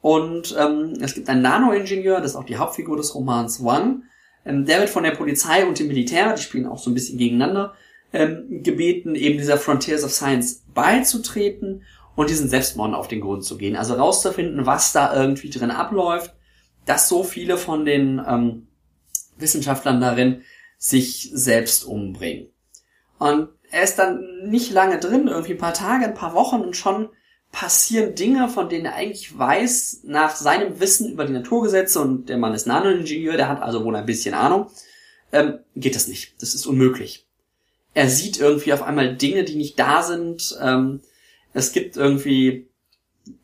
Und 0.00 0.54
ähm, 0.58 0.94
es 1.00 1.14
gibt 1.14 1.28
einen 1.28 1.42
Nanoingenieur, 1.42 2.20
das 2.20 2.32
ist 2.32 2.36
auch 2.36 2.44
die 2.44 2.56
Hauptfigur 2.56 2.96
des 2.96 3.14
Romans 3.14 3.60
One, 3.60 4.02
ähm, 4.44 4.64
der 4.64 4.80
wird 4.80 4.90
von 4.90 5.02
der 5.02 5.10
Polizei 5.10 5.66
und 5.66 5.78
dem 5.78 5.88
Militär, 5.88 6.32
die 6.34 6.42
spielen 6.42 6.66
auch 6.66 6.78
so 6.78 6.90
ein 6.90 6.94
bisschen 6.94 7.18
gegeneinander, 7.18 7.74
ähm, 8.12 8.62
gebeten, 8.62 9.14
eben 9.14 9.38
dieser 9.38 9.58
Frontiers 9.58 10.04
of 10.04 10.12
Science 10.12 10.62
beizutreten 10.72 11.82
und 12.14 12.30
diesen 12.30 12.48
Selbstmorden 12.48 12.94
auf 12.94 13.08
den 13.08 13.20
Grund 13.20 13.44
zu 13.44 13.58
gehen. 13.58 13.76
Also 13.76 13.94
rauszufinden, 13.94 14.64
was 14.64 14.92
da 14.92 15.14
irgendwie 15.14 15.50
drin 15.50 15.70
abläuft, 15.70 16.34
dass 16.84 17.08
so 17.08 17.24
viele 17.24 17.58
von 17.58 17.84
den 17.84 18.22
ähm, 18.26 18.68
Wissenschaftlern 19.36 20.00
darin 20.00 20.42
sich 20.78 21.30
selbst 21.32 21.84
umbringen. 21.84 22.48
Und 23.18 23.48
er 23.70 23.82
ist 23.82 23.96
dann 23.96 24.48
nicht 24.48 24.72
lange 24.72 24.98
drin, 24.98 25.28
irgendwie 25.28 25.52
ein 25.52 25.58
paar 25.58 25.74
Tage, 25.74 26.04
ein 26.04 26.14
paar 26.14 26.34
Wochen 26.34 26.60
und 26.60 26.76
schon 26.76 27.08
passieren 27.52 28.14
Dinge, 28.14 28.48
von 28.48 28.68
denen 28.68 28.86
er 28.86 28.94
eigentlich 28.94 29.36
weiß, 29.36 30.00
nach 30.04 30.36
seinem 30.36 30.78
Wissen 30.80 31.10
über 31.10 31.24
die 31.24 31.32
Naturgesetze, 31.32 32.00
und 32.00 32.28
der 32.28 32.36
Mann 32.36 32.54
ist 32.54 32.66
Nanoingenieur, 32.66 33.36
der 33.36 33.48
hat 33.48 33.62
also 33.62 33.84
wohl 33.84 33.96
ein 33.96 34.06
bisschen 34.06 34.34
Ahnung, 34.34 34.66
ähm, 35.32 35.60
geht 35.74 35.94
das 35.94 36.08
nicht. 36.08 36.34
Das 36.40 36.54
ist 36.54 36.66
unmöglich. 36.66 37.26
Er 37.94 38.10
sieht 38.10 38.38
irgendwie 38.38 38.72
auf 38.74 38.82
einmal 38.82 39.16
Dinge, 39.16 39.44
die 39.44 39.56
nicht 39.56 39.78
da 39.78 40.02
sind. 40.02 40.58
Ähm, 40.60 41.00
es 41.54 41.72
gibt 41.72 41.96
irgendwie, 41.96 42.68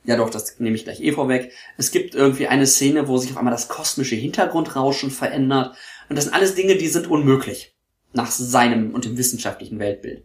ja 0.04 0.16
doch, 0.16 0.28
das 0.28 0.61
nehme 0.61 0.76
ich 0.76 0.85
gleich 0.85 1.00
eh 1.00 1.12
vorweg. 1.12 1.52
Es 1.78 1.90
gibt 1.90 2.14
irgendwie 2.14 2.48
eine 2.48 2.66
Szene, 2.66 3.08
wo 3.08 3.16
sich 3.16 3.30
auf 3.30 3.38
einmal 3.38 3.52
das 3.52 3.68
kosmische 3.68 4.14
Hintergrundrauschen 4.14 5.11
verändert. 5.11 5.74
Und 6.08 6.16
das 6.16 6.26
sind 6.26 6.35
alles 6.35 6.54
Dinge, 6.54 6.76
die 6.76 6.88
sind 6.88 7.06
unmöglich. 7.06 7.71
Nach 8.12 8.31
seinem 8.31 8.94
und 8.94 9.05
dem 9.05 9.16
wissenschaftlichen 9.16 9.79
Weltbild. 9.79 10.25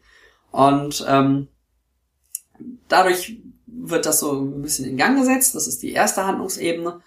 Und 0.52 1.06
ähm, 1.08 1.48
dadurch 2.88 3.40
wird 3.66 4.06
das 4.06 4.20
so 4.20 4.34
ein 4.34 4.62
bisschen 4.62 4.86
in 4.86 4.98
Gang 4.98 5.18
gesetzt. 5.18 5.56
Das 5.56 5.68
ist 5.68 5.84
die 5.84 5.94
erste 5.94 6.26
Handlungsebene. 6.26 7.02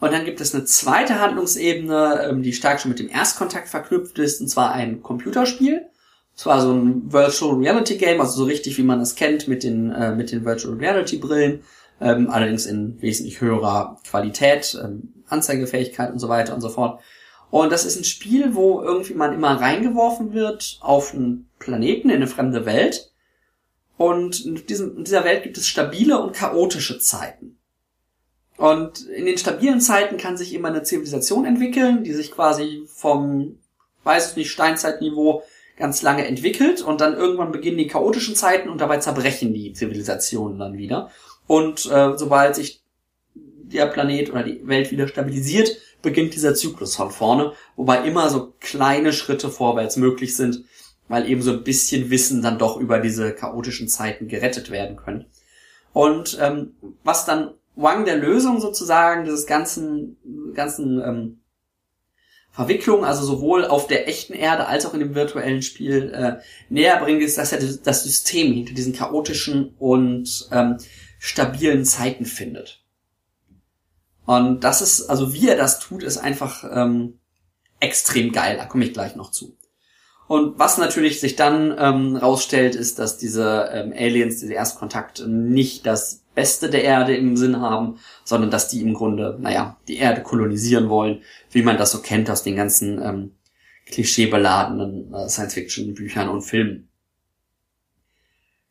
Und 0.00 0.12
dann 0.12 0.24
gibt 0.24 0.40
es 0.40 0.54
eine 0.54 0.64
zweite 0.64 1.20
Handlungsebene, 1.20 2.28
ähm, 2.28 2.42
die 2.42 2.52
stark 2.52 2.80
schon 2.80 2.90
mit 2.90 2.98
dem 2.98 3.08
Erstkontakt 3.08 3.68
verknüpft 3.68 4.18
ist, 4.18 4.40
und 4.40 4.48
zwar 4.48 4.72
ein 4.72 5.02
Computerspiel. 5.02 5.86
Zwar 6.34 6.60
so 6.60 6.72
ein 6.72 7.12
Virtual 7.12 7.54
Reality 7.54 7.96
Game, 7.96 8.20
also 8.20 8.38
so 8.38 8.44
richtig 8.44 8.76
wie 8.76 8.82
man 8.82 9.00
es 9.00 9.14
kennt 9.14 9.46
mit 9.46 9.62
den, 9.62 9.92
äh, 9.92 10.14
mit 10.14 10.32
den 10.32 10.44
Virtual 10.44 10.74
Reality 10.74 11.18
Brillen, 11.18 11.60
ähm, 12.00 12.28
allerdings 12.28 12.66
in 12.66 13.00
wesentlich 13.00 13.40
höherer 13.40 14.00
Qualität, 14.08 14.76
ähm, 14.82 15.14
Anzeigefähigkeit 15.28 16.12
und 16.12 16.18
so 16.18 16.28
weiter 16.28 16.54
und 16.54 16.60
so 16.60 16.70
fort. 16.70 17.00
Und 17.54 17.70
das 17.70 17.84
ist 17.84 17.96
ein 17.96 18.02
Spiel, 18.02 18.56
wo 18.56 18.82
irgendwie 18.82 19.14
man 19.14 19.32
immer 19.32 19.60
reingeworfen 19.60 20.32
wird 20.32 20.76
auf 20.80 21.14
einen 21.14 21.48
Planeten, 21.60 22.10
in 22.10 22.16
eine 22.16 22.26
fremde 22.26 22.66
Welt. 22.66 23.12
Und 23.96 24.44
in, 24.44 24.66
diesem, 24.66 24.96
in 24.96 25.04
dieser 25.04 25.22
Welt 25.22 25.44
gibt 25.44 25.56
es 25.56 25.68
stabile 25.68 26.18
und 26.18 26.34
chaotische 26.34 26.98
Zeiten. 26.98 27.56
Und 28.56 29.02
in 29.06 29.26
den 29.26 29.38
stabilen 29.38 29.80
Zeiten 29.80 30.16
kann 30.16 30.36
sich 30.36 30.52
immer 30.52 30.66
eine 30.66 30.82
Zivilisation 30.82 31.44
entwickeln, 31.44 32.02
die 32.02 32.12
sich 32.12 32.32
quasi 32.32 32.88
vom, 32.88 33.60
weiß 34.02 34.30
ich 34.30 34.36
nicht, 34.36 34.50
Steinzeitniveau 34.50 35.44
ganz 35.76 36.02
lange 36.02 36.26
entwickelt 36.26 36.82
und 36.82 37.00
dann 37.00 37.14
irgendwann 37.14 37.52
beginnen 37.52 37.78
die 37.78 37.86
chaotischen 37.86 38.34
Zeiten 38.34 38.68
und 38.68 38.80
dabei 38.80 38.96
zerbrechen 38.96 39.54
die 39.54 39.72
Zivilisationen 39.72 40.58
dann 40.58 40.76
wieder. 40.76 41.08
Und 41.46 41.86
äh, 41.86 42.18
sobald 42.18 42.56
sich 42.56 42.82
der 43.34 43.86
Planet 43.86 44.32
oder 44.32 44.42
die 44.42 44.66
Welt 44.66 44.90
wieder 44.90 45.06
stabilisiert, 45.06 45.76
beginnt 46.04 46.34
dieser 46.34 46.54
Zyklus 46.54 46.94
von 46.94 47.10
vorne, 47.10 47.52
wobei 47.74 48.06
immer 48.06 48.30
so 48.30 48.54
kleine 48.60 49.12
Schritte 49.12 49.50
vorwärts 49.50 49.96
möglich 49.96 50.36
sind, 50.36 50.64
weil 51.08 51.28
eben 51.28 51.42
so 51.42 51.50
ein 51.52 51.64
bisschen 51.64 52.10
Wissen 52.10 52.42
dann 52.42 52.58
doch 52.58 52.76
über 52.76 53.00
diese 53.00 53.34
chaotischen 53.34 53.88
Zeiten 53.88 54.28
gerettet 54.28 54.70
werden 54.70 54.96
können. 54.96 55.26
Und 55.92 56.38
ähm, 56.40 56.74
was 57.02 57.24
dann 57.24 57.54
Wang 57.76 58.04
der 58.04 58.16
Lösung 58.16 58.60
sozusagen 58.60 59.24
dieses 59.24 59.46
ganzen 59.46 60.16
ganzen 60.54 61.00
ähm, 61.00 61.40
Verwicklung, 62.54 63.04
also 63.04 63.24
sowohl 63.24 63.64
auf 63.64 63.88
der 63.88 64.08
echten 64.08 64.32
Erde 64.32 64.66
als 64.66 64.86
auch 64.86 64.94
in 64.94 65.00
dem 65.00 65.16
virtuellen 65.16 65.60
Spiel 65.60 66.12
äh, 66.14 66.36
näher 66.68 67.00
bringt, 67.00 67.20
ist, 67.20 67.36
dass 67.36 67.52
er 67.52 67.58
das 67.58 68.04
System 68.04 68.52
hinter 68.52 68.74
diesen 68.74 68.92
chaotischen 68.92 69.74
und 69.78 70.48
ähm, 70.52 70.78
stabilen 71.18 71.84
Zeiten 71.84 72.26
findet. 72.26 72.83
Und 74.26 74.64
das 74.64 74.80
ist, 74.80 75.08
also 75.10 75.32
wie 75.32 75.48
er 75.48 75.56
das 75.56 75.78
tut, 75.80 76.02
ist 76.02 76.18
einfach 76.18 76.64
ähm, 76.70 77.18
extrem 77.80 78.32
geil. 78.32 78.56
Da 78.56 78.64
komme 78.64 78.84
ich 78.84 78.92
gleich 78.92 79.16
noch 79.16 79.30
zu. 79.30 79.56
Und 80.26 80.58
was 80.58 80.78
natürlich 80.78 81.20
sich 81.20 81.36
dann 81.36 81.74
ähm, 81.78 82.16
rausstellt, 82.16 82.74
ist, 82.74 82.98
dass 82.98 83.18
diese 83.18 83.68
ähm, 83.72 83.92
Aliens, 83.92 84.40
diese 84.40 84.54
Erstkontakte, 84.54 85.28
nicht 85.28 85.84
das 85.84 86.22
Beste 86.34 86.70
der 86.70 86.82
Erde 86.82 87.14
im 87.14 87.36
Sinn 87.36 87.60
haben, 87.60 87.98
sondern 88.24 88.50
dass 88.50 88.68
die 88.68 88.80
im 88.80 88.94
Grunde, 88.94 89.36
naja, 89.38 89.76
die 89.86 89.98
Erde 89.98 90.22
kolonisieren 90.22 90.88
wollen, 90.88 91.22
wie 91.50 91.62
man 91.62 91.76
das 91.76 91.92
so 91.92 92.00
kennt 92.00 92.30
aus 92.30 92.42
den 92.42 92.56
ganzen 92.56 93.00
ähm, 93.02 93.32
klischeebeladenen 93.86 95.12
äh, 95.12 95.28
Science-Fiction-Büchern 95.28 96.28
und 96.28 96.42
Filmen. 96.42 96.88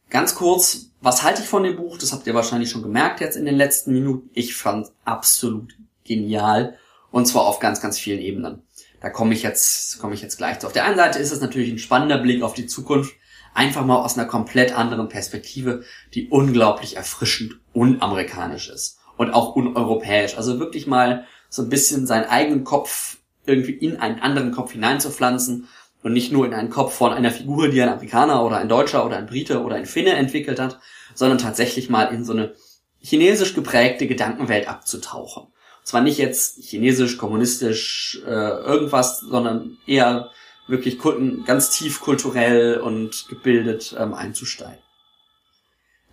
Ganz 0.10 0.36
kurz, 0.36 0.92
was 1.04 1.22
halte 1.22 1.42
ich 1.42 1.48
von 1.48 1.64
dem 1.64 1.76
Buch? 1.76 1.98
Das 1.98 2.14
habt 2.14 2.26
ihr 2.26 2.34
wahrscheinlich 2.34 2.72
schon 2.72 2.82
gemerkt 2.82 3.20
jetzt 3.20 3.36
in 3.36 3.46
den 3.46 3.56
letzten 3.56 3.92
Minuten. 3.92 4.30
Ich 4.34 4.56
fand 4.56 4.88
absolut 5.04 5.76
genial 6.06 6.78
und 7.12 7.28
zwar 7.28 7.44
auf 7.46 7.60
ganz, 7.60 7.82
ganz 7.82 8.00
vielen 8.00 8.22
Ebenen. 8.22 8.64
Da 9.02 9.10
komme 9.10 9.34
ich 9.34 9.44
jetzt, 9.44 10.00
komme 10.00 10.14
ich 10.14 10.22
jetzt 10.22 10.38
gleich 10.38 10.60
zu. 10.60 10.68
Auf 10.68 10.74
der 10.74 10.86
einen 10.86 10.96
Seite 10.96 11.20
ist 11.20 11.34
es 11.34 11.42
natürlich 11.42 11.70
ein 11.70 11.78
spannender 11.78 12.20
Blick 12.20 12.42
auf 12.42 12.54
die 12.54 12.68
Zukunft, 12.68 13.14
einfach 13.54 13.86
mal 13.86 13.98
aus 13.98 14.18
einer 14.18 14.28
komplett 14.28 14.76
anderen 14.78 15.10
Perspektive, 15.10 15.84
die 16.14 16.30
unglaublich 16.30 16.96
erfrischend 16.96 17.60
unamerikanisch 17.74 18.70
ist 18.70 19.00
und 19.18 19.32
auch 19.32 19.58
uneuropäisch. 19.58 20.38
Also 20.38 20.58
wirklich 20.58 20.88
mal 20.88 21.28
so 21.50 21.64
ein 21.64 21.70
bisschen 21.70 22.08
seinen 22.08 22.30
eigenen 22.30 22.64
Kopf 22.64 23.18
irgendwie 23.46 23.74
in 23.74 23.98
einen 23.98 24.22
anderen 24.22 24.52
Kopf 24.52 24.72
hineinzupflanzen 24.72 25.68
und 26.04 26.14
nicht 26.14 26.32
nur 26.32 26.46
in 26.46 26.54
einen 26.54 26.70
Kopf 26.70 26.94
von 26.94 27.14
einer 27.14 27.32
Figur, 27.32 27.70
die 27.70 27.82
ein 27.82 27.90
Amerikaner 27.90 28.46
oder 28.46 28.58
ein 28.58 28.70
Deutscher 28.70 29.06
oder 29.06 29.18
ein 29.18 29.26
Brite 29.26 29.64
oder 29.64 29.78
ein 29.78 29.86
Finne 29.86 30.12
entwickelt 30.12 30.60
hat, 30.60 30.80
sondern 31.16 31.38
tatsächlich 31.38 31.90
mal 31.90 32.14
in 32.14 32.26
so 32.26 32.34
eine 32.34 32.54
chinesisch 33.00 33.56
geprägte 33.56 34.06
Gedankenwelt 34.08 34.68
abzutauchen. 34.68 35.44
Und 35.44 35.88
zwar 35.88 36.02
nicht 36.02 36.18
jetzt 36.18 36.62
chinesisch, 36.62 37.18
kommunistisch, 37.18 38.22
äh, 38.26 38.30
irgendwas, 38.30 39.22
sondern 39.22 39.78
eher 39.88 40.30
wirklich 40.68 40.98
ganz 41.46 41.70
tief 41.72 42.00
kulturell 42.00 42.80
und 42.80 43.28
gebildet 43.30 43.96
ähm, 43.98 44.14
einzusteigen. 44.14 44.82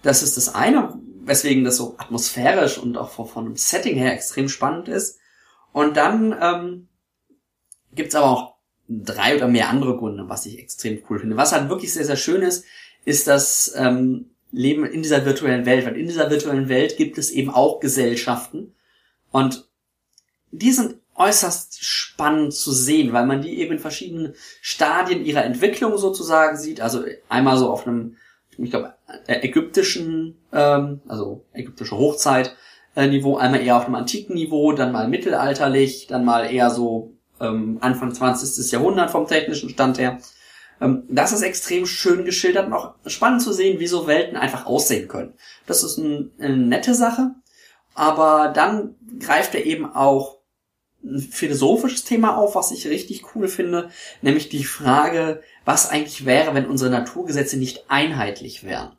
Das 0.03 0.23
ist 0.23 0.37
das 0.37 0.55
eine, 0.55 0.99
weswegen 1.25 1.65
das 1.65 1.77
so 1.77 1.95
atmosphärisch 1.99 2.79
und 2.79 2.97
auch 2.97 3.11
von, 3.11 3.29
von 3.29 3.47
einem 3.47 3.57
Setting 3.57 3.97
her 3.97 4.13
extrem 4.13 4.49
spannend 4.49 4.89
ist. 4.89 5.19
Und 5.73 5.97
dann 5.97 6.37
ähm, 6.41 6.89
gibt 7.95 8.15
aber 8.15 8.27
auch 8.27 8.50
drei 8.91 9.37
oder 9.37 9.47
mehr 9.47 9.69
andere 9.69 9.97
Gründe, 9.97 10.29
was 10.29 10.47
ich 10.47 10.59
extrem 10.59 11.01
cool 11.09 11.21
finde. 11.21 11.37
Was 11.37 11.53
halt 11.53 11.69
wirklich 11.69 11.93
sehr, 11.93 12.05
sehr 12.05 12.17
schön 12.17 12.43
ist, 12.43 12.65
ist 13.05 13.29
das 13.29 13.73
ähm, 13.77 14.31
Leben 14.51 14.85
in 14.85 15.03
dieser 15.03 15.25
virtuellen 15.25 15.65
Welt. 15.65 15.87
Weil 15.87 15.97
in 15.97 16.07
dieser 16.07 16.31
virtuellen 16.31 16.69
Welt 16.69 16.97
gibt 16.97 17.17
es 17.17 17.31
eben 17.31 17.51
auch 17.51 17.81
Gesellschaften. 17.81 18.75
Und 19.31 19.69
die 20.51 20.73
sind 20.73 20.97
äußerst 21.15 21.85
spannend 21.85 22.53
zu 22.53 22.73
sehen, 22.73 23.13
weil 23.13 23.27
man 23.27 23.43
die 23.43 23.61
eben 23.61 23.73
in 23.73 23.79
verschiedenen 23.79 24.35
Stadien 24.61 25.25
ihrer 25.25 25.45
Entwicklung 25.45 25.97
sozusagen 25.97 26.57
sieht. 26.57 26.81
Also 26.81 27.05
einmal 27.29 27.59
so 27.59 27.71
auf 27.71 27.87
einem, 27.87 28.17
ich 28.59 28.71
glaube, 28.71 28.95
ägyptischen, 29.29 30.37
ähm, 30.53 31.01
also 31.07 31.45
ägyptische 31.53 31.97
Hochzeit 31.97 32.57
Niveau, 32.97 33.37
einmal 33.37 33.61
eher 33.61 33.77
auf 33.77 33.87
einem 33.87 33.95
antiken 33.95 34.35
Niveau, 34.35 34.73
dann 34.73 34.93
mal 34.93 35.07
mittelalterlich, 35.09 36.09
dann 36.09 36.25
mal 36.25 36.53
eher 36.53 36.71
so 36.71 37.15
ähm, 37.41 37.79
Anfang 37.81 38.13
20. 38.13 38.71
Jahrhundert 38.71 39.11
vom 39.11 39.27
technischen 39.27 39.71
Stand 39.71 39.99
her. 39.99 40.19
Ähm, 40.81 41.05
das 41.09 41.33
ist 41.33 41.43
extrem 41.43 41.87
schön 41.87 42.25
geschildert 42.25 42.67
und 42.67 42.73
auch 42.73 42.95
spannend 43.07 43.43
zu 43.43 43.53
sehen, 43.53 43.81
wie 43.81 43.87
so 43.87 44.07
Welten 44.07 44.37
einfach 44.37 44.67
aussehen 44.67 45.09
können. 45.09 45.35
Das 45.67 45.83
ist 45.83 45.99
ein, 45.99 46.33
eine 46.39 46.57
nette 46.57 46.95
Sache, 46.95 47.35
aber 47.95 48.53
dann 48.55 48.97
greift 49.19 49.55
er 49.55 49.65
eben 49.65 49.87
auch 49.87 50.41
ein 51.03 51.19
philosophisches 51.19 52.05
Thema 52.05 52.37
auf, 52.37 52.55
was 52.55 52.73
ich 52.73 52.87
richtig 52.87 53.35
cool 53.35 53.49
finde, 53.49 53.91
nämlich 54.23 54.49
die 54.49 54.65
Frage, 54.65 55.43
was 55.65 55.89
eigentlich 55.89 56.27
wäre, 56.27 56.55
wenn 56.55 56.67
unsere 56.67 56.91
Naturgesetze 56.91 57.57
nicht 57.57 57.85
einheitlich 57.89 58.65
wären. 58.65 58.97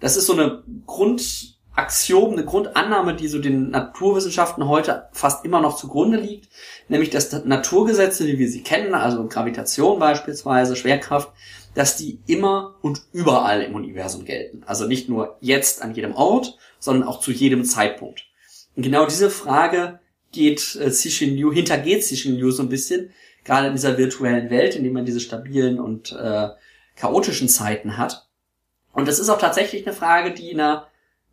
Das 0.00 0.16
ist 0.16 0.26
so 0.26 0.34
eine 0.34 0.62
Grundaxiom, 0.86 2.32
eine 2.32 2.44
Grundannahme, 2.44 3.14
die 3.14 3.28
so 3.28 3.38
den 3.38 3.70
Naturwissenschaften 3.70 4.68
heute 4.68 5.08
fast 5.12 5.44
immer 5.44 5.60
noch 5.60 5.76
zugrunde 5.76 6.18
liegt, 6.18 6.50
nämlich 6.88 7.10
dass 7.10 7.32
Naturgesetze, 7.44 8.26
wie 8.26 8.38
wir 8.38 8.48
sie 8.48 8.62
kennen, 8.62 8.94
also 8.94 9.26
Gravitation 9.28 9.98
beispielsweise, 9.98 10.76
Schwerkraft, 10.76 11.32
dass 11.74 11.96
die 11.96 12.18
immer 12.26 12.76
und 12.82 13.02
überall 13.12 13.62
im 13.62 13.74
Universum 13.74 14.24
gelten. 14.24 14.62
Also 14.66 14.86
nicht 14.86 15.08
nur 15.08 15.36
jetzt 15.40 15.82
an 15.82 15.94
jedem 15.94 16.14
Ort, 16.14 16.56
sondern 16.80 17.08
auch 17.08 17.20
zu 17.20 17.30
jedem 17.30 17.64
Zeitpunkt. 17.64 18.26
Und 18.74 18.82
genau 18.82 19.06
diese 19.06 19.30
Frage 19.30 20.00
geht 20.32 20.76
äh, 20.76 20.90
Cixin 20.90 21.36
Liu, 21.36 21.52
hintergeht 21.52 22.04
Cixin 22.04 22.36
Liu 22.36 22.50
so 22.50 22.62
ein 22.62 22.68
bisschen, 22.68 23.10
gerade 23.44 23.68
in 23.68 23.74
dieser 23.74 23.96
virtuellen 23.96 24.50
Welt, 24.50 24.76
in 24.76 24.84
der 24.84 24.92
man 24.92 25.06
diese 25.06 25.20
stabilen 25.20 25.80
und 25.80 26.12
äh, 26.12 26.48
chaotischen 26.96 27.48
Zeiten 27.48 27.96
hat. 27.96 28.28
Und 28.92 29.08
das 29.08 29.18
ist 29.18 29.28
auch 29.28 29.38
tatsächlich 29.38 29.86
eine 29.86 29.94
Frage, 29.94 30.32
die 30.32 30.50
in 30.50 30.58
der 30.58 30.88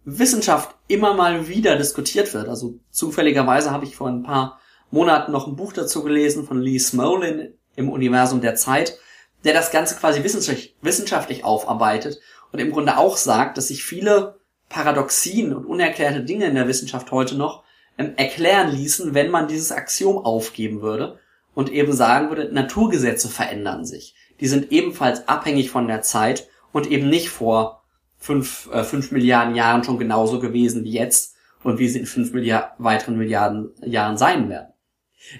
Wissenschaft 0.05 0.75
immer 0.87 1.13
mal 1.15 1.47
wieder 1.47 1.75
diskutiert 1.75 2.33
wird. 2.33 2.47
Also 2.47 2.79
zufälligerweise 2.91 3.71
habe 3.71 3.85
ich 3.85 3.95
vor 3.95 4.07
ein 4.07 4.23
paar 4.23 4.59
Monaten 4.91 5.31
noch 5.31 5.47
ein 5.47 5.55
Buch 5.55 5.73
dazu 5.73 6.03
gelesen 6.03 6.45
von 6.45 6.61
Lee 6.61 6.79
Smolin 6.79 7.53
im 7.75 7.89
Universum 7.89 8.41
der 8.41 8.55
Zeit, 8.55 8.97
der 9.43 9.53
das 9.53 9.71
Ganze 9.71 9.95
quasi 9.95 10.23
wissenschaftlich, 10.23 11.43
aufarbeitet 11.43 12.19
und 12.51 12.59
im 12.59 12.71
Grunde 12.71 12.97
auch 12.97 13.17
sagt, 13.17 13.57
dass 13.57 13.67
sich 13.67 13.83
viele 13.83 14.39
Paradoxien 14.69 15.53
und 15.53 15.65
unerklärte 15.65 16.23
Dinge 16.23 16.45
in 16.45 16.55
der 16.55 16.67
Wissenschaft 16.67 17.11
heute 17.11 17.35
noch 17.35 17.63
ähm, 17.97 18.13
erklären 18.15 18.71
ließen, 18.71 19.13
wenn 19.13 19.29
man 19.29 19.47
dieses 19.47 19.71
Axiom 19.71 20.17
aufgeben 20.17 20.81
würde 20.81 21.19
und 21.53 21.71
eben 21.71 21.93
sagen 21.93 22.29
würde, 22.29 22.51
Naturgesetze 22.51 23.29
verändern 23.29 23.85
sich. 23.85 24.15
Die 24.39 24.47
sind 24.47 24.71
ebenfalls 24.71 25.27
abhängig 25.27 25.69
von 25.69 25.87
der 25.87 26.01
Zeit 26.01 26.47
und 26.71 26.89
eben 26.91 27.09
nicht 27.09 27.29
vor 27.29 27.83
fünf, 28.17 28.69
äh, 28.71 28.83
fünf 28.83 29.11
Milliarden 29.11 29.55
Jahren 29.55 29.83
schon 29.83 29.99
genauso 29.99 30.39
gewesen 30.39 30.83
wie 30.83 30.91
jetzt 30.91 31.35
und 31.63 31.79
wie 31.79 31.87
sie 31.87 31.99
in 31.99 32.05
fünf 32.05 32.33
Milliard 32.33 32.73
weiteren 32.77 33.17
Milliarden 33.17 33.71
Jahren 33.81 34.17
sein 34.17 34.49
werden. 34.49 34.74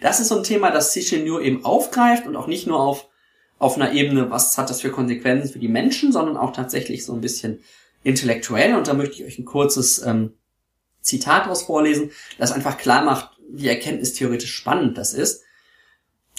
Das 0.02 0.20
ist 0.20 0.30
so 0.30 0.38
ein 0.38 0.44
Thema, 0.44 0.72
das 0.72 0.94
Cixin 0.94 1.26
Liu 1.26 1.40
eben 1.40 1.64
aufgreift 1.66 2.26
und 2.28 2.36
auch 2.36 2.48
nicht 2.48 2.68
nur 2.68 2.80
auf, 2.80 3.08
auf 3.60 3.76
einer 3.76 3.94
Ebene, 3.94 4.30
was 4.30 4.58
hat 4.58 4.70
das 4.70 4.82
für 4.82 4.92
Konsequenzen 4.92 5.52
für 5.52 5.60
die 5.60 5.68
Menschen, 5.68 6.12
sondern 6.12 6.38
auch 6.38 6.54
tatsächlich 6.54 7.06
so 7.06 7.14
ein 7.14 7.22
bisschen 7.22 7.60
intellektuell. 8.04 8.76
Und 8.76 8.88
da 8.88 8.94
möchte 8.94 9.16
ich 9.16 9.26
euch 9.26 9.40
ein 9.40 9.46
kurzes 9.46 10.02
ähm, 10.06 10.34
Zitat 11.02 11.46
daraus 11.46 11.64
vorlesen, 11.64 12.12
das 12.38 12.52
einfach 12.52 12.78
klar 12.78 13.04
macht, 13.04 13.38
wie 13.50 13.68
erkenntnistheoretisch 13.68 14.54
spannend 14.54 14.98
das 14.98 15.14
ist. 15.14 15.44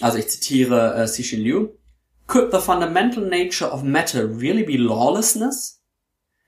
Also 0.01 0.19
ich 0.19 0.29
zitiere 0.29 0.95
äh, 0.95 1.07
Cixin 1.07 1.41
Liu. 1.41 1.69
Could 2.27 2.53
the 2.53 2.59
fundamental 2.59 3.25
nature 3.25 3.71
of 3.71 3.85
matter 3.85 4.25
really 4.25 4.65
be 4.65 4.77
lawlessness? 4.77 5.81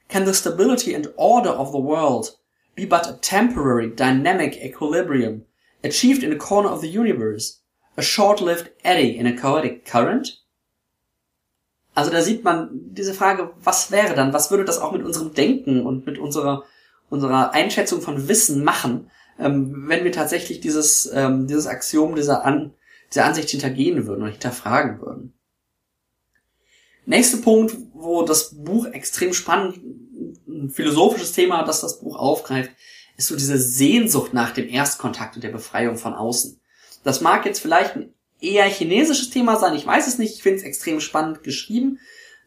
Can 0.08 0.26
the 0.26 0.34
stability 0.34 0.94
and 0.94 1.12
order 1.16 1.56
of 1.56 1.68
the 1.68 1.78
world 1.78 2.38
be 2.74 2.86
but 2.86 3.06
a 3.06 3.18
temporary 3.20 3.94
dynamic 3.94 4.56
equilibrium 4.56 5.44
achieved 5.84 6.22
in 6.22 6.32
a 6.32 6.36
corner 6.36 6.72
of 6.72 6.80
the 6.80 6.98
universe, 6.98 7.60
a 7.96 8.02
short-lived 8.02 8.70
eddy 8.82 9.16
in 9.16 9.26
a 9.26 9.32
chaotic 9.32 9.84
current? 9.84 10.44
Also 11.94 12.10
da 12.10 12.22
sieht 12.22 12.44
man 12.44 12.70
diese 12.72 13.14
Frage, 13.14 13.50
was 13.62 13.90
wäre 13.90 14.14
dann, 14.14 14.32
was 14.32 14.50
würde 14.50 14.64
das 14.64 14.78
auch 14.78 14.92
mit 14.92 15.04
unserem 15.04 15.34
Denken 15.34 15.84
und 15.84 16.06
mit 16.06 16.18
unserer 16.18 16.64
unserer 17.10 17.52
Einschätzung 17.52 18.00
von 18.00 18.28
Wissen 18.28 18.64
machen, 18.64 19.10
ähm, 19.38 19.88
wenn 19.88 20.04
wir 20.04 20.12
tatsächlich 20.12 20.60
dieses, 20.60 21.10
ähm, 21.12 21.46
dieses 21.46 21.66
Axiom 21.66 22.14
dieser, 22.14 22.44
An 22.44 22.74
dieser 23.10 23.24
Ansicht 23.24 23.50
hintergehen 23.50 24.06
würden 24.06 24.22
oder 24.22 24.32
hinterfragen 24.32 25.00
würden. 25.00 25.34
Nächster 27.06 27.38
Punkt, 27.38 27.74
wo 27.94 28.22
das 28.22 28.54
Buch 28.54 28.86
extrem 28.86 29.32
spannend, 29.32 29.78
ein 30.46 30.68
philosophisches 30.70 31.32
Thema, 31.32 31.62
das 31.62 31.80
das 31.80 32.00
Buch 32.00 32.16
aufgreift, 32.16 32.70
ist 33.18 33.26
so 33.26 33.36
diese 33.36 33.58
Sehnsucht 33.58 34.32
nach 34.32 34.52
dem 34.52 34.68
Erstkontakt 34.68 35.34
und 35.34 35.44
der 35.44 35.50
Befreiung 35.50 35.96
von 35.96 36.14
außen. 36.14 36.58
Das 37.02 37.20
mag 37.20 37.44
jetzt 37.44 37.60
vielleicht 37.60 37.96
ein 37.96 38.14
eher 38.40 38.64
chinesisches 38.64 39.30
Thema 39.30 39.56
sein, 39.56 39.74
ich 39.74 39.86
weiß 39.86 40.06
es 40.06 40.18
nicht, 40.18 40.36
ich 40.36 40.42
finde 40.42 40.58
es 40.58 40.64
extrem 40.64 41.00
spannend 41.00 41.42
geschrieben. 41.42 41.98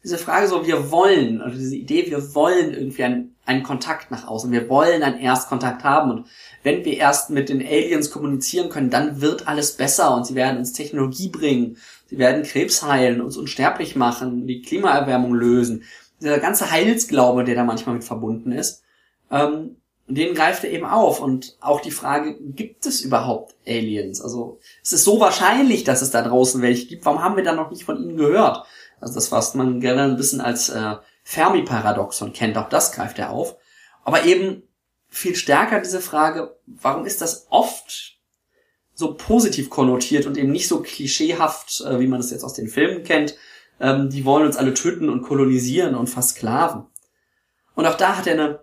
Diese 0.03 0.17
Frage 0.17 0.47
so, 0.47 0.65
wir 0.65 0.89
wollen, 0.89 1.41
oder 1.41 1.51
diese 1.51 1.75
Idee, 1.75 2.09
wir 2.09 2.33
wollen 2.33 2.73
irgendwie 2.73 3.03
einen, 3.03 3.35
einen 3.45 3.61
Kontakt 3.61 4.09
nach 4.09 4.25
außen, 4.25 4.51
wir 4.51 4.67
wollen 4.69 5.03
einen 5.03 5.19
Erstkontakt 5.19 5.83
haben 5.83 6.09
und 6.09 6.27
wenn 6.63 6.85
wir 6.85 6.97
erst 6.97 7.29
mit 7.29 7.49
den 7.49 7.61
Aliens 7.61 8.09
kommunizieren 8.09 8.69
können, 8.69 8.89
dann 8.89 9.21
wird 9.21 9.47
alles 9.47 9.73
besser 9.73 10.15
und 10.15 10.25
sie 10.25 10.35
werden 10.35 10.57
uns 10.57 10.73
Technologie 10.73 11.27
bringen, 11.29 11.77
sie 12.07 12.17
werden 12.17 12.43
Krebs 12.43 12.81
heilen, 12.81 13.21
uns 13.21 13.35
unsterblich 13.37 13.95
machen, 13.95 14.47
die 14.47 14.61
Klimaerwärmung 14.61 15.33
lösen. 15.33 15.83
Dieser 16.21 16.39
ganze 16.39 16.71
Heilsglaube, 16.71 17.43
der 17.43 17.55
da 17.55 17.63
manchmal 17.63 17.95
mit 17.95 18.03
verbunden 18.03 18.53
ist, 18.53 18.83
ähm, 19.29 19.80
den 20.07 20.35
greift 20.35 20.63
er 20.63 20.71
eben 20.71 20.85
auf. 20.85 21.19
Und 21.19 21.57
auch 21.61 21.81
die 21.81 21.91
Frage, 21.91 22.35
gibt 22.39 22.85
es 22.85 23.01
überhaupt 23.01 23.55
Aliens? 23.65 24.21
Also 24.21 24.59
es 24.83 24.93
ist 24.93 25.03
so 25.03 25.19
wahrscheinlich, 25.19 25.83
dass 25.83 26.01
es 26.01 26.11
da 26.11 26.21
draußen 26.21 26.61
welche 26.61 26.87
gibt. 26.87 27.05
Warum 27.05 27.23
haben 27.23 27.35
wir 27.35 27.43
dann 27.43 27.55
noch 27.55 27.71
nicht 27.71 27.83
von 27.83 28.01
ihnen 28.01 28.17
gehört? 28.17 28.65
Also 28.99 29.15
das, 29.15 29.31
was 29.31 29.55
man 29.55 29.79
gerne 29.79 30.03
ein 30.03 30.17
bisschen 30.17 30.41
als 30.41 30.69
äh, 30.69 30.95
Fermi-Paradoxon 31.23 32.33
kennt, 32.33 32.57
auch 32.57 32.69
das 32.69 32.91
greift 32.91 33.19
er 33.19 33.31
auf. 33.31 33.55
Aber 34.03 34.25
eben 34.25 34.63
viel 35.09 35.35
stärker 35.35 35.79
diese 35.79 36.01
Frage, 36.01 36.55
warum 36.65 37.05
ist 37.05 37.21
das 37.21 37.47
oft 37.49 38.17
so 38.93 39.13
positiv 39.15 39.69
konnotiert 39.69 40.25
und 40.25 40.37
eben 40.37 40.51
nicht 40.51 40.67
so 40.67 40.81
klischeehaft, 40.81 41.81
äh, 41.81 41.99
wie 41.99 42.07
man 42.07 42.19
es 42.19 42.31
jetzt 42.31 42.43
aus 42.43 42.53
den 42.53 42.67
Filmen 42.67 43.03
kennt. 43.03 43.35
Ähm, 43.79 44.09
die 44.09 44.25
wollen 44.25 44.45
uns 44.45 44.57
alle 44.57 44.73
töten 44.73 45.09
und 45.09 45.23
kolonisieren 45.23 45.95
und 45.95 46.07
versklaven. 46.07 46.85
Und 47.75 47.85
auch 47.85 47.95
da 47.95 48.17
hat 48.17 48.27
er 48.27 48.33
eine 48.33 48.60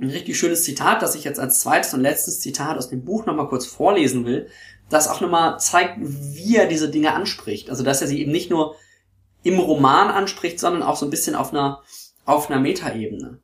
ein 0.00 0.10
richtig 0.10 0.38
schönes 0.38 0.64
Zitat, 0.64 1.02
das 1.02 1.14
ich 1.14 1.24
jetzt 1.24 1.38
als 1.38 1.60
zweites 1.60 1.94
und 1.94 2.00
letztes 2.00 2.40
Zitat 2.40 2.76
aus 2.76 2.88
dem 2.88 3.04
Buch 3.04 3.26
nochmal 3.26 3.48
kurz 3.48 3.66
vorlesen 3.66 4.24
will, 4.26 4.48
das 4.90 5.08
auch 5.08 5.20
nochmal 5.20 5.58
zeigt, 5.60 5.98
wie 6.00 6.56
er 6.56 6.66
diese 6.66 6.90
Dinge 6.90 7.12
anspricht. 7.12 7.70
Also, 7.70 7.84
dass 7.84 8.02
er 8.02 8.08
sie 8.08 8.20
eben 8.20 8.32
nicht 8.32 8.50
nur 8.50 8.76
im 9.42 9.58
Roman 9.58 10.08
anspricht, 10.08 10.58
sondern 10.58 10.82
auch 10.82 10.96
so 10.96 11.06
ein 11.06 11.10
bisschen 11.10 11.34
auf 11.34 11.52
einer, 11.52 11.82
auf 12.24 12.50
einer 12.50 12.60
Metaebene. 12.60 13.40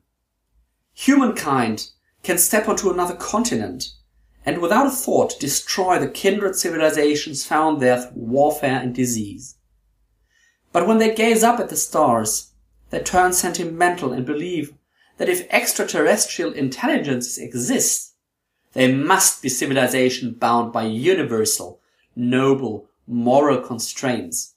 Humankind 0.93 1.93
can 2.23 2.37
step 2.37 2.67
onto 2.67 2.89
another 2.89 3.15
continent 3.15 3.97
and 4.45 4.61
without 4.61 4.85
a 4.85 4.89
thought 4.89 5.39
destroy 5.39 5.99
the 5.99 6.09
kindred 6.09 6.55
civilizations 6.55 7.45
found 7.45 7.79
there 7.79 8.01
through 8.01 8.11
warfare 8.15 8.79
and 8.79 8.93
disease. 8.93 9.55
But 10.73 10.87
when 10.87 10.99
they 10.99 11.13
gaze 11.13 11.43
up 11.43 11.59
at 11.59 11.69
the 11.69 11.75
stars, 11.75 12.51
they 12.89 12.99
turn 12.99 13.33
sentimental 13.33 14.13
and 14.13 14.25
believe 14.25 14.73
that 15.21 15.29
if 15.29 15.47
extraterrestrial 15.51 16.51
intelligences 16.51 17.37
exist, 17.37 18.15
they 18.73 18.91
must 18.91 19.43
be 19.43 19.49
civilization 19.49 20.33
bound 20.33 20.73
by 20.73 20.81
universal, 20.81 21.79
noble, 22.15 22.87
moral 23.05 23.61
constraints, 23.61 24.55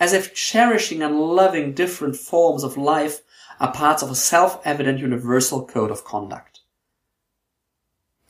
as 0.00 0.12
if 0.12 0.34
cherishing 0.34 1.04
and 1.04 1.20
loving 1.20 1.72
different 1.72 2.16
forms 2.16 2.64
of 2.64 2.76
life 2.76 3.20
are 3.60 3.72
parts 3.72 4.02
of 4.02 4.10
a 4.10 4.16
self-evident 4.16 4.98
universal 4.98 5.64
code 5.64 5.92
of 5.92 6.02
conduct. 6.02 6.62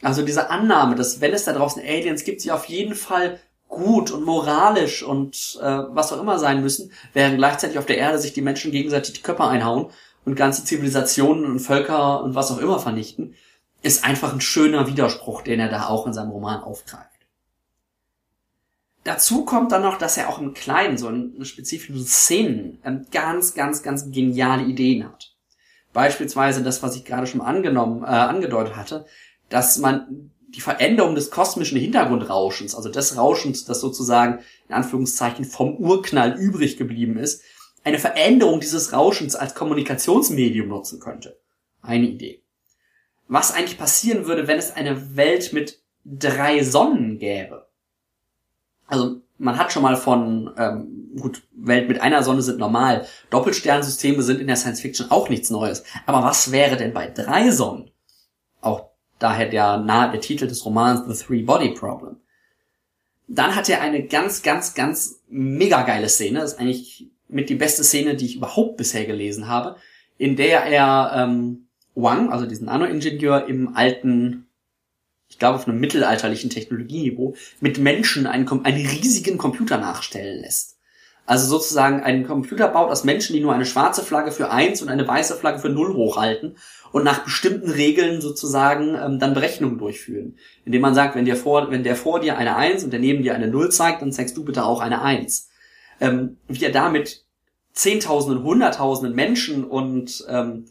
Also 0.02 0.22
diese 0.22 0.50
Annahme, 0.50 0.94
dass 0.94 1.22
wenn 1.22 1.32
es 1.32 1.46
da 1.46 1.54
draußen 1.54 1.80
Aliens 1.80 2.24
gibt, 2.24 2.42
sie 2.42 2.50
auf 2.50 2.66
jeden 2.66 2.94
Fall 2.94 3.40
gut 3.70 4.10
und 4.10 4.24
moralisch 4.24 5.02
und 5.02 5.58
äh, 5.62 5.64
was 5.64 6.12
auch 6.12 6.20
immer 6.20 6.38
sein 6.38 6.60
müssen, 6.60 6.92
während 7.14 7.38
gleichzeitig 7.38 7.78
auf 7.78 7.86
der 7.86 7.96
Erde 7.96 8.18
sich 8.18 8.34
die 8.34 8.42
Menschen 8.42 8.72
gegenseitig 8.72 9.14
die 9.14 9.22
Köpfe 9.22 9.44
einhauen 9.44 9.90
und 10.24 10.36
ganze 10.36 10.64
Zivilisationen 10.64 11.44
und 11.44 11.60
Völker 11.60 12.22
und 12.22 12.34
was 12.34 12.50
auch 12.50 12.58
immer 12.58 12.78
vernichten, 12.78 13.34
ist 13.82 14.04
einfach 14.04 14.32
ein 14.32 14.40
schöner 14.40 14.86
Widerspruch, 14.86 15.42
den 15.42 15.60
er 15.60 15.68
da 15.68 15.88
auch 15.88 16.06
in 16.06 16.12
seinem 16.12 16.30
Roman 16.30 16.62
aufgreift. 16.62 17.08
Dazu 19.04 19.44
kommt 19.44 19.72
dann 19.72 19.82
noch, 19.82 19.98
dass 19.98 20.16
er 20.16 20.28
auch 20.28 20.38
im 20.38 20.54
Kleinen, 20.54 20.96
so 20.96 21.08
in 21.08 21.44
spezifischen 21.44 22.04
Szenen, 22.04 22.78
ähm, 22.84 23.06
ganz, 23.10 23.54
ganz, 23.54 23.82
ganz 23.82 24.10
geniale 24.10 24.62
Ideen 24.62 25.04
hat. 25.04 25.34
Beispielsweise 25.92 26.62
das, 26.62 26.82
was 26.82 26.94
ich 26.94 27.04
gerade 27.04 27.26
schon 27.26 27.40
angenommen, 27.40 28.04
äh, 28.04 28.06
angedeutet 28.06 28.76
hatte, 28.76 29.04
dass 29.48 29.78
man 29.78 30.30
die 30.54 30.60
Veränderung 30.60 31.14
des 31.14 31.30
kosmischen 31.30 31.78
Hintergrundrauschens, 31.78 32.74
also 32.74 32.88
des 32.90 33.16
Rauschens, 33.16 33.64
das 33.64 33.80
sozusagen 33.80 34.40
in 34.68 34.74
Anführungszeichen 34.74 35.44
vom 35.44 35.76
Urknall 35.76 36.38
übrig 36.38 36.76
geblieben 36.76 37.18
ist, 37.18 37.42
eine 37.84 37.98
Veränderung 37.98 38.60
dieses 38.60 38.92
Rauschens 38.92 39.34
als 39.34 39.54
Kommunikationsmedium 39.54 40.68
nutzen 40.68 41.00
könnte. 41.00 41.38
Eine 41.82 42.06
Idee. 42.06 42.42
Was 43.28 43.52
eigentlich 43.52 43.78
passieren 43.78 44.26
würde, 44.26 44.46
wenn 44.46 44.58
es 44.58 44.74
eine 44.74 45.16
Welt 45.16 45.52
mit 45.52 45.80
drei 46.04 46.62
Sonnen 46.62 47.18
gäbe? 47.18 47.66
Also 48.86 49.22
man 49.38 49.58
hat 49.58 49.72
schon 49.72 49.82
mal 49.82 49.96
von, 49.96 50.52
ähm, 50.56 51.10
gut, 51.18 51.42
Welt 51.52 51.88
mit 51.88 52.00
einer 52.00 52.22
Sonne 52.22 52.42
sind 52.42 52.58
normal. 52.58 53.06
Doppelsternsysteme 53.30 54.22
sind 54.22 54.40
in 54.40 54.46
der 54.46 54.56
Science 54.56 54.80
Fiction 54.80 55.10
auch 55.10 55.28
nichts 55.28 55.50
Neues. 55.50 55.82
Aber 56.06 56.22
was 56.22 56.52
wäre 56.52 56.76
denn 56.76 56.92
bei 56.92 57.08
drei 57.08 57.50
Sonnen? 57.50 57.90
Auch 58.60 58.90
daher 59.18 59.48
der, 59.48 59.78
nahe 59.78 60.12
der 60.12 60.20
Titel 60.20 60.46
des 60.46 60.64
Romans 60.64 61.02
The 61.08 61.24
Three 61.24 61.42
Body 61.42 61.70
Problem. 61.70 62.16
Dann 63.28 63.56
hat 63.56 63.68
er 63.68 63.80
eine 63.80 64.06
ganz, 64.06 64.42
ganz, 64.42 64.74
ganz 64.74 65.20
mega 65.28 65.82
geile 65.82 66.08
Szene. 66.08 66.40
Das 66.40 66.52
ist 66.52 66.60
eigentlich 66.60 67.10
mit 67.32 67.48
die 67.48 67.54
beste 67.54 67.82
Szene, 67.82 68.14
die 68.14 68.26
ich 68.26 68.36
überhaupt 68.36 68.76
bisher 68.76 69.04
gelesen 69.04 69.48
habe, 69.48 69.76
in 70.18 70.36
der 70.36 70.64
er 70.64 71.12
ähm, 71.16 71.68
Wang, 71.94 72.30
also 72.30 72.46
diesen 72.46 72.66
Nano-Ingenieur 72.66 73.48
im 73.48 73.74
alten, 73.74 74.46
ich 75.28 75.38
glaube 75.38 75.56
auf 75.56 75.66
einem 75.66 75.80
mittelalterlichen 75.80 76.50
Technologieniveau, 76.50 77.34
mit 77.60 77.78
Menschen 77.78 78.26
einen, 78.26 78.48
einen 78.48 78.86
riesigen 78.86 79.38
Computer 79.38 79.78
nachstellen 79.78 80.42
lässt. 80.42 80.78
Also 81.24 81.46
sozusagen 81.46 82.02
einen 82.02 82.26
Computer 82.26 82.68
baut 82.68 82.90
aus 82.90 83.04
Menschen, 83.04 83.34
die 83.34 83.40
nur 83.40 83.54
eine 83.54 83.64
schwarze 83.64 84.02
Flagge 84.02 84.32
für 84.32 84.50
eins 84.50 84.82
und 84.82 84.88
eine 84.88 85.06
weiße 85.06 85.36
Flagge 85.36 85.60
für 85.60 85.68
null 85.68 85.94
hochhalten 85.94 86.56
und 86.90 87.04
nach 87.04 87.24
bestimmten 87.24 87.70
Regeln 87.70 88.20
sozusagen 88.20 88.96
ähm, 88.96 89.18
dann 89.18 89.32
Berechnungen 89.32 89.78
durchführen. 89.78 90.36
Indem 90.64 90.82
man 90.82 90.94
sagt, 90.94 91.14
wenn 91.14 91.24
der 91.24 91.36
vor, 91.36 91.70
wenn 91.70 91.84
der 91.84 91.96
vor 91.96 92.20
dir 92.20 92.36
eine 92.36 92.56
eins 92.56 92.82
und 92.82 92.92
der 92.92 93.00
neben 93.00 93.22
dir 93.22 93.34
eine 93.34 93.46
null 93.46 93.70
zeigt, 93.70 94.02
dann 94.02 94.12
zeigst 94.12 94.36
du 94.36 94.44
bitte 94.44 94.64
auch 94.64 94.80
eine 94.80 95.02
eins 95.02 95.48
ähm, 96.02 96.36
wie 96.48 96.64
er 96.64 96.72
damit 96.72 97.21
Zehntausenden, 97.72 98.42
Hunderttausenden 98.44 99.14
Menschen 99.14 99.64
und 99.64 100.24
ähm, 100.28 100.66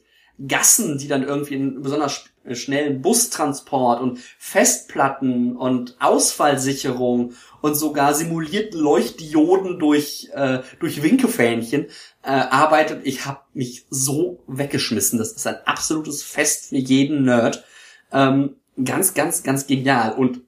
Gassen, 0.47 0.97
die 0.97 1.07
dann 1.07 1.23
irgendwie 1.23 1.55
einen 1.55 1.81
besonders 1.81 2.25
schnellen 2.53 3.01
Bustransport 3.01 4.01
und 4.01 4.19
Festplatten 4.37 5.55
und 5.55 5.95
Ausfallsicherung 5.99 7.33
und 7.61 7.75
sogar 7.75 8.15
simulierten 8.15 8.79
Leuchtdioden 8.79 9.77
durch 9.77 10.29
äh, 10.33 10.59
durch 10.79 11.03
Winkefähnchen 11.03 11.85
äh, 12.23 12.29
arbeitet. 12.29 13.05
Ich 13.05 13.25
habe 13.25 13.41
mich 13.53 13.85
so 13.89 14.43
weggeschmissen. 14.47 15.19
Das 15.19 15.33
ist 15.33 15.45
ein 15.45 15.57
absolutes 15.65 16.23
Fest 16.23 16.69
für 16.69 16.77
jeden 16.77 17.23
Nerd. 17.23 17.63
Ähm, 18.11 18.55
ganz, 18.83 19.13
ganz, 19.13 19.43
ganz 19.43 19.67
genial 19.67 20.13
und 20.13 20.41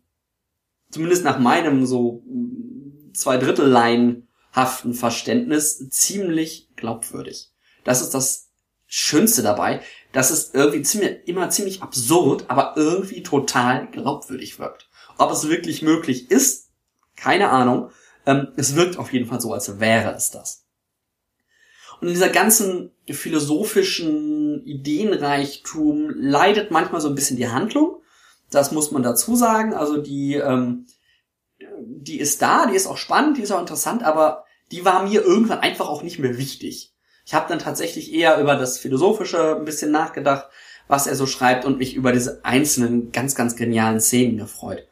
zumindest 0.90 1.24
nach 1.24 1.38
meinem 1.38 1.86
so 1.86 2.24
zwei 3.14 3.38
Drittel 3.38 3.70
Line 3.70 4.24
haften 4.54 4.94
Verständnis 4.94 5.90
ziemlich 5.90 6.70
glaubwürdig. 6.76 7.52
Das 7.84 8.02
ist 8.02 8.12
das 8.12 8.50
Schönste 8.86 9.42
dabei, 9.42 9.82
dass 10.12 10.30
es 10.30 10.54
irgendwie 10.54 10.84
ziemlich, 10.84 11.28
immer 11.28 11.50
ziemlich 11.50 11.82
absurd, 11.82 12.46
aber 12.50 12.74
irgendwie 12.76 13.24
total 13.24 13.88
glaubwürdig 13.88 14.60
wirkt. 14.60 14.90
Ob 15.18 15.32
es 15.32 15.50
wirklich 15.50 15.82
möglich 15.82 16.30
ist, 16.30 16.70
keine 17.16 17.50
Ahnung. 17.50 17.90
Ähm, 18.26 18.50
es 18.56 18.76
wirkt 18.76 18.98
auf 18.98 19.12
jeden 19.12 19.26
Fall 19.26 19.42
so, 19.42 19.52
als 19.54 19.80
wäre 19.80 20.14
es 20.14 20.32
das. 20.32 20.66
Und 22.00 22.08
in 22.08 22.14
dieser 22.14 22.30
ganzen 22.30 22.92
philosophischen 23.10 24.64
Ideenreichtum 24.66 26.12
leidet 26.16 26.70
manchmal 26.70 27.02
so 27.02 27.10
ein 27.10 27.16
bisschen 27.16 27.38
die 27.38 27.50
Handlung. 27.50 28.02
Das 28.52 28.72
muss 28.72 28.92
man 28.92 29.04
dazu 29.04 29.36
sagen. 29.36 29.74
Also 29.74 29.98
die, 29.98 30.36
ähm, 30.36 30.86
die 31.80 32.20
ist 32.20 32.42
da, 32.42 32.68
die 32.68 32.76
ist 32.76 32.88
auch 32.88 32.98
spannend, 32.98 33.38
die 33.38 33.42
ist 33.42 33.52
auch 33.52 33.60
interessant, 33.60 34.04
aber 34.04 34.43
die 34.74 34.84
war 34.84 35.04
mir 35.08 35.22
irgendwann 35.22 35.60
einfach 35.60 35.88
auch 35.88 36.02
nicht 36.02 36.18
mehr 36.18 36.38
wichtig. 36.38 36.92
Ich 37.26 37.34
habe 37.36 37.48
dann 37.48 37.60
tatsächlich 37.60 38.12
eher 38.12 38.42
über 38.42 38.56
das 38.56 38.80
Philosophische 38.80 39.56
ein 39.56 39.66
bisschen 39.66 39.92
nachgedacht, 39.92 40.48
was 40.88 41.06
er 41.06 41.16
so 41.16 41.28
schreibt 41.28 41.64
und 41.64 41.78
mich 41.78 41.96
über 41.96 42.12
diese 42.12 42.44
einzelnen 42.44 43.12
ganz, 43.12 43.36
ganz 43.36 43.56
genialen 43.56 44.02
Szenen 44.02 44.38
gefreut. 44.38 44.88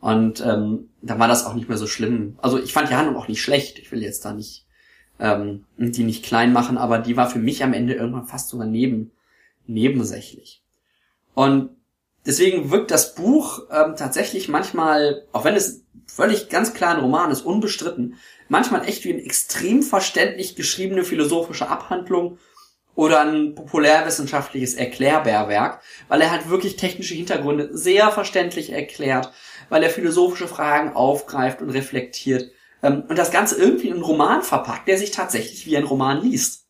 Und 0.00 0.40
ähm, 0.46 0.90
da 1.02 1.18
war 1.18 1.26
das 1.26 1.44
auch 1.44 1.54
nicht 1.54 1.68
mehr 1.68 1.76
so 1.76 1.88
schlimm. 1.88 2.38
Also 2.40 2.56
ich 2.62 2.72
fand 2.72 2.88
die 2.88 2.94
Handlung 2.94 3.16
auch 3.16 3.26
nicht 3.26 3.42
schlecht. 3.42 3.80
Ich 3.80 3.90
will 3.90 4.00
jetzt 4.00 4.24
da 4.24 4.32
nicht 4.32 4.64
ähm, 5.18 5.64
die 5.76 6.04
nicht 6.04 6.24
klein 6.24 6.52
machen, 6.52 6.78
aber 6.78 7.00
die 7.00 7.16
war 7.16 7.28
für 7.28 7.40
mich 7.40 7.64
am 7.64 7.72
Ende 7.72 7.94
irgendwann 7.94 8.26
fast 8.26 8.48
sogar 8.48 8.68
neben 8.68 9.10
nebensächlich. 9.66 10.62
Und 11.34 11.70
deswegen 12.24 12.70
wirkt 12.70 12.92
das 12.92 13.16
Buch 13.16 13.64
ähm, 13.72 13.96
tatsächlich 13.96 14.48
manchmal, 14.48 15.24
auch 15.32 15.44
wenn 15.44 15.56
es 15.56 15.82
völlig 16.06 16.48
ganz 16.48 16.74
klar 16.74 16.94
ein 16.94 17.00
Roman 17.00 17.30
ist, 17.30 17.42
unbestritten, 17.42 18.16
manchmal 18.48 18.88
echt 18.88 19.04
wie 19.04 19.12
eine 19.12 19.22
extrem 19.22 19.82
verständlich 19.82 20.56
geschriebene 20.56 21.04
philosophische 21.04 21.68
Abhandlung 21.68 22.38
oder 22.94 23.20
ein 23.20 23.54
populärwissenschaftliches 23.54 24.74
Erklärbärwerk, 24.74 25.82
weil 26.08 26.22
er 26.22 26.30
halt 26.30 26.48
wirklich 26.48 26.76
technische 26.76 27.14
Hintergründe 27.14 27.76
sehr 27.76 28.10
verständlich 28.10 28.72
erklärt, 28.72 29.32
weil 29.68 29.82
er 29.82 29.90
philosophische 29.90 30.48
Fragen 30.48 30.94
aufgreift 30.94 31.60
und 31.60 31.70
reflektiert 31.70 32.50
ähm, 32.82 33.04
und 33.08 33.18
das 33.18 33.30
Ganze 33.30 33.56
irgendwie 33.56 33.88
in 33.88 33.94
einen 33.94 34.02
Roman 34.02 34.42
verpackt, 34.42 34.88
der 34.88 34.98
sich 34.98 35.10
tatsächlich 35.10 35.66
wie 35.66 35.76
ein 35.76 35.84
Roman 35.84 36.22
liest. 36.22 36.66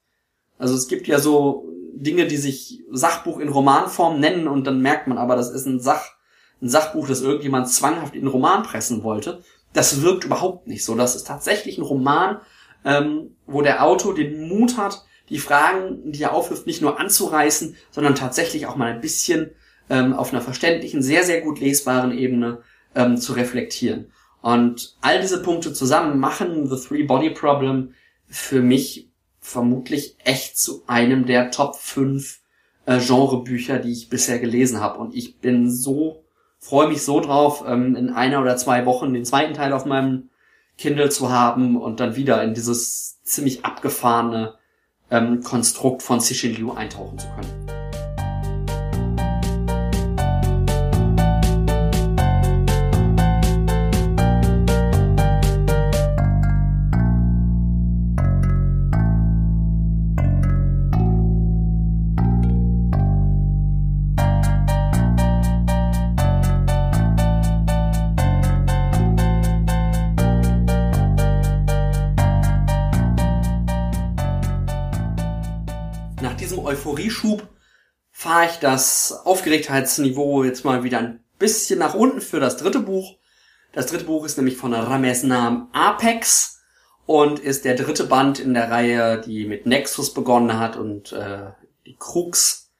Also 0.59 0.75
es 0.75 0.89
gibt 0.89 1.07
ja 1.07 1.19
so 1.19 1.69
Dinge, 1.95 2.27
die 2.27 2.37
sich 2.37 2.83
Sachbuch 2.91 3.39
in 3.39 3.49
Romanform 3.49 4.21
nennen 4.21 4.49
und 4.49 4.67
dann 4.67 4.81
merkt 4.81 5.07
man 5.07 5.19
aber, 5.19 5.37
das 5.37 5.51
ist 5.51 5.67
ein 5.67 5.81
Sach, 5.81 6.16
ein 6.63 6.69
Sachbuch, 6.69 7.09
das 7.09 7.21
irgendjemand 7.21 7.69
zwanghaft 7.69 8.15
in 8.15 8.23
einen 8.23 8.31
Roman 8.31 8.63
pressen 8.63 9.03
wollte. 9.03 9.43
Das 9.73 10.03
wirkt 10.03 10.25
überhaupt 10.25 10.67
nicht 10.67 10.85
so. 10.85 10.95
Das 10.95 11.17
ist 11.17 11.27
tatsächlich 11.27 11.79
ein 11.79 11.83
Roman, 11.83 12.41
ähm, 12.85 13.37
wo 13.47 13.63
der 13.63 13.85
Autor 13.85 14.15
den 14.15 14.49
Mut 14.49 14.79
hat, 14.79 15.05
die 15.29 15.39
Fragen, 15.39 16.13
die 16.13 16.23
er 16.23 16.33
aufwirft, 16.33 16.67
nicht 16.67 16.83
nur 16.83 16.99
anzureißen, 17.01 17.77
sondern 17.91 18.15
tatsächlich 18.15 18.67
auch 18.67 18.77
mal 18.77 18.93
ein 18.93 19.01
bisschen 19.01 19.51
ähm, 19.91 20.15
auf 20.15 20.33
einer 20.33 20.43
verständlichen, 20.43 21.03
sehr, 21.03 21.25
sehr 21.25 21.41
gut 21.41 21.61
lesbaren 21.61 22.17
Ebene 22.17 22.63
ähm, 22.95 23.17
zu 23.17 23.33
reflektieren. 23.33 24.13
Und 24.41 24.97
all 25.01 25.21
diese 25.21 25.43
Punkte 25.43 25.73
zusammen 25.73 26.21
machen 26.21 26.69
The 26.69 26.77
Three 26.77 27.03
Body 27.03 27.31
Problem 27.31 27.95
für 28.29 28.63
mich 28.63 29.11
vermutlich 29.41 30.17
echt 30.25 30.59
zu 30.59 30.83
einem 30.87 31.27
der 31.27 31.51
Top 31.51 31.77
5 31.77 32.41
äh, 32.87 32.99
Genrebücher, 32.99 33.79
die 33.79 33.93
ich 33.93 34.09
bisher 34.09 34.39
gelesen 34.39 34.81
habe. 34.81 34.99
Und 34.99 35.15
ich 35.15 35.39
bin 35.39 35.71
so, 35.71 36.25
freue 36.67 36.89
mich 36.89 37.05
so 37.05 37.21
drauf, 37.21 37.65
ähm, 37.67 37.95
in 37.95 38.11
einer 38.11 38.41
oder 38.41 38.57
zwei 38.57 38.87
Wochen 38.87 39.15
den 39.15 39.25
zweiten 39.25 39.55
Teil 39.55 39.73
auf 39.73 39.85
meinem 39.85 40.31
Kindle 40.77 41.11
zu 41.11 41.31
haben 41.31 41.81
und 41.81 42.01
dann 42.01 42.17
wieder 42.17 42.43
in 42.43 42.55
dieses 42.55 43.23
ziemlich 43.23 43.65
abgefahrene 43.65 44.55
ähm, 45.11 45.43
Konstrukt 45.43 46.03
von 46.03 46.21
Cixin 46.21 46.57
Liu 46.57 46.73
eintauchen 46.73 47.19
zu 47.21 47.29
können. 47.29 47.66
Fahre 78.27 78.47
ich 78.47 78.57
das 78.59 79.21
Aufgeregtheitsniveau 79.25 80.43
jetzt 80.43 80.65
mal 80.65 80.83
wieder 80.83 80.99
ein 80.99 81.21
bisschen 81.39 81.79
nach 81.79 81.95
unten 81.95 82.21
für 82.21 82.41
das 82.41 82.57
dritte 82.57 82.81
Buch. 82.81 83.19
Das 83.73 83.87
dritte 83.87 84.03
Buch 84.03 84.25
ist 84.25 84.37
nämlich 84.37 84.57
von 84.57 84.75
Rames 84.75 85.23
Namen 85.23 85.69
Apex 85.73 86.61
und 87.07 87.39
ist 87.39 87.65
der 87.65 87.77
dritte 87.77 88.03
Band 88.03 88.41
in 88.41 88.53
der 88.53 88.69
Reihe, 88.69 89.21
die 89.21 89.47
mit 89.47 89.67
Nexus 89.67 90.13
begonnen 90.13 90.59
hat 90.59 90.75
und 90.75 91.13
äh, 91.13 91.53
die 91.87 91.95
Krux 91.97 92.73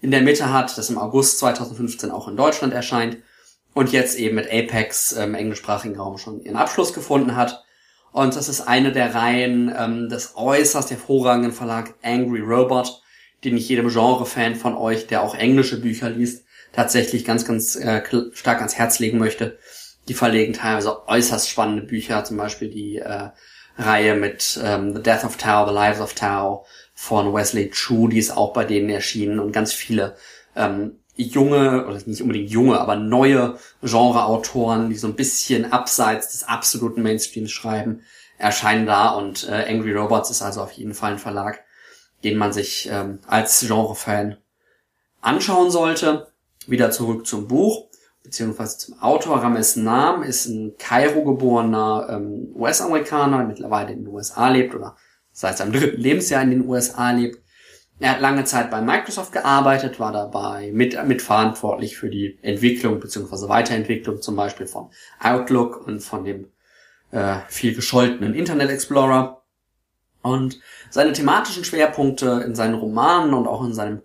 in 0.00 0.10
der 0.10 0.22
Mitte 0.22 0.50
hat, 0.50 0.78
das 0.78 0.88
im 0.88 0.96
August 0.96 1.38
2015 1.40 2.10
auch 2.10 2.26
in 2.26 2.38
Deutschland 2.38 2.72
erscheint 2.72 3.18
und 3.74 3.92
jetzt 3.92 4.18
eben 4.18 4.36
mit 4.36 4.50
Apex 4.50 5.12
im 5.12 5.34
englischsprachigen 5.34 6.00
Raum 6.00 6.16
schon 6.16 6.40
ihren 6.40 6.56
Abschluss 6.56 6.94
gefunden 6.94 7.36
hat. 7.36 7.62
Und 8.10 8.36
das 8.36 8.48
ist 8.48 8.62
eine 8.62 8.90
der 8.90 9.14
Reihen 9.14 9.70
ähm, 9.78 10.08
des 10.08 10.32
äußerst 10.34 10.90
hervorragenden 10.90 11.52
Verlag 11.52 11.92
Angry 12.02 12.40
Robot, 12.40 13.02
den 13.44 13.56
ich 13.56 13.68
jedem 13.68 13.88
Genre-Fan 13.88 14.54
von 14.54 14.74
euch, 14.74 15.06
der 15.06 15.22
auch 15.22 15.34
englische 15.34 15.80
Bücher 15.80 16.10
liest, 16.10 16.44
tatsächlich 16.72 17.24
ganz, 17.24 17.44
ganz 17.44 17.76
äh, 17.76 18.02
stark 18.32 18.58
ans 18.58 18.76
Herz 18.76 18.98
legen 18.98 19.18
möchte. 19.18 19.58
Die 20.08 20.14
verlegen 20.14 20.52
teilweise 20.52 21.08
äußerst 21.08 21.48
spannende 21.48 21.82
Bücher, 21.82 22.24
zum 22.24 22.36
Beispiel 22.36 22.68
die 22.68 22.98
äh, 22.98 23.30
Reihe 23.76 24.14
mit 24.14 24.58
ähm, 24.62 24.94
The 24.94 25.02
Death 25.02 25.24
of 25.24 25.36
Tao, 25.36 25.66
The 25.66 25.74
Lives 25.74 26.00
of 26.00 26.14
Tao 26.14 26.66
von 26.94 27.32
Wesley 27.32 27.70
Chu, 27.70 28.08
die 28.08 28.18
ist 28.18 28.36
auch 28.36 28.52
bei 28.52 28.64
denen 28.64 28.90
erschienen 28.90 29.40
und 29.40 29.52
ganz 29.52 29.72
viele 29.72 30.16
ähm, 30.54 30.98
junge, 31.16 31.86
oder 31.86 31.98
nicht 32.06 32.22
unbedingt 32.22 32.50
junge, 32.50 32.80
aber 32.80 32.96
neue 32.96 33.58
Genre-Autoren, 33.82 34.90
die 34.90 34.96
so 34.96 35.06
ein 35.06 35.14
bisschen 35.14 35.72
abseits 35.72 36.32
des 36.32 36.44
absoluten 36.44 37.02
Mainstreams 37.02 37.50
schreiben, 37.50 38.02
erscheinen 38.38 38.86
da 38.86 39.10
und 39.10 39.48
äh, 39.48 39.64
Angry 39.68 39.92
Robots 39.92 40.30
ist 40.30 40.42
also 40.42 40.60
auf 40.60 40.72
jeden 40.72 40.94
Fall 40.94 41.12
ein 41.12 41.18
Verlag, 41.18 41.63
den 42.24 42.38
man 42.38 42.52
sich 42.52 42.88
ähm, 42.90 43.20
als 43.26 43.60
Genre-Fan 43.60 44.38
anschauen 45.20 45.70
sollte. 45.70 46.28
Wieder 46.66 46.90
zurück 46.90 47.26
zum 47.26 47.46
Buch, 47.46 47.88
beziehungsweise 48.22 48.78
zum 48.78 48.98
Autor. 49.00 49.42
Rames 49.42 49.76
Nam 49.76 50.22
ist 50.22 50.46
ein 50.46 50.74
Kairo 50.78 51.24
geborener 51.24 52.08
ähm, 52.10 52.48
US-Amerikaner, 52.54 53.38
der 53.38 53.46
mittlerweile 53.46 53.92
in 53.92 54.04
den 54.04 54.08
USA 54.08 54.48
lebt 54.48 54.74
oder 54.74 54.96
seit 55.30 55.58
seinem 55.58 55.72
dritten 55.72 56.00
Lebensjahr 56.00 56.42
in 56.42 56.50
den 56.50 56.66
USA 56.66 57.10
lebt. 57.10 57.44
Er 58.00 58.10
hat 58.10 58.20
lange 58.20 58.44
Zeit 58.44 58.70
bei 58.70 58.80
Microsoft 58.80 59.32
gearbeitet, 59.32 60.00
war 60.00 60.12
dabei 60.12 60.72
mit, 60.72 60.96
mitverantwortlich 61.06 61.96
für 61.96 62.10
die 62.10 62.38
Entwicklung 62.42 62.98
bzw. 62.98 63.48
Weiterentwicklung 63.48 64.20
zum 64.20 64.34
Beispiel 64.34 64.66
von 64.66 64.90
Outlook 65.20 65.86
und 65.86 66.00
von 66.00 66.24
dem 66.24 66.48
äh, 67.12 67.36
viel 67.48 67.74
gescholtenen 67.74 68.34
Internet 68.34 68.70
Explorer. 68.70 69.43
Und 70.24 70.58
seine 70.88 71.12
thematischen 71.12 71.64
Schwerpunkte 71.64 72.42
in 72.46 72.54
seinen 72.54 72.74
Romanen 72.74 73.34
und 73.34 73.46
auch 73.46 73.62
in 73.62 73.74
seinem, 73.74 74.00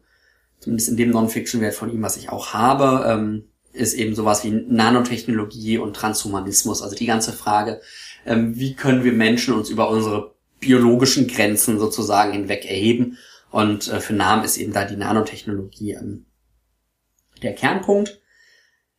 zumindest 0.59 0.89
in 0.89 0.97
dem 0.97 1.11
Non-Fiction-Wert 1.11 1.73
von 1.73 1.89
ihm, 1.89 2.01
was 2.01 2.17
ich 2.17 2.29
auch 2.29 2.53
habe, 2.53 3.05
ähm, 3.07 3.45
ist 3.71 3.93
eben 3.93 4.15
sowas 4.15 4.43
wie 4.43 4.51
Nanotechnologie 4.51 5.77
und 5.77 5.95
Transhumanismus. 5.95 6.81
Also 6.81 6.93
die 6.93 7.05
ganze 7.05 7.31
Frage, 7.31 7.79
ähm, 8.25 8.59
wie 8.59 8.75
können 8.75 9.05
wir 9.05 9.13
Menschen 9.13 9.53
uns 9.53 9.69
über 9.69 9.89
unsere 9.89 10.35
biologischen 10.59 11.27
Grenzen 11.27 11.79
sozusagen 11.79 12.33
hinweg 12.33 12.65
erheben. 12.65 13.17
Und 13.49 13.87
äh, 13.87 14.01
für 14.01 14.13
Namen 14.13 14.43
ist 14.43 14.57
eben 14.57 14.73
da 14.73 14.83
die 14.83 14.97
Nanotechnologie 14.97 15.93
ähm, 15.93 16.25
der 17.41 17.53
Kernpunkt. 17.53 18.19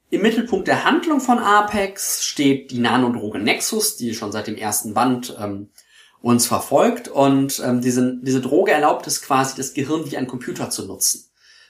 Im 0.09 0.23
Mittelpunkt 0.23 0.69
der 0.69 0.87
Handlung 0.87 1.21
von 1.21 1.39
Apex 1.39 2.25
steht 2.25 2.71
die 2.71 2.79
Nanodroge 2.79 3.39
Nexus, 3.39 3.99
die 3.99 4.15
schon 4.15 4.33
seit 4.33 4.47
dem 4.47 4.57
ersten 4.57 4.95
Band 4.95 5.37
ähm, 5.39 5.69
uns 6.23 6.47
verfolgt 6.47 7.09
und 7.09 7.63
ähm, 7.65 7.81
diese, 7.81 8.19
diese 8.23 8.41
Droge 8.41 8.73
erlaubt 8.73 9.07
es 9.07 9.23
quasi, 9.23 9.57
das 9.57 9.75
Gehirn 9.75 10.11
wie 10.11 10.17
ein 10.17 10.27
Computer 10.27 10.71
zu 10.71 10.87
nutzen. 10.87 11.25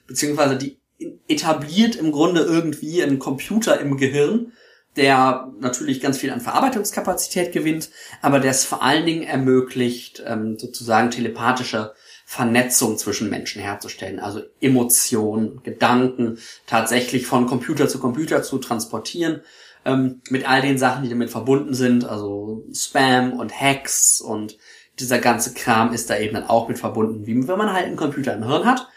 Beziehungsweise 0.07 0.57
die 0.57 0.81
etabliert 1.29 1.97
im 1.97 2.13
Grunde 2.13 2.43
irgendwie 2.43 3.03
einen 3.03 3.19
Computer 3.19 3.81
im 3.81 3.97
Gehirn, 3.97 4.53
der 4.97 5.53
natürlich 5.61 6.01
ganz 6.01 6.19
viel 6.19 6.31
an 6.31 6.41
Verarbeitungskapazität 6.41 7.53
gewinnt, 7.53 7.91
aber 8.23 8.41
der 8.41 8.51
es 8.51 8.65
vor 8.65 8.83
allen 8.83 9.07
Dingen 9.07 9.23
ermöglicht, 9.23 10.23
ähm, 10.27 10.59
sozusagen 10.59 11.11
telepathische 11.11 11.95
Vernetzung 12.27 12.99
zwischen 12.99 13.31
Menschen 13.31 13.63
herzustellen, 13.63 14.19
also 14.19 14.41
Emotionen, 14.61 15.63
Gedanken 15.63 16.39
tatsächlich 16.67 17.27
von 17.27 17.47
Computer 17.47 17.89
zu 17.89 17.99
Computer 17.99 18.43
zu 18.43 18.59
transportieren 18.59 19.43
ähm, 19.85 20.21
mit 20.31 20.49
all 20.49 20.63
den 20.63 20.79
Sachen, 20.79 21.03
die 21.03 21.11
damit 21.11 21.31
verbunden 21.31 21.75
sind, 21.75 22.05
also 22.05 22.65
Spam 22.73 23.33
und 23.33 23.59
Hacks 23.59 24.21
und 24.21 24.57
dieser 24.99 25.19
ganze 25.19 25.55
Kram 25.55 25.93
ist 25.93 26.11
da 26.11 26.19
eben 26.19 26.35
dann 26.35 26.49
auch 26.49 26.69
mit 26.69 26.79
verbunden, 26.79 27.27
wie 27.27 27.49
wenn 27.49 27.59
man 27.59 27.73
halt 27.73 27.87
einen 27.87 27.97
Computer 27.97 28.35
im 28.35 28.47
Hirn 28.47 28.67
hat. 28.67 28.89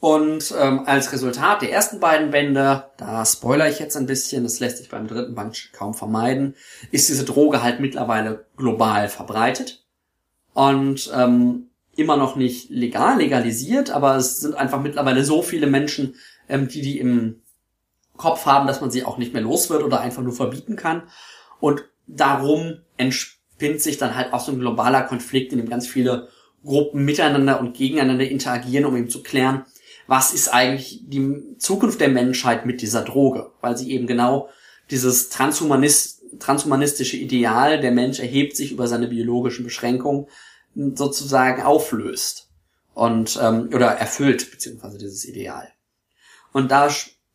Und 0.00 0.54
ähm, 0.58 0.84
als 0.86 1.12
Resultat 1.12 1.60
der 1.60 1.72
ersten 1.72 2.00
beiden 2.00 2.30
Bände, 2.30 2.84
da 2.96 3.24
spoiler 3.26 3.68
ich 3.68 3.78
jetzt 3.78 3.96
ein 3.96 4.06
bisschen, 4.06 4.44
das 4.44 4.58
lässt 4.58 4.78
sich 4.78 4.88
beim 4.88 5.06
dritten 5.06 5.34
Band 5.34 5.70
kaum 5.72 5.92
vermeiden, 5.92 6.54
ist 6.90 7.10
diese 7.10 7.26
Droge 7.26 7.62
halt 7.62 7.80
mittlerweile 7.80 8.46
global 8.56 9.08
verbreitet 9.08 9.84
und 10.54 11.12
ähm, 11.14 11.68
immer 11.96 12.16
noch 12.16 12.34
nicht 12.34 12.70
legal 12.70 13.18
legalisiert, 13.18 13.90
aber 13.90 14.16
es 14.16 14.40
sind 14.40 14.54
einfach 14.54 14.80
mittlerweile 14.80 15.22
so 15.22 15.42
viele 15.42 15.66
Menschen, 15.66 16.14
ähm, 16.48 16.66
die 16.66 16.80
die 16.80 16.98
im 16.98 17.39
Kopf 18.20 18.44
haben, 18.44 18.66
dass 18.66 18.82
man 18.82 18.90
sie 18.90 19.04
auch 19.04 19.16
nicht 19.16 19.32
mehr 19.32 19.42
los 19.42 19.70
wird 19.70 19.82
oder 19.82 20.00
einfach 20.00 20.22
nur 20.22 20.34
verbieten 20.34 20.76
kann. 20.76 21.04
Und 21.58 21.84
darum 22.06 22.82
entspinnt 22.98 23.80
sich 23.80 23.96
dann 23.96 24.14
halt 24.14 24.34
auch 24.34 24.40
so 24.40 24.52
ein 24.52 24.60
globaler 24.60 25.02
Konflikt, 25.02 25.52
in 25.52 25.58
dem 25.58 25.70
ganz 25.70 25.86
viele 25.86 26.28
Gruppen 26.62 27.04
miteinander 27.06 27.60
und 27.60 27.74
gegeneinander 27.74 28.28
interagieren, 28.28 28.84
um 28.84 28.94
eben 28.96 29.08
zu 29.08 29.22
klären, 29.22 29.64
was 30.06 30.34
ist 30.34 30.48
eigentlich 30.48 31.02
die 31.06 31.56
Zukunft 31.58 32.00
der 32.00 32.08
Menschheit 32.08 32.66
mit 32.66 32.82
dieser 32.82 33.02
Droge, 33.02 33.52
weil 33.62 33.76
sie 33.76 33.90
eben 33.90 34.06
genau 34.06 34.50
dieses 34.90 35.30
Transhumanist, 35.30 36.22
transhumanistische 36.40 37.16
Ideal, 37.16 37.80
der 37.80 37.92
Mensch 37.92 38.18
erhebt 38.18 38.56
sich 38.56 38.72
über 38.72 38.86
seine 38.86 39.08
biologischen 39.08 39.64
Beschränkungen, 39.64 40.26
sozusagen 40.74 41.62
auflöst 41.62 42.50
und 42.92 43.38
ähm, 43.40 43.70
oder 43.72 43.86
erfüllt, 43.86 44.50
beziehungsweise 44.50 44.98
dieses 44.98 45.24
Ideal. 45.24 45.68
Und 46.52 46.70
da, 46.70 46.88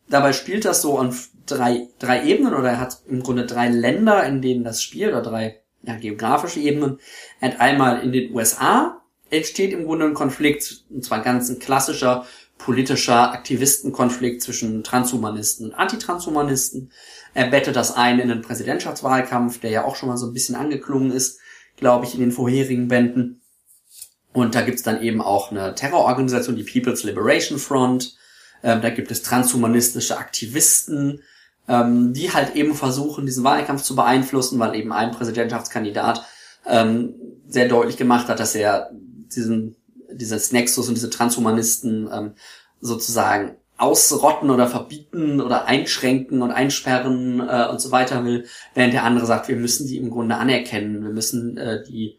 dabei 0.09 0.33
spielt 0.33 0.65
das 0.65 0.81
so 0.81 0.97
an 0.97 1.15
drei, 1.45 1.87
drei 1.99 2.25
Ebenen 2.25 2.53
oder 2.53 2.69
er 2.69 2.79
hat 2.79 3.01
im 3.07 3.23
Grunde 3.23 3.45
drei 3.45 3.69
Länder, 3.69 4.23
in 4.25 4.41
denen 4.41 4.63
das 4.63 4.81
spielt, 4.81 5.11
oder 5.11 5.21
drei 5.21 5.61
ja, 5.83 5.95
geografische 5.95 6.59
Ebenen. 6.59 6.99
Er 7.39 7.51
hat 7.51 7.61
einmal 7.61 8.01
in 8.03 8.11
den 8.11 8.33
USA 8.33 9.01
entsteht 9.29 9.73
im 9.73 9.85
Grunde 9.85 10.05
ein 10.05 10.13
Konflikt, 10.13 10.85
und 10.89 11.03
zwar 11.03 11.21
ganz 11.21 11.49
ein 11.49 11.59
klassischer 11.59 12.25
politischer 12.57 13.33
Aktivistenkonflikt 13.33 14.41
zwischen 14.41 14.83
Transhumanisten 14.83 15.67
und 15.67 15.75
Antitranshumanisten. 15.75 16.91
Er 17.33 17.47
bettet 17.47 17.75
das 17.75 17.95
ein 17.95 18.19
in 18.19 18.29
den 18.29 18.41
Präsidentschaftswahlkampf, 18.41 19.59
der 19.59 19.71
ja 19.71 19.83
auch 19.83 19.95
schon 19.95 20.09
mal 20.09 20.17
so 20.17 20.27
ein 20.27 20.33
bisschen 20.33 20.55
angeklungen 20.55 21.11
ist, 21.11 21.39
glaube 21.75 22.05
ich, 22.05 22.13
in 22.13 22.21
den 22.21 22.31
vorherigen 22.31 22.87
Bänden. 22.87 23.41
Und 24.31 24.55
da 24.55 24.61
gibt's 24.61 24.83
dann 24.83 25.01
eben 25.01 25.21
auch 25.21 25.51
eine 25.51 25.75
Terrororganisation, 25.75 26.55
die 26.55 26.63
People's 26.63 27.03
Liberation 27.03 27.59
Front. 27.59 28.17
Ähm, 28.63 28.81
da 28.81 28.89
gibt 28.89 29.11
es 29.11 29.21
transhumanistische 29.21 30.17
Aktivisten, 30.17 31.21
ähm, 31.67 32.13
die 32.13 32.31
halt 32.31 32.55
eben 32.55 32.75
versuchen, 32.75 33.25
diesen 33.25 33.43
Wahlkampf 33.43 33.81
zu 33.83 33.95
beeinflussen, 33.95 34.59
weil 34.59 34.75
eben 34.75 34.91
ein 34.91 35.11
Präsidentschaftskandidat 35.11 36.23
ähm, 36.65 37.15
sehr 37.47 37.67
deutlich 37.67 37.97
gemacht 37.97 38.27
hat, 38.27 38.39
dass 38.39 38.55
er 38.55 38.89
diesen, 38.93 39.75
dieses 40.11 40.51
Nexus 40.51 40.87
und 40.87 40.95
diese 40.95 41.09
Transhumanisten 41.09 42.09
ähm, 42.11 42.33
sozusagen 42.81 43.57
ausrotten 43.77 44.49
oder 44.49 44.67
verbieten 44.67 45.41
oder 45.41 45.65
einschränken 45.65 46.41
und 46.41 46.51
einsperren 46.51 47.41
äh, 47.41 47.67
und 47.69 47.81
so 47.81 47.91
weiter 47.91 48.23
will, 48.23 48.45
während 48.73 48.93
der 48.93 49.03
andere 49.03 49.25
sagt, 49.25 49.47
wir 49.47 49.57
müssen 49.57 49.87
die 49.87 49.97
im 49.97 50.09
Grunde 50.09 50.37
anerkennen, 50.37 51.03
wir 51.03 51.11
müssen 51.11 51.57
äh, 51.57 51.83
die 51.83 52.17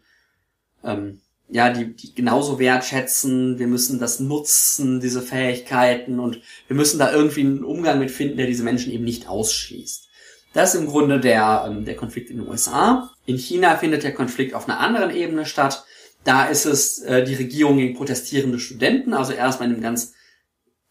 ähm, 0.83 1.21
ja 1.49 1.69
die, 1.69 1.95
die 1.95 2.13
genauso 2.13 2.59
wertschätzen, 2.59 3.57
wir 3.59 3.67
müssen 3.67 3.99
das 3.99 4.19
nutzen, 4.19 4.99
diese 4.99 5.21
Fähigkeiten 5.21 6.19
und 6.19 6.41
wir 6.67 6.75
müssen 6.75 6.99
da 6.99 7.11
irgendwie 7.11 7.41
einen 7.41 7.63
Umgang 7.63 7.99
mit 7.99 8.11
finden, 8.11 8.37
der 8.37 8.47
diese 8.47 8.63
Menschen 8.63 8.91
eben 8.91 9.05
nicht 9.05 9.27
ausschließt. 9.27 10.07
Das 10.53 10.73
ist 10.73 10.81
im 10.81 10.87
Grunde 10.87 11.19
der, 11.19 11.65
ähm, 11.67 11.85
der 11.85 11.95
Konflikt 11.95 12.29
in 12.29 12.37
den 12.37 12.47
USA. 12.47 13.11
In 13.25 13.37
China 13.37 13.77
findet 13.77 14.03
der 14.03 14.13
Konflikt 14.13 14.53
auf 14.53 14.67
einer 14.67 14.79
anderen 14.79 15.15
Ebene 15.15 15.45
statt. 15.45 15.85
Da 16.23 16.45
ist 16.45 16.65
es 16.65 16.99
äh, 16.99 17.23
die 17.23 17.35
Regierung 17.35 17.77
gegen 17.77 17.95
protestierende 17.95 18.59
Studenten, 18.59 19.13
also 19.13 19.33
erstmal 19.33 19.69
in 19.69 19.75
einem 19.75 19.83
ganz 19.83 20.13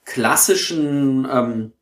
klassischen, 0.04 1.26
ähm, 1.30 1.72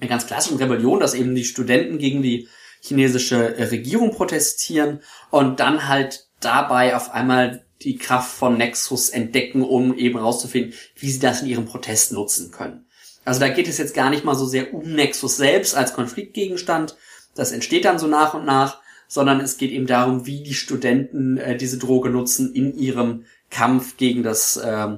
eine 0.00 0.08
ganz 0.08 0.26
klassischen 0.26 0.58
Rebellion, 0.58 1.00
dass 1.00 1.14
eben 1.14 1.34
die 1.34 1.44
Studenten 1.44 1.98
gegen 1.98 2.22
die 2.22 2.48
chinesische 2.80 3.70
Regierung 3.70 4.12
protestieren 4.12 5.00
und 5.30 5.60
dann 5.60 5.86
halt 5.86 6.26
dabei 6.40 6.96
auf 6.96 7.12
einmal 7.12 7.64
die 7.84 7.96
Kraft 7.96 8.36
von 8.36 8.56
Nexus 8.56 9.08
entdecken, 9.08 9.62
um 9.62 9.96
eben 9.96 10.18
herauszufinden, 10.18 10.74
wie 10.96 11.10
sie 11.10 11.20
das 11.20 11.42
in 11.42 11.48
ihrem 11.48 11.66
Protest 11.66 12.12
nutzen 12.12 12.50
können. 12.50 12.86
Also 13.24 13.40
da 13.40 13.48
geht 13.48 13.68
es 13.68 13.78
jetzt 13.78 13.94
gar 13.94 14.10
nicht 14.10 14.24
mal 14.24 14.34
so 14.34 14.46
sehr 14.46 14.74
um 14.74 14.94
Nexus 14.94 15.36
selbst 15.36 15.76
als 15.76 15.94
Konfliktgegenstand, 15.94 16.96
das 17.34 17.52
entsteht 17.52 17.84
dann 17.84 17.98
so 17.98 18.06
nach 18.06 18.34
und 18.34 18.44
nach, 18.44 18.80
sondern 19.08 19.40
es 19.40 19.56
geht 19.56 19.70
eben 19.70 19.86
darum, 19.86 20.26
wie 20.26 20.42
die 20.42 20.54
Studenten 20.54 21.36
äh, 21.36 21.56
diese 21.56 21.78
Droge 21.78 22.10
nutzen 22.10 22.54
in 22.54 22.76
ihrem 22.76 23.24
Kampf 23.50 23.96
gegen 23.96 24.22
das 24.22 24.56
äh, 24.56 24.96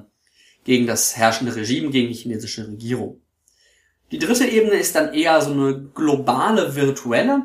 gegen 0.63 0.87
das 0.87 1.15
herrschende 1.15 1.55
Regime, 1.55 1.91
gegen 1.91 2.09
die 2.09 2.15
chinesische 2.15 2.67
Regierung. 2.67 3.21
Die 4.11 4.19
dritte 4.19 4.45
Ebene 4.47 4.75
ist 4.75 4.95
dann 4.95 5.13
eher 5.13 5.41
so 5.41 5.51
eine 5.51 5.89
globale 5.93 6.75
virtuelle. 6.75 7.43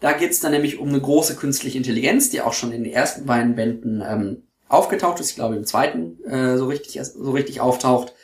Da 0.00 0.12
geht 0.12 0.32
es 0.32 0.40
dann 0.40 0.52
nämlich 0.52 0.78
um 0.78 0.88
eine 0.88 1.00
große 1.00 1.36
künstliche 1.36 1.78
Intelligenz, 1.78 2.30
die 2.30 2.40
auch 2.40 2.52
schon 2.52 2.72
in 2.72 2.84
den 2.84 2.92
ersten 2.92 3.26
beiden 3.26 3.54
Bänden 3.54 4.02
ähm, 4.06 4.42
aufgetaucht 4.68 5.20
ist, 5.20 5.30
ich 5.30 5.36
glaube 5.36 5.56
im 5.56 5.64
zweiten 5.64 6.22
äh, 6.24 6.56
so 6.56 6.66
richtig 6.66 7.00
so 7.02 7.30
richtig 7.30 7.60
auftaucht 7.60 8.14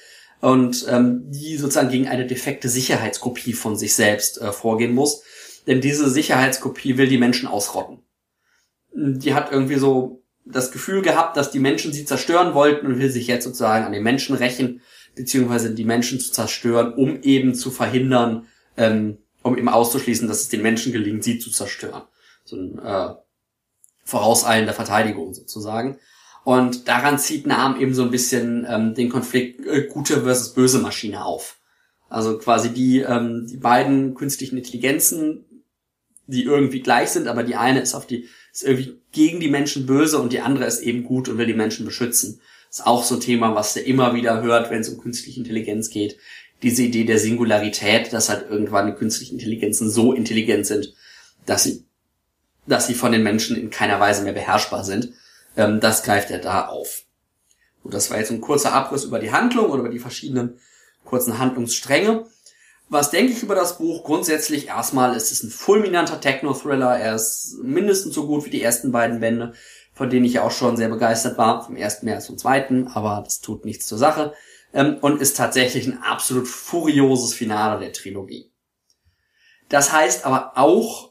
und 0.41 0.87
ähm, 0.89 1.31
die 1.31 1.57
sozusagen 1.57 1.91
gegen 1.91 2.09
eine 2.09 2.27
defekte 2.27 2.69
Sicherheitskopie 2.69 3.53
von 3.53 3.77
sich 3.77 3.95
selbst 3.95 4.41
äh, 4.41 4.53
vorgehen 4.53 4.95
muss, 4.95 5.23
denn 5.67 5.81
diese 5.81 6.09
Sicherheitskopie 6.09 6.97
will 6.97 7.09
die 7.09 7.19
Menschen 7.19 7.47
ausrotten. 7.47 7.99
Die 8.93 9.35
hat 9.35 9.53
irgendwie 9.53 9.77
so 9.77 10.23
das 10.45 10.73
Gefühl 10.73 11.03
gehabt, 11.03 11.37
dass 11.37 11.51
die 11.51 11.59
Menschen 11.61 11.93
sie 11.93 12.05
zerstören 12.05 12.55
wollten 12.55 12.87
und 12.87 12.99
will 12.99 13.11
sich 13.11 13.27
jetzt 13.27 13.45
sozusagen 13.45 13.85
an 13.85 13.93
den 13.93 14.03
Menschen 14.03 14.35
rächen, 14.35 14.81
beziehungsweise 15.15 15.75
die 15.75 15.85
Menschen 15.85 16.19
zu 16.19 16.33
zerstören, 16.33 16.95
um 16.95 17.23
eben 17.23 17.55
zu 17.55 17.71
verhindern, 17.71 18.47
ähm, 18.77 19.19
um 19.43 19.57
eben 19.57 19.69
auszuschließen, 19.69 20.29
dass 20.29 20.41
es 20.41 20.49
den 20.49 20.63
Menschen 20.63 20.93
gelingt, 20.93 21.25
sie 21.25 21.39
zu 21.39 21.51
zerstören. 21.51 22.03
So 22.45 22.57
ein 22.57 22.79
äh, 22.79 23.15
vorauseilender 24.05 24.73
Verteidigung 24.73 25.35
sozusagen. 25.35 25.99
Und 26.45 26.89
daran 26.89 27.19
zieht 27.19 27.47
Nahm 27.47 27.81
eben 27.81 27.95
so 27.95 28.03
ein 28.03 28.11
bisschen 28.11 28.67
ähm, 28.69 28.95
den 28.95 29.11
Konflikt 29.11 29.67
äh, 29.67 29.87
gute 29.87 30.23
versus 30.23 30.55
böse 30.55 30.79
Maschine 30.79 31.25
auf. 31.25 31.59
Also 32.09 32.39
quasi 32.39 32.71
die, 32.71 33.01
ähm, 33.01 33.47
die 33.49 33.59
beiden 33.59 34.15
künstlichen 34.15 34.57
Intelligenzen, 34.57 35.45
die 36.27 36.45
irgendwie 36.45 36.81
gleich 36.81 37.11
sind, 37.11 37.29
aber 37.29 37.43
die 37.43 37.57
eine 37.57 37.81
ist 37.81 37.95
auf 37.95 38.07
die 38.07 38.29
ist 38.53 38.65
irgendwie 38.65 39.01
gegen 39.13 39.41
die 39.41 39.49
Menschen 39.49 39.87
böse 39.87 40.19
und 40.19 40.33
die 40.33 40.41
andere 40.41 40.65
ist 40.65 40.81
eben 40.81 41.05
gut 41.05 41.29
und 41.29 41.39
will 41.39 41.47
die 41.47 41.55
Menschen 41.55 41.85
beschützen. 41.85 42.41
Ist 42.69 42.87
auch 42.87 43.05
so 43.05 43.17
ein 43.17 43.21
Thema, 43.21 43.55
was 43.55 43.77
ihr 43.77 43.87
immer 43.87 44.15
wieder 44.15 44.43
hört, 44.43 44.71
wenn 44.71 44.81
es 44.81 44.89
um 44.89 45.01
künstliche 45.01 45.41
Intelligenz 45.41 45.91
geht. 45.91 46.19
Diese 46.63 46.83
Idee 46.83 47.05
der 47.05 47.19
Singularität, 47.19 48.13
dass 48.13 48.29
halt 48.29 48.51
irgendwann 48.51 48.87
die 48.87 48.93
künstlichen 48.93 49.35
Intelligenzen 49.35 49.91
so 49.91 50.13
intelligent 50.13 50.67
sind, 50.67 50.95
dass 51.47 51.65
sie, 51.65 51.85
dass 52.67 52.87
sie 52.87 52.95
von 52.95 53.13
den 53.13 53.23
Menschen 53.23 53.57
in 53.57 53.71
keiner 53.71 53.99
Weise 53.99 54.23
mehr 54.23 54.33
beherrschbar 54.33 54.85
sind. 54.85 55.13
Ähm, 55.61 55.79
das 55.81 56.03
greift 56.03 56.31
er 56.31 56.39
da 56.39 56.67
auf. 56.67 57.03
Und 57.83 57.95
das 57.95 58.11
war 58.11 58.19
jetzt 58.19 58.31
ein 58.31 58.41
kurzer 58.41 58.73
Abriss 58.73 59.05
über 59.05 59.19
die 59.19 59.33
Handlung 59.33 59.67
oder 59.67 59.81
über 59.81 59.89
die 59.91 59.99
verschiedenen 59.99 60.59
kurzen 61.05 61.39
Handlungsstränge. 61.39 62.27
Was 62.89 63.11
denke 63.11 63.33
ich 63.33 63.43
über 63.43 63.55
das 63.55 63.79
Buch? 63.79 64.05
Grundsätzlich 64.05 64.69
erstmal 64.69 65.15
ist 65.15 65.31
es 65.31 65.43
ein 65.43 65.51
fulminanter 65.51 66.21
Techno-Thriller. 66.21 66.99
Er 66.99 67.15
ist 67.15 67.59
mindestens 67.63 68.15
so 68.15 68.27
gut 68.27 68.45
wie 68.47 68.51
die 68.51 68.63
ersten 68.63 68.91
beiden 68.91 69.21
Bände, 69.21 69.53
von 69.93 70.11
denen 70.11 70.25
ich 70.25 70.35
ja 70.35 70.43
auch 70.43 70.51
schon 70.51 70.77
sehr 70.77 70.89
begeistert 70.89 71.39
war. 71.39 71.65
Vom 71.65 71.77
ersten 71.77 72.07
mehr 72.07 72.17
als 72.17 72.27
vom 72.27 72.39
zweiten, 72.39 72.89
aber 72.89 73.23
das 73.25 73.41
tut 73.41 73.65
nichts 73.65 73.87
zur 73.87 73.99
Sache. 73.99 74.33
Ähm, 74.73 74.97
und 75.01 75.21
ist 75.21 75.37
tatsächlich 75.37 75.87
ein 75.87 76.03
absolut 76.03 76.49
furioses 76.49 77.35
Finale 77.35 77.81
der 77.81 77.93
Trilogie. 77.93 78.51
Das 79.69 79.93
heißt 79.93 80.25
aber 80.25 80.53
auch, 80.57 81.10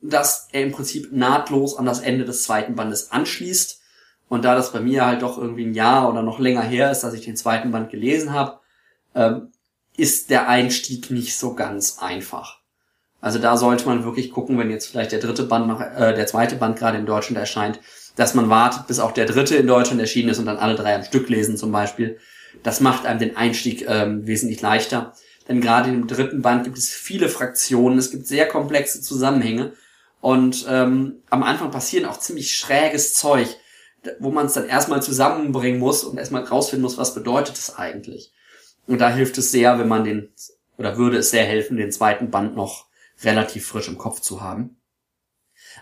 dass 0.00 0.48
er 0.52 0.62
im 0.62 0.72
Prinzip 0.72 1.12
nahtlos 1.12 1.76
an 1.76 1.86
das 1.86 2.00
Ende 2.00 2.24
des 2.24 2.42
zweiten 2.42 2.74
Bandes 2.74 3.10
anschließt. 3.10 3.80
Und 4.28 4.44
da 4.44 4.54
das 4.54 4.72
bei 4.72 4.80
mir 4.80 5.06
halt 5.06 5.22
doch 5.22 5.38
irgendwie 5.38 5.64
ein 5.64 5.74
Jahr 5.74 6.08
oder 6.08 6.22
noch 6.22 6.38
länger 6.38 6.62
her 6.62 6.90
ist, 6.90 7.00
dass 7.00 7.14
ich 7.14 7.24
den 7.24 7.36
zweiten 7.36 7.70
Band 7.70 7.90
gelesen 7.90 8.32
habe, 8.32 8.58
ähm, 9.14 9.52
ist 9.96 10.30
der 10.30 10.48
Einstieg 10.48 11.10
nicht 11.10 11.36
so 11.36 11.54
ganz 11.54 11.98
einfach. 11.98 12.58
Also 13.20 13.38
da 13.38 13.56
sollte 13.56 13.86
man 13.86 14.04
wirklich 14.04 14.30
gucken, 14.30 14.58
wenn 14.58 14.70
jetzt 14.70 14.86
vielleicht 14.86 15.12
der 15.12 15.18
dritte 15.18 15.42
Band 15.42 15.66
noch, 15.66 15.80
äh, 15.80 16.14
der 16.14 16.26
zweite 16.26 16.56
Band 16.56 16.78
gerade 16.78 16.98
in 16.98 17.06
Deutschland 17.06 17.38
erscheint, 17.38 17.80
dass 18.14 18.34
man 18.34 18.48
wartet, 18.48 18.86
bis 18.86 19.00
auch 19.00 19.12
der 19.12 19.26
dritte 19.26 19.56
in 19.56 19.66
Deutschland 19.66 20.00
erschienen 20.00 20.28
ist 20.28 20.38
und 20.38 20.46
dann 20.46 20.58
alle 20.58 20.76
drei 20.76 20.94
am 20.94 21.02
Stück 21.02 21.28
lesen 21.28 21.56
zum 21.56 21.72
Beispiel. 21.72 22.18
Das 22.62 22.80
macht 22.80 23.06
einem 23.06 23.18
den 23.18 23.36
Einstieg 23.36 23.86
ähm, 23.88 24.26
wesentlich 24.26 24.60
leichter. 24.60 25.14
Denn 25.48 25.60
gerade 25.60 25.88
im 25.88 26.06
dritten 26.06 26.42
Band 26.42 26.64
gibt 26.64 26.78
es 26.78 26.90
viele 26.90 27.28
Fraktionen, 27.28 27.98
es 27.98 28.10
gibt 28.10 28.26
sehr 28.26 28.46
komplexe 28.46 29.00
Zusammenhänge 29.00 29.72
und 30.20 30.66
ähm, 30.68 31.22
am 31.30 31.42
Anfang 31.42 31.70
passieren 31.70 32.06
auch 32.06 32.18
ziemlich 32.18 32.56
schräges 32.56 33.14
Zeug, 33.14 33.48
wo 34.18 34.30
man 34.30 34.46
es 34.46 34.54
dann 34.54 34.68
erstmal 34.68 35.02
zusammenbringen 35.02 35.78
muss 35.78 36.04
und 36.04 36.18
erstmal 36.18 36.44
rausfinden 36.44 36.82
muss, 36.82 36.98
was 36.98 37.14
bedeutet 37.14 37.56
es 37.56 37.76
eigentlich. 37.76 38.32
Und 38.86 38.98
da 39.00 39.10
hilft 39.10 39.38
es 39.38 39.50
sehr, 39.50 39.78
wenn 39.78 39.88
man 39.88 40.04
den, 40.04 40.32
oder 40.76 40.96
würde 40.96 41.18
es 41.18 41.30
sehr 41.30 41.44
helfen, 41.44 41.76
den 41.76 41.92
zweiten 41.92 42.30
Band 42.30 42.56
noch 42.56 42.86
relativ 43.22 43.66
frisch 43.66 43.88
im 43.88 43.98
Kopf 43.98 44.20
zu 44.20 44.40
haben. 44.40 44.76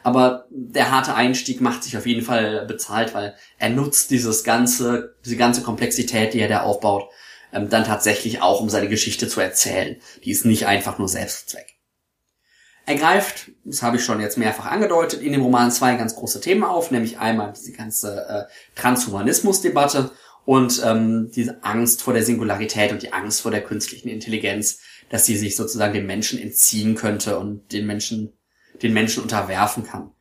Aber 0.03 0.47
der 0.51 0.91
harte 0.91 1.15
Einstieg 1.15 1.61
macht 1.61 1.85
sich 1.85 1.97
auf 1.97 2.07
jeden 2.07 2.23
Fall 2.23 2.67
bezahlt, 2.67 3.15
weil 3.15 3.35
er 3.59 3.71
nutzt 3.71 4.11
dieses 4.11 4.45
ganze, 4.45 5.15
diese 5.25 5.37
ganze 5.37 5.63
Komplexität, 5.63 6.35
die 6.35 6.41
er 6.41 6.49
da 6.49 6.63
aufbaut, 6.63 7.09
ähm, 7.53 7.69
dann 7.69 7.85
tatsächlich 7.85 8.43
auch, 8.43 8.61
um 8.61 8.69
seine 8.69 8.89
Geschichte 8.89 9.29
zu 9.29 9.41
erzählen. 9.41 9.97
Die 10.25 10.31
ist 10.31 10.45
nicht 10.45 10.67
einfach 10.67 10.99
nur 10.99 11.09
Selbstzweck. 11.09 11.76
Er 12.87 12.95
greift, 12.95 13.51
das 13.65 13.83
habe 13.83 13.97
ich 13.97 14.05
schon 14.05 14.21
jetzt 14.21 14.39
mehrfach 14.39 14.67
angedeutet, 14.67 15.21
in 15.21 15.33
dem 15.33 15.43
Roman 15.43 15.73
zwei 15.73 15.97
ganz 15.97 16.15
große 16.15 16.41
Themen 16.41 16.63
auf, 16.63 16.93
nämlich 16.93 17.19
einmal 17.19 17.53
diese 17.53 17.73
ganze 17.73 18.27
äh, 18.29 18.81
Transhumanismus-Debatte 18.81 20.13
und 20.45 20.81
ähm, 20.85 21.33
diese 21.35 21.65
Angst 21.65 22.03
vor 22.03 22.15
der 22.15 22.23
Singularität 22.23 22.93
und 22.93 23.03
die 23.03 23.13
Angst 23.13 23.41
vor 23.41 23.51
der 23.51 23.65
künstlichen 23.65 24.09
Intelligenz, 24.09 24.79
dass 25.11 25.27
sie 25.27 25.37
sich 25.37 25.57
sozusagen 25.57 25.95
dem 25.95 26.07
Menschen 26.07 26.41
entziehen 26.41 26.95
könnte 26.95 27.41
und 27.41 27.73
den 27.73 27.87
Menschen, 27.87 28.33
den 28.81 28.93
Menschen 28.93 29.25
unterwerfen 29.25 29.85
kann. 29.85 30.13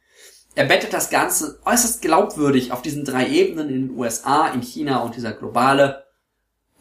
Er 0.55 0.66
bettet 0.66 0.91
das 0.91 1.11
Ganze 1.11 1.59
äußerst 1.66 2.01
glaubwürdig 2.01 2.72
auf 2.72 2.82
diesen 2.82 3.05
drei 3.05 3.28
Ebenen 3.28 3.70
in 3.70 3.88
den 3.89 3.97
USA, 3.97 4.47
in 4.47 4.61
China 4.61 5.03
und 5.03 5.16
dieser 5.16 5.34
globale 5.34 6.05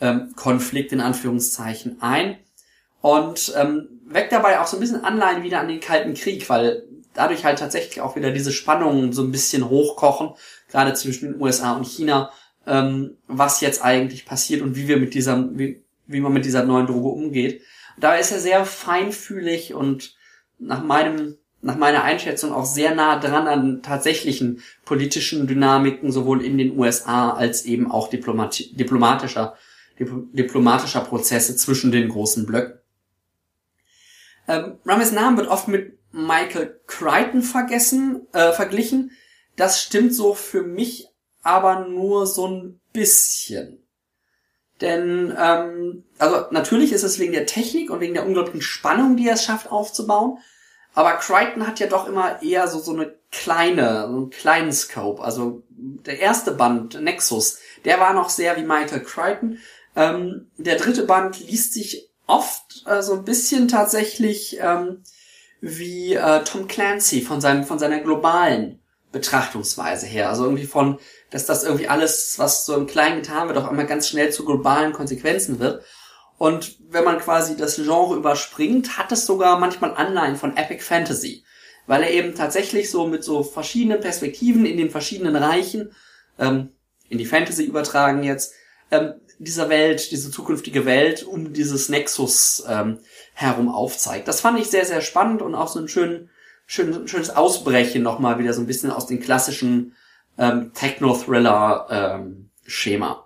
ähm, 0.01 0.33
Konflikt 0.35 0.93
in 0.93 1.01
Anführungszeichen 1.01 2.01
ein. 2.01 2.39
Und 3.03 3.53
ähm, 3.57 3.94
weckt 4.07 4.33
dabei 4.33 4.61
auch 4.61 4.67
so 4.67 4.77
ein 4.77 4.81
bisschen 4.81 5.05
Anleihen 5.05 5.43
wieder 5.43 5.61
an 5.61 5.69
den 5.69 5.81
Kalten 5.81 6.15
Krieg, 6.15 6.49
weil 6.49 6.85
dadurch 7.15 7.45
halt 7.45 7.59
tatsächlich 7.59 8.01
auch 8.01 8.17
wieder 8.17 8.31
diese 8.31 8.53
Spannungen 8.53 9.13
so 9.13 9.23
ein 9.23 9.33
bisschen 9.33 9.69
hochkochen, 9.69 10.31
gerade 10.69 10.95
zwischen 10.95 11.33
den 11.33 11.41
USA 11.41 11.77
und 11.77 11.87
China 11.87 12.31
ähm, 12.67 13.17
was 13.27 13.61
jetzt 13.61 13.85
eigentlich 13.85 14.27
passiert 14.27 14.63
und 14.63 14.77
wie 14.77 14.89
wir 14.89 14.97
mit 14.97 15.15
dieser, 15.15 15.49
wie, 15.57 15.83
wie 16.07 16.21
man 16.21 16.33
mit 16.33 16.45
dieser 16.45 16.65
neuen 16.65 16.87
Droge 16.87 17.09
umgeht. 17.09 17.63
Da 17.99 18.17
ist 18.17 18.33
er 18.33 18.41
sehr 18.41 18.65
feinfühlig 18.65 19.75
und 19.75 20.17
nach 20.59 20.83
meinem 20.83 21.37
nach 21.61 21.77
meiner 21.79 22.05
Einschätzung 22.05 22.53
auch 22.53 22.67
sehr 22.67 22.95
nah 22.95 23.19
dran 23.19 23.49
an 23.49 23.83
tatsächlichen 23.83 24.63
politischen 24.85 25.47
Dynamiken 25.47 26.13
sowohl 26.13 26.45
in 26.45 26.59
den 26.59 26.79
USA 26.79 27.31
als 27.31 27.65
eben 27.65 27.91
auch 27.91 28.11
diplomati 28.11 28.77
diplomatischer 28.77 29.55
diplomatischer 29.99 31.01
Prozesse 31.01 31.57
zwischen 31.57 31.91
den 31.91 32.11
großen 32.11 32.45
Blöcken. 32.45 32.84
Ähm, 34.49 34.79
Rames 34.85 35.13
Name 35.13 35.37
wird 35.37 35.49
oft 35.49 35.69
mit 35.69 35.99
Michael 36.13 36.81
Crichton 36.87 37.43
vergessen, 37.43 38.27
äh, 38.33 38.53
verglichen. 38.53 39.11
Das 39.57 39.81
stimmt 39.83 40.15
so 40.15 40.35
für 40.35 40.63
mich 40.63 41.09
aber 41.43 41.87
nur 41.87 42.27
so 42.27 42.49
ein 42.49 42.81
bisschen. 42.93 43.87
Denn, 44.81 45.33
ähm, 45.39 46.05
also 46.19 46.47
natürlich 46.51 46.93
ist 46.93 47.05
es 47.05 47.19
wegen 47.19 47.33
der 47.33 47.47
Technik 47.47 47.91
und 47.91 48.01
wegen 48.01 48.15
der 48.15 48.27
unglaublichen 48.27 48.63
Spannung, 48.63 49.17
die 49.17 49.29
er 49.29 49.35
es 49.35 49.45
schafft 49.45 49.71
aufzubauen. 49.71 50.39
Aber 50.95 51.13
Crichton 51.15 51.67
hat 51.67 51.81
ja 51.81 51.87
doch 51.87 52.09
immer 52.09 52.43
eher 52.43 52.67
so, 52.69 52.79
so 52.79 52.93
eine 52.93 53.15
kleine, 53.31 54.09
so 54.09 54.17
einen 54.17 54.31
kleinen 54.31 54.73
Scope. 54.73 55.23
Also 55.23 55.63
der 55.69 56.19
erste 56.21 56.53
Band, 56.53 57.01
Nexus, 57.01 57.59
der 57.85 58.01
war 58.01 58.15
noch 58.15 58.31
sehr 58.31 58.57
wie 58.57 58.63
Michael 58.63 59.03
Crichton. 59.03 59.59
Ähm, 59.97 60.51
der 60.57 60.77
dritte 60.77 61.05
Band 61.05 61.39
liest 61.41 61.75
sich 61.75 62.11
oft 62.27 62.85
äh, 62.87 63.03
so 63.03 63.15
ein 63.15 63.25
bisschen 63.25 63.69
tatsächlich 63.69 64.59
ähm, 64.61 65.03
wie 65.61 66.15
äh, 66.15 66.45
Tom 66.45 66.69
Clancy 66.69 67.23
von 67.23 67.41
seinem 67.41 67.65
von 67.65 67.79
seiner 67.79 68.01
globalen 68.01 68.81
Betrachtungsweise 69.15 70.07
her. 70.07 70.29
Also 70.29 70.45
irgendwie 70.45 70.67
von, 70.67 70.99
dass 71.31 71.47
das 71.47 71.65
irgendwie 71.65 71.89
alles, 71.89 72.39
was 72.39 72.67
so 72.67 72.77
im 72.77 72.87
Kleinen 72.87 73.23
getan 73.23 73.49
wird, 73.49 73.57
auch 73.57 73.69
einmal 73.69 73.87
ganz 73.87 74.09
schnell 74.09 74.31
zu 74.31 74.45
globalen 74.45 74.93
Konsequenzen 74.93 75.59
wird. 75.61 75.85
Und 76.37 76.77
wenn 76.91 77.05
man 77.05 77.19
quasi 77.21 77.57
das 77.57 77.77
Genre 77.77 78.17
überspringt, 78.17 78.99
hat 78.99 79.13
es 79.13 79.25
sogar 79.25 79.59
manchmal 79.59 79.95
Anleihen 79.95 80.37
von 80.37 80.57
Epic 80.57 80.83
Fantasy. 80.83 81.45
Weil 81.87 82.03
er 82.03 82.11
eben 82.11 82.35
tatsächlich 82.35 82.91
so 82.91 83.07
mit 83.07 83.23
so 83.23 83.43
verschiedenen 83.43 84.01
Perspektiven 84.01 84.67
in 84.67 84.77
den 84.77 84.91
verschiedenen 84.91 85.37
Reichen, 85.37 85.95
ähm, 86.39 86.71
in 87.09 87.19
die 87.19 87.27
Fantasy 87.27 87.65
übertragen 87.65 88.25
jetzt, 88.25 88.55
ähm, 88.91 89.15
dieser 89.39 89.69
Welt, 89.69 90.11
diese 90.11 90.31
zukünftige 90.31 90.85
Welt 90.85 91.25
um 91.25 91.53
dieses 91.53 91.89
Nexus 91.89 92.65
ähm, 92.69 92.99
herum 93.35 93.69
aufzeigt. 93.69 94.29
Das 94.29 94.41
fand 94.41 94.59
ich 94.59 94.69
sehr, 94.69 94.85
sehr 94.85 95.01
spannend 95.01 95.43
und 95.43 95.55
auch 95.55 95.69
so 95.69 95.79
ein 95.81 95.89
schön, 95.89 96.29
schön, 96.67 97.09
schönes 97.09 97.31
Ausbrechen 97.31 98.03
nochmal 98.03 98.39
wieder 98.39 98.53
so 98.53 98.61
ein 98.61 98.67
bisschen 98.67 98.91
aus 98.91 99.07
den 99.07 99.21
klassischen 99.21 99.95
ähm, 100.39 100.73
Techno-Thriller-Schema. 100.75 103.11
Ähm, 103.11 103.17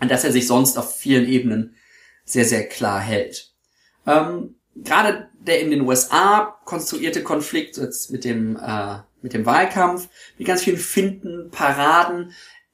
an 0.00 0.08
das 0.08 0.24
er 0.24 0.32
sich 0.32 0.48
sonst 0.48 0.78
auf 0.78 0.96
vielen 0.96 1.28
Ebenen 1.28 1.76
sehr, 2.24 2.44
sehr 2.44 2.68
klar 2.68 3.00
hält. 3.00 3.52
Ähm, 4.06 4.56
Gerade 4.74 5.28
der 5.34 5.60
in 5.60 5.70
den 5.70 5.82
USA 5.82 6.56
konstruierte 6.64 7.22
Konflikt 7.22 7.76
jetzt 7.76 8.10
mit 8.10 8.24
dem, 8.24 8.56
äh, 8.56 9.00
mit 9.20 9.34
dem 9.34 9.44
Wahlkampf, 9.44 10.08
mit 10.38 10.48
ganz 10.48 10.62
vielen 10.62 10.78
Finden, 10.78 11.50
Paraden, 11.50 12.32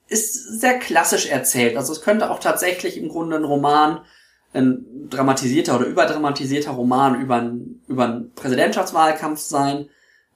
ist 0.09 0.61
sehr 0.61 0.79
klassisch 0.79 1.27
erzählt. 1.27 1.77
Also 1.77 1.93
es 1.93 2.01
könnte 2.01 2.31
auch 2.31 2.41
tatsächlich 2.41 2.97
im 2.97 3.09
Grunde 3.09 3.37
ein 3.37 3.45
Roman, 3.45 4.05
ein 4.55 5.09
dramatisierter 5.11 5.77
oder 5.77 5.87
überdramatisierter 5.87 6.71
Roman 6.71 7.21
über 7.21 7.37
einen, 7.37 7.85
über 7.87 8.05
einen 8.05 8.33
Präsidentschaftswahlkampf 8.35 9.41
sein. 9.41 9.91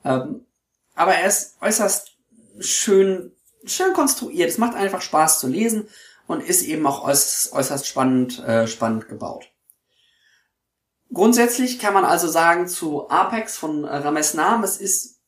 Ähm, 0.05 0.47
aber 0.95 1.14
er 1.14 1.27
ist 1.27 1.57
äußerst 1.62 2.12
schön, 2.61 3.33
schön 3.64 3.95
konstruiert. 3.95 4.51
Es 4.51 4.59
macht 4.59 4.75
einfach 4.75 5.01
Spaß 5.01 5.41
zu 5.41 5.49
lesen 5.49 5.89
und 6.27 6.43
ist 6.43 6.62
eben 6.62 6.87
auch 6.87 7.05
äußerst, 7.05 7.55
äußerst 7.55 7.87
spannend, 7.87 8.39
äh, 8.41 8.66
spannend 8.66 9.09
gebaut. 9.09 9.47
Grundsätzlich 11.12 11.79
kann 11.79 11.95
man 11.95 12.05
also 12.05 12.29
sagen 12.29 12.68
zu 12.68 13.09
Apex 13.11 13.59
von 13.59 13.85
Rames 13.85 14.33
Namen, 14.33 14.64
es 14.64 14.79
ist 14.79 15.20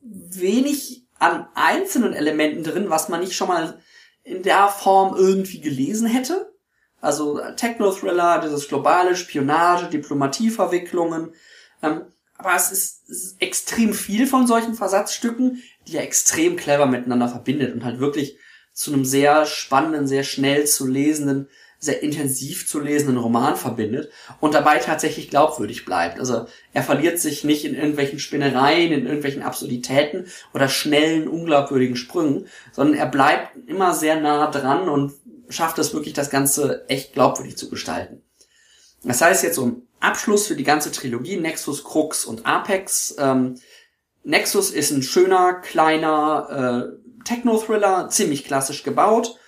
wenig 0.00 1.06
an 1.18 1.48
einzelnen 1.54 2.12
Elementen 2.12 2.64
drin, 2.64 2.90
was 2.90 3.08
man 3.08 3.20
nicht 3.20 3.34
schon 3.34 3.48
mal 3.48 3.80
in 4.28 4.42
der 4.42 4.68
Form 4.68 5.16
irgendwie 5.16 5.60
gelesen 5.60 6.06
hätte. 6.06 6.52
Also 7.00 7.40
Techno-Thriller, 7.56 8.40
dieses 8.40 8.68
globale 8.68 9.16
Spionage, 9.16 9.88
Diplomatieverwicklungen. 9.88 11.32
Ähm, 11.82 12.02
aber 12.36 12.54
es 12.54 12.70
ist, 12.70 13.08
es 13.08 13.24
ist 13.24 13.42
extrem 13.42 13.94
viel 13.94 14.26
von 14.26 14.46
solchen 14.46 14.74
Versatzstücken, 14.74 15.62
die 15.86 15.96
er 15.96 16.02
extrem 16.02 16.56
clever 16.56 16.86
miteinander 16.86 17.28
verbindet 17.28 17.72
und 17.74 17.84
halt 17.84 18.00
wirklich 18.00 18.38
zu 18.72 18.92
einem 18.92 19.04
sehr 19.04 19.44
spannenden, 19.46 20.06
sehr 20.06 20.22
schnell 20.22 20.66
zu 20.66 20.86
lesenden, 20.86 21.48
sehr 21.80 22.02
intensiv 22.02 22.66
zu 22.66 22.80
lesenden 22.80 23.18
Roman 23.18 23.56
verbindet 23.56 24.10
und 24.40 24.54
dabei 24.54 24.78
tatsächlich 24.78 25.30
glaubwürdig 25.30 25.84
bleibt. 25.84 26.18
Also 26.18 26.46
er 26.72 26.82
verliert 26.82 27.20
sich 27.20 27.44
nicht 27.44 27.64
in 27.64 27.74
irgendwelchen 27.74 28.18
Spinnereien, 28.18 28.92
in 28.92 29.06
irgendwelchen 29.06 29.42
Absurditäten 29.42 30.26
oder 30.52 30.68
schnellen, 30.68 31.28
unglaubwürdigen 31.28 31.96
Sprüngen, 31.96 32.48
sondern 32.72 32.96
er 32.96 33.06
bleibt 33.06 33.68
immer 33.68 33.94
sehr 33.94 34.20
nah 34.20 34.50
dran 34.50 34.88
und 34.88 35.12
schafft 35.48 35.78
es 35.78 35.94
wirklich, 35.94 36.14
das 36.14 36.30
Ganze 36.30 36.84
echt 36.88 37.12
glaubwürdig 37.12 37.56
zu 37.56 37.70
gestalten. 37.70 38.22
Das 39.04 39.20
heißt 39.20 39.44
jetzt 39.44 39.58
um 39.58 39.82
Abschluss 40.00 40.48
für 40.48 40.56
die 40.56 40.64
ganze 40.64 40.90
Trilogie 40.90 41.36
Nexus, 41.36 41.84
Crux 41.84 42.24
und 42.24 42.44
Apex. 42.44 43.14
Ähm, 43.18 43.54
Nexus 44.24 44.70
ist 44.70 44.90
ein 44.90 45.02
schöner, 45.02 45.54
kleiner 45.54 46.90
äh, 46.90 47.24
Techno-Thriller, 47.24 48.08
ziemlich 48.10 48.44
klassisch 48.44 48.82
gebaut 48.82 49.38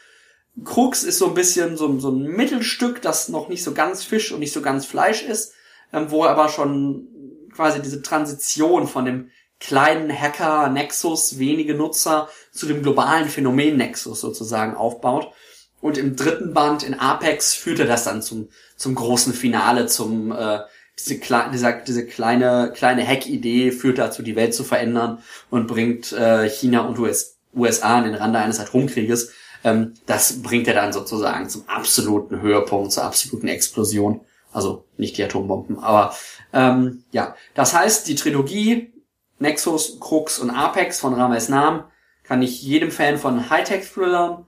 Krux 0.64 1.04
ist 1.04 1.18
so 1.18 1.28
ein 1.28 1.34
bisschen 1.34 1.76
so, 1.76 1.98
so 1.98 2.10
ein 2.10 2.22
Mittelstück, 2.22 3.00
das 3.02 3.28
noch 3.28 3.48
nicht 3.48 3.62
so 3.62 3.72
ganz 3.72 4.04
Fisch 4.04 4.32
und 4.32 4.40
nicht 4.40 4.52
so 4.52 4.62
ganz 4.62 4.86
Fleisch 4.86 5.22
ist, 5.22 5.52
ähm, 5.92 6.10
wo 6.10 6.24
er 6.24 6.30
aber 6.30 6.48
schon 6.48 7.08
quasi 7.54 7.80
diese 7.80 8.02
Transition 8.02 8.86
von 8.86 9.04
dem 9.04 9.30
kleinen 9.58 10.10
Hacker 10.10 10.68
Nexus, 10.68 11.38
wenige 11.38 11.74
Nutzer, 11.74 12.28
zu 12.52 12.66
dem 12.66 12.82
globalen 12.82 13.28
Phänomen 13.28 13.76
Nexus 13.76 14.20
sozusagen 14.20 14.74
aufbaut. 14.74 15.32
Und 15.80 15.96
im 15.96 16.16
dritten 16.16 16.52
Band 16.52 16.82
in 16.82 16.94
Apex 16.94 17.54
führt 17.54 17.78
er 17.78 17.86
das 17.86 18.04
dann 18.04 18.22
zum, 18.22 18.48
zum 18.76 18.94
großen 18.94 19.32
Finale, 19.32 19.86
zum 19.86 20.32
äh, 20.32 20.60
diese, 20.98 21.18
dieser, 21.52 21.72
diese 21.72 22.06
kleine 22.06 22.72
kleine 22.74 23.06
Hack-Idee 23.06 23.72
führt 23.72 23.98
dazu, 23.98 24.22
die 24.22 24.36
Welt 24.36 24.54
zu 24.54 24.64
verändern 24.64 25.22
und 25.48 25.66
bringt 25.66 26.12
äh, 26.12 26.48
China 26.48 26.80
und 26.80 26.98
US, 26.98 27.38
USA 27.54 27.98
an 27.98 28.04
den 28.04 28.14
Rande 28.14 28.38
eines 28.38 28.60
Atomkrieges 28.60 29.32
ähm, 29.64 29.94
das 30.06 30.42
bringt 30.42 30.68
er 30.68 30.74
dann 30.74 30.92
sozusagen 30.92 31.48
zum 31.48 31.68
absoluten 31.68 32.40
Höhepunkt, 32.40 32.92
zur 32.92 33.04
absoluten 33.04 33.48
Explosion. 33.48 34.20
Also 34.52 34.84
nicht 34.96 35.16
die 35.16 35.22
Atombomben, 35.22 35.78
aber 35.78 36.14
ähm, 36.52 37.04
ja. 37.12 37.36
Das 37.54 37.72
heißt, 37.72 38.08
die 38.08 38.16
Trilogie 38.16 38.92
Nexus, 39.38 39.98
Crux 40.00 40.38
und 40.38 40.50
Apex 40.50 41.00
von 41.00 41.14
Rames 41.14 41.48
Nam 41.48 41.84
kann 42.24 42.42
ich 42.42 42.62
jedem 42.62 42.90
Fan 42.90 43.18
von 43.18 43.48
Hightech-Thrillern 43.50 44.46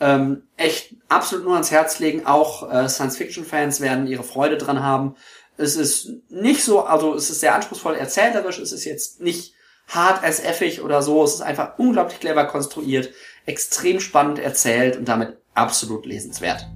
ähm, 0.00 0.42
echt 0.56 0.96
absolut 1.08 1.44
nur 1.44 1.54
ans 1.54 1.70
Herz 1.70 1.98
legen. 1.98 2.26
Auch 2.26 2.70
äh, 2.70 2.88
Science-Fiction-Fans 2.88 3.80
werden 3.80 4.06
ihre 4.06 4.22
Freude 4.22 4.58
dran 4.58 4.82
haben. 4.82 5.16
Es 5.56 5.76
ist 5.76 6.10
nicht 6.28 6.62
so, 6.62 6.84
also 6.84 7.14
es 7.14 7.30
ist 7.30 7.40
sehr 7.40 7.54
anspruchsvoll 7.54 7.94
erzählerisch, 7.94 8.58
es 8.58 8.72
ist 8.72 8.84
jetzt 8.84 9.20
nicht 9.20 9.54
hart 9.88 10.24
as 10.24 10.40
effig 10.40 10.82
oder 10.82 11.00
so, 11.00 11.22
es 11.22 11.34
ist 11.34 11.42
einfach 11.42 11.78
unglaublich 11.78 12.20
clever 12.20 12.44
konstruiert 12.44 13.10
extrem 13.46 14.00
spannend 14.00 14.38
erzählt 14.38 14.96
und 14.96 15.08
damit 15.08 15.36
absolut 15.54 16.06
lesenswert. 16.06 16.66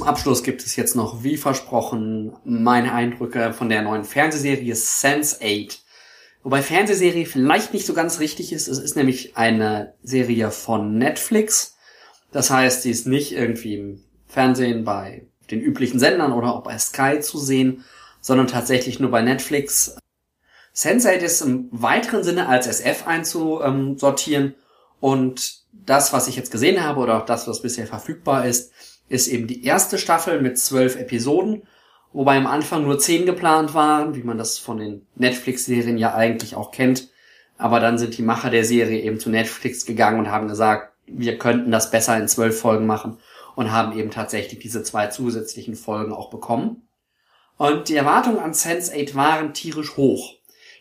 Zum 0.00 0.08
Abschluss 0.08 0.42
gibt 0.42 0.64
es 0.64 0.76
jetzt 0.76 0.96
noch, 0.96 1.24
wie 1.24 1.36
versprochen, 1.36 2.34
meine 2.42 2.94
Eindrücke 2.94 3.52
von 3.52 3.68
der 3.68 3.82
neuen 3.82 4.04
Fernsehserie 4.04 4.72
Sense8. 4.72 5.76
Wobei 6.42 6.62
Fernsehserie 6.62 7.26
vielleicht 7.26 7.74
nicht 7.74 7.84
so 7.84 7.92
ganz 7.92 8.18
richtig 8.18 8.50
ist. 8.54 8.66
Es 8.66 8.78
ist 8.78 8.96
nämlich 8.96 9.36
eine 9.36 9.92
Serie 10.02 10.52
von 10.52 10.96
Netflix. 10.96 11.76
Das 12.32 12.48
heißt, 12.48 12.80
sie 12.80 12.90
ist 12.90 13.06
nicht 13.06 13.32
irgendwie 13.32 13.74
im 13.74 14.02
Fernsehen 14.26 14.84
bei 14.84 15.26
den 15.50 15.60
üblichen 15.60 16.00
Sendern 16.00 16.32
oder 16.32 16.54
auch 16.54 16.62
bei 16.62 16.78
Sky 16.78 17.20
zu 17.20 17.36
sehen, 17.36 17.84
sondern 18.22 18.46
tatsächlich 18.46 19.00
nur 19.00 19.10
bei 19.10 19.20
Netflix. 19.20 19.98
Sense8 20.74 21.16
ist 21.16 21.42
im 21.42 21.68
weiteren 21.72 22.24
Sinne 22.24 22.48
als 22.48 22.66
SF 22.66 23.06
einzusortieren 23.06 24.54
und 24.98 25.60
das, 25.72 26.14
was 26.14 26.26
ich 26.26 26.36
jetzt 26.36 26.52
gesehen 26.52 26.82
habe 26.82 27.00
oder 27.00 27.18
auch 27.18 27.26
das, 27.26 27.46
was 27.46 27.60
bisher 27.60 27.86
verfügbar 27.86 28.46
ist, 28.46 28.72
ist 29.10 29.28
eben 29.28 29.46
die 29.46 29.64
erste 29.64 29.98
Staffel 29.98 30.40
mit 30.40 30.58
zwölf 30.58 30.96
Episoden 30.96 31.62
wobei 32.12 32.36
am 32.36 32.46
Anfang 32.46 32.84
nur 32.84 32.98
zehn 32.98 33.26
geplant 33.26 33.74
waren, 33.74 34.14
wie 34.14 34.22
man 34.22 34.38
das 34.38 34.58
von 34.58 34.78
den 34.78 35.06
Netflix-Serien 35.16 35.98
ja 35.98 36.14
eigentlich 36.14 36.54
auch 36.54 36.70
kennt. 36.70 37.08
Aber 37.56 37.80
dann 37.80 37.98
sind 37.98 38.16
die 38.16 38.22
Macher 38.22 38.50
der 38.50 38.64
Serie 38.64 39.00
eben 39.00 39.20
zu 39.20 39.30
Netflix 39.30 39.84
gegangen 39.84 40.18
und 40.18 40.30
haben 40.30 40.48
gesagt, 40.48 40.94
wir 41.06 41.38
könnten 41.38 41.70
das 41.70 41.90
besser 41.90 42.16
in 42.16 42.28
zwölf 42.28 42.58
Folgen 42.58 42.86
machen 42.86 43.18
und 43.54 43.72
haben 43.72 43.96
eben 43.98 44.10
tatsächlich 44.10 44.60
diese 44.60 44.82
zwei 44.82 45.08
zusätzlichen 45.08 45.74
Folgen 45.74 46.12
auch 46.12 46.30
bekommen. 46.30 46.88
Und 47.56 47.88
die 47.88 47.96
Erwartungen 47.96 48.38
an 48.38 48.52
Sense8 48.52 49.14
waren 49.14 49.52
tierisch 49.52 49.96
hoch. 49.96 50.36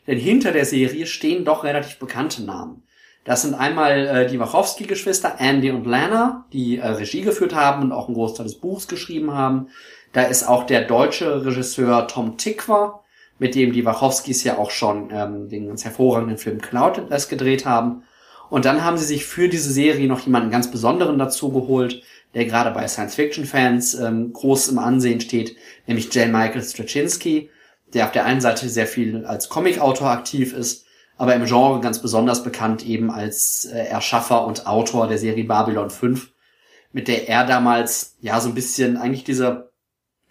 Denn 0.08 0.18
hinter 0.18 0.54
der 0.54 0.66
Serie 0.66 1.06
stehen 1.06 1.44
doch 1.44 1.64
relativ 1.64 2.00
bekannte 2.00 2.44
Namen. 2.44 2.84
Das 3.30 3.44
sind 3.44 3.54
einmal 3.54 4.08
äh, 4.08 4.28
die 4.28 4.40
Wachowski-Geschwister 4.40 5.36
Andy 5.38 5.70
und 5.70 5.86
Lana, 5.86 6.46
die 6.52 6.80
äh, 6.80 6.88
Regie 6.88 7.22
geführt 7.22 7.54
haben 7.54 7.84
und 7.84 7.92
auch 7.92 8.08
einen 8.08 8.16
Großteil 8.16 8.48
des 8.48 8.56
Buchs 8.56 8.88
geschrieben 8.88 9.36
haben. 9.36 9.68
Da 10.14 10.24
ist 10.24 10.50
auch 10.50 10.64
der 10.64 10.86
deutsche 10.86 11.46
Regisseur 11.46 12.08
Tom 12.08 12.38
Tikwa, 12.38 13.04
mit 13.38 13.54
dem 13.54 13.72
die 13.72 13.86
Wachowskis 13.86 14.44
ja 14.46 14.58
auch 14.58 14.72
schon 14.72 15.12
ähm, 15.12 15.48
den 15.48 15.68
ganz 15.68 15.86
hervorragenden 15.86 16.40
Film 16.40 16.60
Cloud 16.60 16.98
Atlas 16.98 17.30
gedreht 17.30 17.68
haben. 17.68 18.02
Und 18.50 18.66
dann 18.66 18.84
haben 18.84 18.98
sie 18.98 19.06
sich 19.06 19.28
für 19.28 19.48
diese 19.48 19.72
Serie 19.72 20.08
noch 20.08 20.22
jemanden 20.22 20.50
ganz 20.50 20.72
Besonderen 20.72 21.20
dazu 21.20 21.52
geholt, 21.52 22.02
der 22.34 22.46
gerade 22.46 22.72
bei 22.72 22.88
Science-Fiction-Fans 22.88 23.94
ähm, 23.94 24.34
groß 24.34 24.70
im 24.70 24.80
Ansehen 24.80 25.22
steht, 25.22 25.56
nämlich 25.86 26.12
J. 26.16 26.30
Michael 26.30 26.64
Straczynski, 26.64 27.52
der 27.94 28.06
auf 28.06 28.12
der 28.12 28.26
einen 28.26 28.42
Seite 28.42 28.68
sehr 28.70 28.88
viel 28.88 29.24
als 29.28 29.50
Comicautor 29.50 30.10
aktiv 30.10 30.52
ist, 30.52 30.88
aber 31.20 31.36
im 31.36 31.46
Genre 31.46 31.82
ganz 31.82 32.02
besonders 32.02 32.44
bekannt 32.44 32.86
eben 32.86 33.12
als 33.12 33.66
äh, 33.66 33.78
Erschaffer 33.78 34.48
und 34.48 34.66
Autor 34.68 35.06
der 35.08 35.18
Serie 35.18 35.44
Babylon 35.44 35.90
5, 35.90 36.32
mit 36.94 37.10
der 37.10 37.28
er 37.28 37.46
damals 37.46 38.16
ja 38.22 38.40
so 38.40 38.48
ein 38.48 38.56
bisschen 38.56 38.96
eigentlich 38.96 39.26
diese 39.26 39.74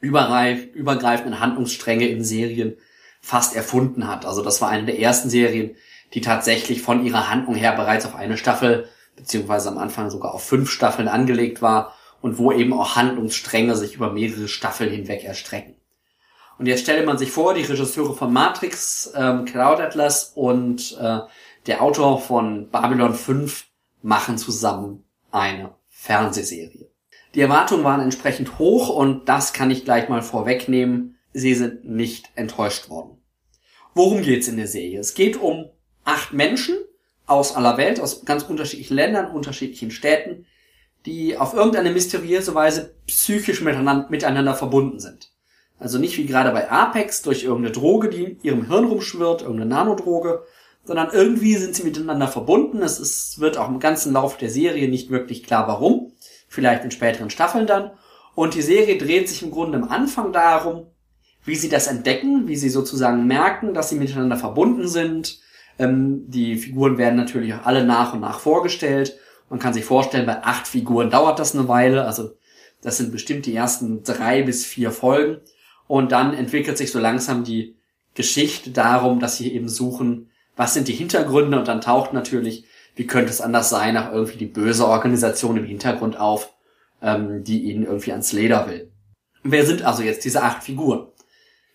überreif, 0.01 0.65
übergreifenden 0.73 1.41
Handlungsstränge 1.41 2.09
in 2.09 2.25
Serien 2.25 2.79
fast 3.21 3.55
erfunden 3.55 4.09
hat. 4.09 4.25
Also 4.25 4.43
das 4.43 4.63
war 4.63 4.71
eine 4.71 4.87
der 4.87 4.99
ersten 4.99 5.29
Serien, 5.29 5.77
die 6.15 6.23
tatsächlich 6.23 6.81
von 6.81 7.05
ihrer 7.05 7.29
Handlung 7.29 7.55
her 7.55 7.73
bereits 7.73 8.07
auf 8.07 8.17
eine 8.17 8.39
Staffel, 8.39 8.89
beziehungsweise 9.15 9.69
am 9.69 9.77
Anfang 9.77 10.09
sogar 10.09 10.33
auf 10.33 10.43
fünf 10.43 10.71
Staffeln 10.71 11.09
angelegt 11.09 11.61
war 11.61 11.95
und 12.23 12.39
wo 12.39 12.51
eben 12.51 12.73
auch 12.73 12.97
Handlungsstränge 12.97 13.77
sich 13.77 13.95
über 13.97 14.11
mehrere 14.11 14.49
Staffeln 14.49 14.91
hinweg 14.91 15.23
erstrecken. 15.23 15.78
Und 16.59 16.67
jetzt 16.67 16.83
stelle 16.83 17.07
man 17.07 17.19
sich 17.19 17.31
vor, 17.31 17.55
die 17.55 17.63
Regisseure 17.63 18.15
von 18.15 18.33
Matrix, 18.33 19.13
ähm, 19.15 19.45
Cloud 19.45 19.81
Atlas 19.81 20.33
und 20.35 20.99
äh, 21.01 21.21
der 21.67 21.83
Autor 21.83 22.21
von 22.21 22.69
Babylon 22.71 23.15
5 23.15 23.67
machen 24.03 24.39
zusammen 24.39 25.05
eine 25.31 25.75
Fernsehserie. 25.89 26.91
Die 27.35 27.41
Erwartungen 27.41 27.85
waren 27.85 28.01
entsprechend 28.01 28.59
hoch 28.59 28.89
und 28.89 29.29
das 29.29 29.53
kann 29.53 29.71
ich 29.71 29.85
gleich 29.85 30.09
mal 30.09 30.23
vorwegnehmen. 30.23 31.17
Sie 31.33 31.55
sind 31.55 31.85
nicht 31.85 32.31
enttäuscht 32.35 32.89
worden. 32.89 33.19
Worum 33.95 34.23
geht's 34.23 34.49
in 34.49 34.57
der 34.57 34.67
Serie? 34.67 34.99
Es 34.99 35.15
geht 35.15 35.37
um 35.37 35.71
acht 36.05 36.33
Menschen 36.33 36.77
aus 37.27 37.55
aller 37.55 37.77
Welt, 37.77 38.01
aus 38.01 38.25
ganz 38.25 38.45
unterschiedlichen 38.45 38.95
Ländern, 38.95 39.31
unterschiedlichen 39.31 39.91
Städten, 39.91 40.47
die 41.07 41.37
auf 41.37 41.55
irgendeine 41.55 41.93
mysteriöse 41.93 42.55
Weise 42.55 42.97
psychisch 43.07 43.61
miteinander, 43.61 44.09
miteinander 44.09 44.55
verbunden 44.55 44.99
sind. 44.99 45.31
Also 45.79 45.99
nicht 45.99 46.19
wie 46.19 46.27
gerade 46.27 46.51
bei 46.51 46.71
Apex 46.71 47.23
durch 47.23 47.45
irgendeine 47.45 47.73
Droge, 47.73 48.09
die 48.09 48.39
ihrem 48.43 48.67
Hirn 48.67 48.85
rumschwirrt, 48.85 49.43
irgendeine 49.43 49.71
Nanodroge, 49.71 50.43
sondern 50.85 51.11
irgendwie 51.13 51.55
sind 51.55 51.75
sie 51.75 51.85
miteinander 51.85 52.29
verbunden. 52.29 52.83
Es 52.83 52.99
ist, 52.99 53.39
wird 53.39 53.59
auch 53.59 53.69
im 53.69 53.79
ganzen 53.79 54.13
Lauf 54.13 54.37
der 54.37 54.51
Serie 54.51 54.89
nicht 54.89 55.11
wirklich 55.11 55.45
klar, 55.45 55.69
warum. 55.69 56.13
Vielleicht 56.49 56.83
in 56.83 56.91
späteren 56.91 57.31
Staffeln 57.31 57.67
dann. 57.67 57.93
Und 58.35 58.55
die 58.55 58.63
Serie 58.63 58.99
dreht 58.99 59.29
sich 59.29 59.43
im 59.43 59.51
Grunde 59.51 59.79
am 59.79 59.89
Anfang 59.89 60.33
darum, 60.33 60.87
wie 61.45 61.57
sie 61.57 61.69
das 61.69 61.87
entdecken, 61.87 62.49
wie 62.49 62.57
sie 62.57 62.71
sozusagen 62.71 63.27
merken, 63.27 63.75
dass 63.75 63.91
sie 63.91 63.97
miteinander 63.97 64.37
verbunden 64.37 64.89
sind. 64.89 65.41
Ähm, 65.79 66.25
die 66.29 66.57
Figuren 66.57 66.99
werden 66.99 67.17
natürlich 67.17 67.55
auch 67.55 67.67
alle 67.67 67.85
nach 67.85 68.15
und 68.15 68.21
nach 68.21 68.41
vorgestellt. 68.41 69.19
Man 69.51 69.59
kann 69.59 69.75
sich 69.75 69.85
vorstellen, 69.85 70.27
bei 70.27 70.43
acht 70.43 70.67
Figuren 70.67 71.11
dauert 71.11 71.39
das 71.39 71.55
eine 71.55 71.69
Weile. 71.69 72.05
Also 72.05 72.31
das 72.83 72.97
sind 72.97 73.13
bestimmt 73.13 73.47
die 73.47 73.55
ersten 73.55 74.03
drei 74.03 74.43
bis 74.43 74.65
vier 74.65 74.91
Folgen. 74.91 75.41
Und 75.89 76.13
dann 76.13 76.35
entwickelt 76.35 76.79
sich 76.79 76.93
so 76.93 77.01
langsam 77.01 77.43
die 77.43 77.77
Geschichte 78.15 78.71
darum, 78.71 79.19
dass 79.19 79.37
sie 79.37 79.53
eben 79.53 79.69
suchen, 79.69 80.31
was 80.55 80.75
sind 80.75 80.87
die 80.87 80.93
Hintergründe 80.93 81.59
und 81.59 81.67
dann 81.67 81.81
taucht 81.81 82.13
natürlich, 82.13 82.65
wie 82.95 83.07
könnte 83.07 83.31
es 83.31 83.41
anders 83.41 83.71
sein, 83.71 83.97
auch 83.97 84.13
irgendwie 84.13 84.39
die 84.39 84.47
böse 84.47 84.87
Organisation 84.87 85.57
im 85.57 85.65
Hintergrund 85.65 86.19
auf, 86.19 86.53
ähm, 87.01 87.43
die 87.45 87.65
ihnen 87.65 87.85
irgendwie 87.85 88.13
ans 88.13 88.33
Leder 88.33 88.69
will. 88.69 88.93
Wer 89.43 89.65
sind 89.65 89.83
also 89.83 90.03
jetzt 90.03 90.25
diese 90.25 90.43
acht 90.43 90.63
Figuren? 90.63 91.09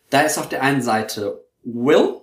Da 0.10 0.22
ist 0.22 0.38
auf 0.38 0.50
der 0.50 0.62
einen 0.62 0.82
Seite 0.82 1.46
Will, 1.64 2.18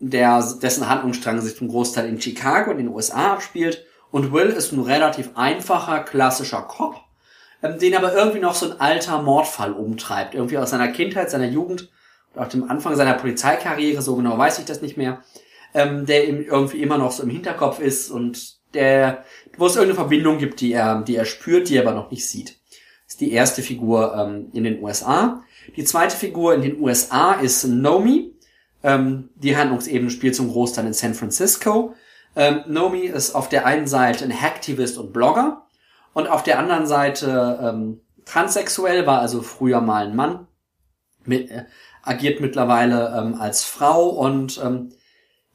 der, 0.00 0.42
dessen 0.60 0.88
Handlungsstrang 0.88 1.40
sich 1.40 1.56
zum 1.56 1.68
Großteil 1.68 2.08
in 2.08 2.20
Chicago 2.20 2.72
in 2.72 2.78
den 2.78 2.88
USA 2.88 3.34
abspielt. 3.34 3.86
Und 4.10 4.32
Will 4.32 4.48
ist 4.48 4.72
ein 4.72 4.80
relativ 4.80 5.30
einfacher, 5.36 6.00
klassischer 6.00 6.62
Cop, 6.62 6.96
ähm, 7.62 7.78
den 7.78 7.94
aber 7.94 8.14
irgendwie 8.14 8.40
noch 8.40 8.54
so 8.54 8.70
ein 8.70 8.80
alter 8.80 9.22
Mordfall 9.22 9.72
umtreibt. 9.72 10.34
Irgendwie 10.34 10.58
aus 10.58 10.70
seiner 10.70 10.88
Kindheit, 10.88 11.30
seiner 11.30 11.48
Jugend, 11.48 11.90
auch 12.36 12.48
dem 12.48 12.70
Anfang 12.70 12.96
seiner 12.96 13.14
Polizeikarriere, 13.14 14.02
so 14.02 14.16
genau 14.16 14.38
weiß 14.38 14.58
ich 14.58 14.64
das 14.64 14.82
nicht 14.82 14.96
mehr, 14.96 15.22
ähm, 15.74 16.06
der 16.06 16.28
ihm 16.28 16.42
irgendwie 16.42 16.82
immer 16.82 16.98
noch 16.98 17.12
so 17.12 17.22
im 17.22 17.30
Hinterkopf 17.30 17.80
ist 17.80 18.10
und 18.10 18.60
der, 18.74 19.24
wo 19.56 19.66
es 19.66 19.74
irgendeine 19.74 19.96
Verbindung 19.96 20.38
gibt, 20.38 20.60
die 20.60 20.72
er, 20.72 21.02
die 21.02 21.16
er 21.16 21.24
spürt, 21.24 21.68
die 21.68 21.76
er 21.76 21.82
aber 21.82 21.94
noch 21.94 22.10
nicht 22.10 22.28
sieht. 22.28 22.56
Das 23.06 23.14
ist 23.14 23.20
die 23.20 23.32
erste 23.32 23.62
Figur 23.62 24.14
ähm, 24.14 24.48
in 24.52 24.64
den 24.64 24.82
USA. 24.82 25.42
Die 25.76 25.84
zweite 25.84 26.16
Figur 26.16 26.54
in 26.54 26.62
den 26.62 26.80
USA 26.80 27.32
ist 27.32 27.64
Nomi. 27.64 28.32
Ähm, 28.82 29.30
die 29.34 29.56
Handlungsebene 29.56 30.10
spielt 30.10 30.36
zum 30.36 30.50
Großteil 30.50 30.86
in 30.86 30.92
San 30.92 31.14
Francisco. 31.14 31.94
Ähm, 32.36 32.60
Nomi 32.68 33.00
ist 33.00 33.34
auf 33.34 33.48
der 33.48 33.66
einen 33.66 33.88
Seite 33.88 34.24
ein 34.24 34.40
Hacktivist 34.40 34.96
und 34.98 35.12
Blogger 35.12 35.66
und 36.12 36.28
auf 36.28 36.42
der 36.42 36.58
anderen 36.58 36.86
Seite 36.86 37.58
ähm, 37.62 38.00
transsexuell, 38.24 39.06
war 39.06 39.20
also 39.20 39.42
früher 39.42 39.80
mal 39.80 40.06
ein 40.06 40.16
Mann, 40.16 40.46
mit, 41.24 41.50
äh, 41.50 41.64
agiert 42.02 42.40
mittlerweile 42.40 43.14
ähm, 43.16 43.34
als 43.40 43.64
Frau 43.64 44.08
und 44.08 44.60
ähm, 44.64 44.90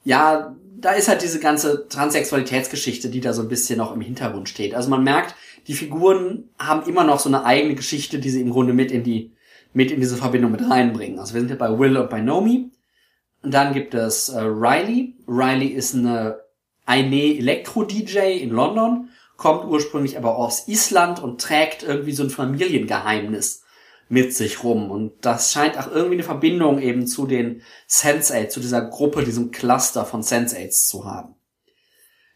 ja, 0.04 0.56
da 0.78 0.92
ist 0.92 1.08
halt 1.08 1.24
diese 1.24 1.40
ganze 1.40 1.88
Transsexualitätsgeschichte, 1.88 3.10
die 3.10 3.22
da 3.22 3.34
so 3.34 3.42
ein 3.42 3.48
bisschen 3.48 3.78
noch 3.78 3.94
im 3.94 4.02
Hintergrund 4.02 4.50
steht. 4.50 4.76
Also 4.76 4.90
man 4.90 5.04
merkt, 5.04 5.36
die 5.68 5.74
Figuren 5.74 6.50
haben 6.60 6.88
immer 6.88 7.04
noch 7.04 7.20
so 7.20 7.30
eine 7.30 7.44
eigene 7.44 7.76
Geschichte, 7.76 8.20
die 8.20 8.30
sie 8.30 8.42
im 8.42 8.52
Grunde 8.52 8.74
mit 8.74 8.92
in 8.92 9.04
die 9.04 9.32
mit 9.74 9.92
in 9.92 10.00
diese 10.00 10.16
Verbindung 10.16 10.52
mit 10.52 10.70
reinbringen. 10.70 11.20
Also 11.20 11.34
wir 11.34 11.42
sind 11.42 11.50
ja 11.50 11.58
bei 11.58 11.78
Will 11.78 11.98
und 11.98 12.10
bei 12.10 12.22
Nomi. 12.22 12.70
Und 13.42 13.54
dann 13.54 13.74
gibt 13.74 13.94
es 13.94 14.30
äh, 14.30 14.40
Riley. 14.40 15.16
Riley 15.28 15.68
ist 15.68 15.96
eine 15.96 16.40
eine 16.86 17.38
Elektro-DJ 17.38 18.42
in 18.42 18.52
London 18.52 19.10
kommt 19.38 19.66
ursprünglich 19.66 20.18
aber 20.18 20.38
aus 20.38 20.68
Island 20.68 21.22
und 21.22 21.42
trägt 21.42 21.84
irgendwie 21.84 22.14
so 22.14 22.24
ein 22.24 22.30
Familiengeheimnis 22.30 23.64
mit 24.08 24.34
sich 24.34 24.64
rum. 24.64 24.92
Und 24.92 25.14
das 25.22 25.52
scheint 25.52 25.78
auch 25.78 25.92
irgendwie 25.92 26.16
eine 26.16 26.24
Verbindung 26.24 26.80
eben 26.80 27.08
zu 27.08 27.26
den 27.26 27.62
Sense8, 27.90 28.50
zu 28.50 28.60
dieser 28.60 28.82
Gruppe, 28.82 29.24
diesem 29.24 29.52
Cluster 29.52 30.06
von 30.06 30.22
Sense8s 30.22 30.88
zu 30.88 31.06
haben. 31.06 31.36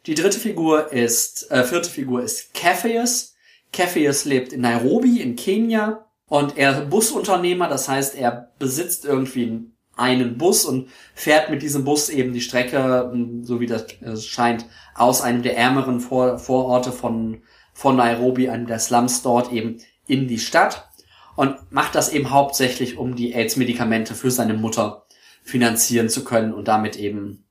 Die 0.06 0.16
dritte 0.16 0.40
Figur 0.40 0.92
ist, 0.92 1.52
äh, 1.52 1.64
vierte 1.64 1.90
Figur 1.90 2.24
ist 2.24 2.56
Cepheus. 2.56 3.36
Cepheus 3.76 4.26
lebt 4.26 4.54
in 4.54 4.62
Nairobi 4.62 5.22
in 5.22 5.36
Kenia 5.36 6.06
und 6.28 6.58
er 6.58 6.84
ist 6.84 6.90
Busunternehmer, 6.90 7.68
das 7.68 7.88
heißt, 7.88 8.16
er 8.16 8.52
besitzt 8.58 9.06
irgendwie 9.06 9.72
einen 10.00 10.38
Bus 10.38 10.66
und 10.66 10.90
fährt 11.14 11.50
mit 11.50 11.62
diesem 11.62 11.84
Bus 11.84 12.10
eben 12.10 12.34
die 12.34 12.42
Strecke, 12.42 13.10
hm, 13.12 13.44
so 13.44 13.60
wie 13.60 13.68
das 13.68 13.86
scheint, 14.26 14.66
aus 14.96 15.22
einem 15.22 15.44
der 15.44 15.58
ärmeren 15.58 16.00
Vor 16.00 16.40
Vororte 16.40 16.92
von, 16.92 17.42
von 17.74 17.96
Nairobi, 17.96 18.50
einem 18.50 18.68
der 18.68 18.80
Slums 18.80 19.22
dort 19.22 19.52
eben 19.52 19.82
in 20.08 20.28
die 20.28 20.40
Stadt 20.40 20.90
und 21.36 21.72
macht 21.72 21.96
das 21.96 22.12
eben 22.12 22.32
hauptsächlich, 22.32 22.98
um 22.98 23.16
die 23.16 23.34
AIDS-Medikamente 23.34 24.14
für 24.16 24.32
seine 24.32 24.56
Mutter 24.56 25.06
finanzieren 25.42 26.10
zu 26.10 26.24
können 26.24 26.54
und 26.54 26.68
damit 26.68 26.98
eben 26.98 27.46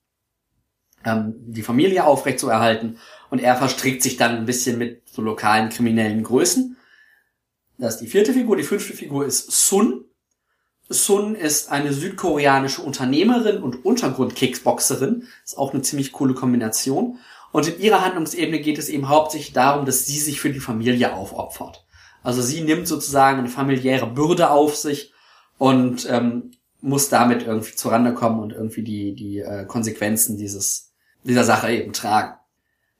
ähm, 1.04 1.34
die 1.38 1.62
Familie 1.62 2.04
aufrechtzuerhalten. 2.04 2.98
Und 3.30 3.40
er 3.40 3.56
verstrickt 3.56 4.02
sich 4.02 4.16
dann 4.16 4.36
ein 4.36 4.46
bisschen 4.46 4.78
mit 4.78 5.08
so 5.08 5.22
lokalen 5.22 5.68
kriminellen 5.68 6.22
Größen. 6.22 6.76
Das 7.78 7.94
ist 7.94 8.00
die 8.00 8.08
vierte 8.08 8.32
Figur. 8.32 8.56
Die 8.56 8.62
fünfte 8.62 8.92
Figur 8.92 9.24
ist 9.24 9.50
Sun. 9.50 10.04
Sun 10.88 11.34
ist 11.34 11.70
eine 11.70 11.92
südkoreanische 11.92 12.82
Unternehmerin 12.82 13.62
und 13.62 13.84
Untergrund-Kickboxerin. 13.84 15.24
Ist 15.44 15.58
auch 15.58 15.72
eine 15.72 15.82
ziemlich 15.82 16.12
coole 16.12 16.34
Kombination. 16.34 17.18
Und 17.52 17.68
in 17.68 17.80
ihrer 17.80 18.04
Handlungsebene 18.04 18.60
geht 18.60 18.78
es 18.78 18.88
eben 18.88 19.08
hauptsächlich 19.08 19.52
darum, 19.52 19.84
dass 19.86 20.06
sie 20.06 20.18
sich 20.18 20.40
für 20.40 20.50
die 20.50 20.60
Familie 20.60 21.14
aufopfert. 21.14 21.84
Also 22.22 22.42
sie 22.42 22.60
nimmt 22.62 22.88
sozusagen 22.88 23.38
eine 23.38 23.48
familiäre 23.48 24.06
Bürde 24.06 24.50
auf 24.50 24.76
sich 24.76 25.12
und 25.56 26.08
ähm, 26.10 26.52
muss 26.80 27.08
damit 27.08 27.46
irgendwie 27.46 27.74
zurande 27.74 28.14
kommen 28.14 28.40
und 28.40 28.52
irgendwie 28.52 28.82
die, 28.82 29.14
die 29.14 29.38
äh, 29.40 29.64
Konsequenzen 29.66 30.36
dieses, 30.36 30.92
dieser 31.24 31.44
Sache 31.44 31.72
eben 31.72 31.92
tragen. 31.92 32.34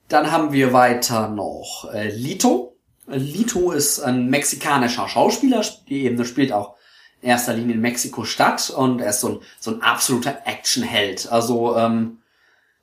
Dann 0.09 0.30
haben 0.30 0.53
wir 0.53 0.72
weiter 0.72 1.28
noch 1.28 1.91
äh, 1.93 2.09
Lito. 2.09 2.76
Lito 3.07 3.72
ist 3.72 4.01
ein 4.01 4.28
mexikanischer 4.28 5.09
Schauspieler, 5.09 5.64
die 5.89 6.05
eben 6.05 6.22
spielt 6.24 6.53
auch 6.53 6.78
erster 7.23 7.55
Linie 7.55 7.75
in 7.75 7.81
Mexiko-Stadt 7.81 8.71
und 8.71 9.01
er 9.01 9.11
ist 9.11 9.21
so 9.21 9.29
ein, 9.29 9.39
so 9.59 9.73
ein 9.73 9.83
absoluter 9.83 10.43
Actionheld. 10.45 11.31
Also 11.31 11.77
ähm, 11.77 12.19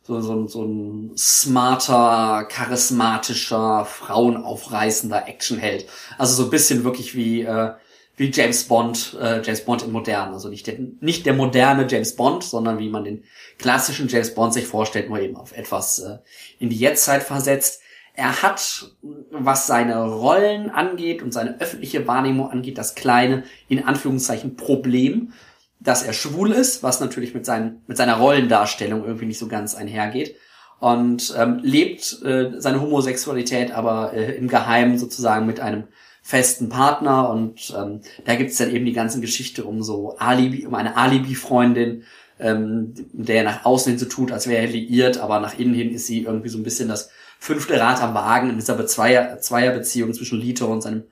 so, 0.03 0.21
so, 0.21 0.47
so 0.47 0.63
ein 0.63 1.11
smarter, 1.17 2.45
charismatischer, 2.49 3.85
frauenaufreißender 3.85 5.27
Actionheld. 5.27 5.87
Also 6.17 6.35
so 6.35 6.43
ein 6.43 6.51
bisschen 6.51 6.83
wirklich 6.83 7.15
wie, 7.15 7.41
äh, 7.41 7.71
wie 8.15 8.29
James 8.31 8.65
Bond, 8.65 9.17
äh, 9.19 9.41
James 9.41 9.61
Bond 9.65 9.81
in 9.81 9.91
modern. 9.91 10.33
Also 10.33 10.49
nicht 10.49 10.67
der, 10.67 10.75
nicht 10.99 11.25
der 11.25 11.33
moderne 11.33 11.87
James 11.89 12.15
Bond, 12.15 12.43
sondern 12.43 12.77
wie 12.77 12.89
man 12.89 13.03
den 13.03 13.23
klassischen 13.57 14.07
James 14.07 14.35
Bond 14.35 14.53
sich 14.53 14.67
vorstellt, 14.67 15.09
nur 15.09 15.19
eben 15.19 15.37
auf 15.37 15.57
etwas 15.57 15.99
äh, 15.99 16.17
in 16.59 16.69
die 16.69 16.77
Jetztzeit 16.77 17.23
versetzt. 17.23 17.81
Er 18.15 18.41
hat, 18.41 18.91
was 19.31 19.67
seine 19.67 20.03
Rollen 20.05 20.69
angeht 20.69 21.21
und 21.21 21.33
seine 21.33 21.59
öffentliche 21.59 22.07
Wahrnehmung 22.07 22.49
angeht, 22.49 22.77
das 22.77 22.95
kleine, 22.95 23.43
in 23.67 23.83
Anführungszeichen, 23.83 24.55
Problem, 24.55 25.33
dass 25.79 26.03
er 26.03 26.13
schwul 26.13 26.51
ist, 26.51 26.81
was 26.83 26.99
natürlich 26.99 27.33
mit, 27.33 27.45
seinen, 27.45 27.81
mit 27.87 27.97
seiner 27.97 28.15
Rollendarstellung 28.15 29.03
irgendwie 29.03 29.25
nicht 29.25 29.39
so 29.39 29.47
ganz 29.47 29.75
einhergeht. 29.75 30.35
Und 30.79 31.33
ähm, 31.37 31.59
lebt 31.61 32.21
äh, 32.23 32.51
seine 32.57 32.81
Homosexualität 32.81 33.71
aber 33.71 34.13
äh, 34.13 34.35
im 34.35 34.47
Geheimen 34.47 34.97
sozusagen 34.97 35.45
mit 35.45 35.59
einem 35.59 35.85
festen 36.21 36.69
Partner. 36.69 37.29
Und 37.29 37.73
ähm, 37.77 38.01
da 38.25 38.35
gibt's 38.35 38.57
dann 38.57 38.73
eben 38.73 38.85
die 38.85 38.93
ganze 38.93 39.21
Geschichte 39.21 39.63
um 39.63 39.83
so 39.83 40.17
Alibi, 40.17 40.65
um 40.65 40.75
eine 40.75 40.97
Alibi-Freundin, 40.97 42.03
ähm, 42.39 42.93
der 43.13 43.43
nach 43.43 43.63
außen 43.63 43.91
hin 43.91 43.99
so 43.99 44.05
tut, 44.05 44.31
als 44.31 44.47
wäre 44.47 44.63
er 44.63 44.71
liiert, 44.71 45.19
aber 45.19 45.39
nach 45.39 45.57
innen 45.57 45.73
hin 45.73 45.93
ist 45.93 46.07
sie 46.07 46.23
irgendwie 46.23 46.49
so 46.49 46.57
ein 46.57 46.63
bisschen 46.63 46.89
das 46.89 47.09
fünfte 47.39 47.79
Rad 47.79 48.01
am 48.01 48.13
Wagen 48.13 48.49
in 48.49 48.55
dieser 48.55 48.85
Zweier, 48.87 49.39
Zweierbeziehung 49.39 50.13
zwischen 50.13 50.39
Lito 50.39 50.65
und 50.65 50.81
seinem, 50.81 51.03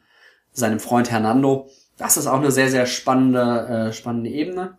seinem 0.52 0.80
Freund 0.80 1.12
Hernando. 1.12 1.70
Das 1.98 2.18
ist 2.18 2.28
auch 2.28 2.40
eine 2.40 2.52
sehr, 2.52 2.70
sehr 2.70 2.86
spannende, 2.86 3.90
äh, 3.90 3.94
spannende 3.94 4.30
Ebene. 4.30 4.78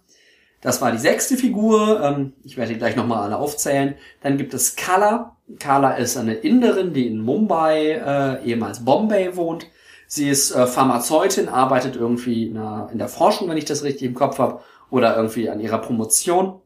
Das 0.60 0.80
war 0.80 0.90
die 0.90 0.98
sechste 0.98 1.36
Figur. 1.36 2.00
Ähm, 2.02 2.32
ich 2.42 2.56
werde 2.56 2.72
die 2.72 2.78
gleich 2.78 2.96
nochmal 2.96 3.22
alle 3.22 3.36
aufzählen. 3.36 3.94
Dann 4.22 4.38
gibt 4.38 4.54
es 4.54 4.76
Kala. 4.76 5.36
Kala 5.58 5.92
ist 5.92 6.16
eine 6.16 6.34
Inderin, 6.34 6.94
die 6.94 7.06
in 7.06 7.20
Mumbai, 7.20 7.92
äh, 7.92 8.44
ehemals 8.44 8.84
Bombay 8.84 9.36
wohnt. 9.36 9.66
Sie 10.06 10.28
ist 10.28 10.52
äh, 10.52 10.66
Pharmazeutin, 10.66 11.48
arbeitet 11.48 11.96
irgendwie 11.96 12.46
in 12.46 12.54
der, 12.54 12.88
in 12.92 12.98
der 12.98 13.08
Forschung, 13.08 13.48
wenn 13.48 13.58
ich 13.58 13.66
das 13.66 13.82
richtig 13.82 14.08
im 14.08 14.14
Kopf 14.14 14.38
habe, 14.38 14.60
oder 14.90 15.16
irgendwie 15.16 15.50
an 15.50 15.60
ihrer 15.60 15.78
Promotion. 15.78 16.62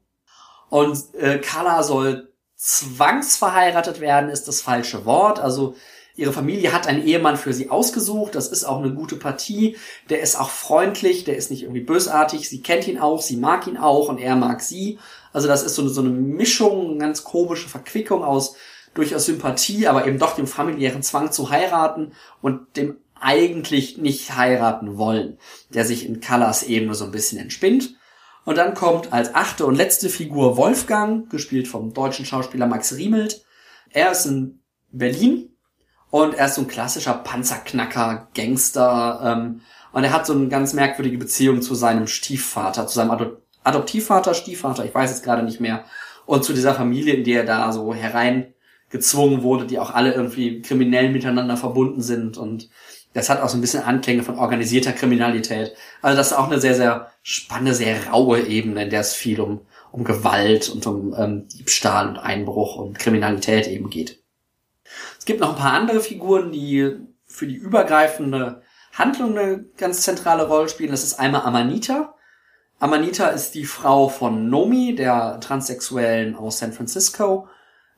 Und 0.69 1.15
äh, 1.15 1.39
Kala 1.39 1.83
soll 1.83 2.28
zwangsverheiratet 2.59 4.01
werden, 4.01 4.31
ist 4.31 4.49
das 4.49 4.61
falsche 4.61 5.07
Wort. 5.07 5.39
Also 5.41 5.75
Ihre 6.17 6.33
Familie 6.33 6.73
hat 6.73 6.89
einen 6.89 7.07
Ehemann 7.07 7.37
für 7.37 7.53
sie 7.53 7.71
ausgesucht. 7.71 8.35
Das 8.35 8.49
ist 8.49 8.65
auch 8.65 8.79
eine 8.79 8.93
gute 8.93 9.15
Partie. 9.15 9.77
Der 10.11 10.21
ist 10.21 10.35
auch 10.39 10.51
freundlich, 10.51 11.23
der 11.23 11.37
ist 11.37 11.53
nicht 11.53 11.63
irgendwie 11.63 11.81
bösartig. 11.81 12.49
Sie 12.49 12.61
kennt 12.61 12.89
ihn 12.89 12.99
auch, 12.99 13.23
sie 13.23 13.37
mag 13.37 13.69
ihn 13.69 13.77
auch 13.77 14.09
und 14.09 14.19
er 14.19 14.35
mag 14.35 14.61
sie. 14.61 14.99
Also 15.33 15.47
das 15.47 15.63
ist 15.63 15.77
so 15.77 15.83
eine, 15.83 15.91
so 15.93 16.01
eine 16.01 16.11
Mischung, 16.11 16.91
eine 16.91 16.99
ganz 16.99 17.23
komische 17.23 17.69
Verquickung 17.69 18.25
aus 18.25 18.57
durchaus 18.95 19.27
Sympathie, 19.27 19.87
aber 19.87 20.09
eben 20.09 20.19
doch 20.19 20.35
dem 20.35 20.49
familiären 20.49 21.05
Zwang 21.05 21.31
zu 21.31 21.51
heiraten 21.51 22.13
und 22.43 22.77
dem 22.77 22.97
eigentlich 23.21 23.99
nicht 23.99 24.37
heiraten 24.37 24.99
wollen, 24.99 25.39
der 25.71 25.85
sich 25.85 26.05
in 26.05 26.19
Callas 26.19 26.65
Ebene 26.65 26.95
so 26.95 27.05
ein 27.05 27.13
bisschen 27.13 27.39
entspinnt. 27.39 27.95
Und 28.45 28.57
dann 28.57 28.75
kommt 28.75 29.13
als 29.13 29.35
achte 29.35 29.67
und 29.67 29.75
letzte 29.75 30.09
Figur 30.09 30.57
Wolfgang, 30.57 31.29
gespielt 31.31 31.69
vom 31.69 31.93
deutschen 31.93 32.25
Schauspieler 32.25 32.67
Max 32.67 32.95
Riemelt. 32.97 33.45
Er 33.91 34.13
ist 34.13 34.27
in 34.27 34.63
Berlin, 34.91 35.51
und 36.11 36.35
er 36.35 36.47
ist 36.47 36.55
so 36.55 36.63
ein 36.63 36.69
klassischer 36.69 37.15
Panzerknacker, 37.15 38.29
Gangster. 38.35 39.21
Ähm, 39.25 39.61
und 39.93 40.05
er 40.05 40.13
hat 40.13 40.27
so 40.27 40.33
eine 40.33 40.49
ganz 40.49 40.73
merkwürdige 40.73 41.19
Beziehung 41.19 41.63
zu 41.63 41.75
seinem 41.75 42.07
Stiefvater, 42.07 42.87
zu 42.87 42.95
seinem 42.95 43.11
Adop 43.11 43.43
Adoptivvater, 43.65 44.33
Stiefvater, 44.33 44.87
ich 44.87 44.95
weiß 44.95 45.11
jetzt 45.11 45.25
gerade 45.25 45.43
nicht 45.43 45.61
mehr. 45.61 45.85
Und 46.25 46.43
zu 46.43 46.55
dieser 46.55 46.75
Familie, 46.75 47.15
in 47.15 47.25
die 47.25 47.35
er 47.35 47.45
da 47.45 47.71
so 47.71 47.93
hereingezwungen 47.93 49.43
wurde, 49.43 49.67
die 49.67 49.79
auch 49.79 49.91
alle 49.91 50.15
irgendwie 50.15 50.63
kriminell 50.63 51.11
miteinander 51.11 51.59
verbunden 51.59 52.01
sind. 52.01 52.39
Und 52.39 52.71
das 53.19 53.29
hat 53.31 53.41
auch 53.41 53.49
so 53.49 53.59
ein 53.59 53.61
bisschen 53.61 53.83
Anklänge 53.83 54.23
von 54.23 54.39
organisierter 54.39 54.93
Kriminalität. 54.93 55.75
Also 56.03 56.17
das 56.17 56.29
ist 56.29 56.37
auch 56.37 56.47
eine 56.47 56.61
sehr, 56.61 56.75
sehr 56.75 57.11
spannende, 57.23 57.75
sehr 57.75 58.09
raue 58.09 58.41
Ebene, 58.41 58.85
in 58.85 58.91
der 58.91 59.01
es 59.01 59.15
viel 59.15 59.41
um, 59.41 59.61
um 59.93 60.05
Gewalt 60.05 60.69
und 60.69 60.87
um 60.87 61.15
ähm, 61.19 61.49
Diebstahl 61.49 62.09
und 62.09 62.19
Einbruch 62.19 62.77
und 62.77 62.99
Kriminalität 62.99 63.67
eben 63.67 63.91
geht 63.91 64.19
gibt 65.29 65.41
noch 65.41 65.51
ein 65.51 65.61
paar 65.61 65.75
andere 65.75 66.01
Figuren, 66.01 66.53
die 66.53 66.97
für 67.27 67.47
die 67.47 67.55
übergreifende 67.55 68.63
Handlung 68.95 69.39
eine 69.39 69.67
ganz 69.77 70.01
zentrale 70.01 70.49
Rolle 70.49 70.71
spielen. 70.71 70.91
Das 70.91 71.05
ist 71.05 71.21
einmal 71.21 71.43
Amanita. 71.43 72.15
Amanita 72.79 73.29
ist 73.29 73.55
die 73.55 73.67
Frau 73.67 74.09
von 74.09 74.49
Nomi, 74.49 74.95
der 74.95 75.39
Transsexuellen 75.41 76.35
aus 76.35 76.61
San 76.61 76.73
Francisco. 76.73 77.47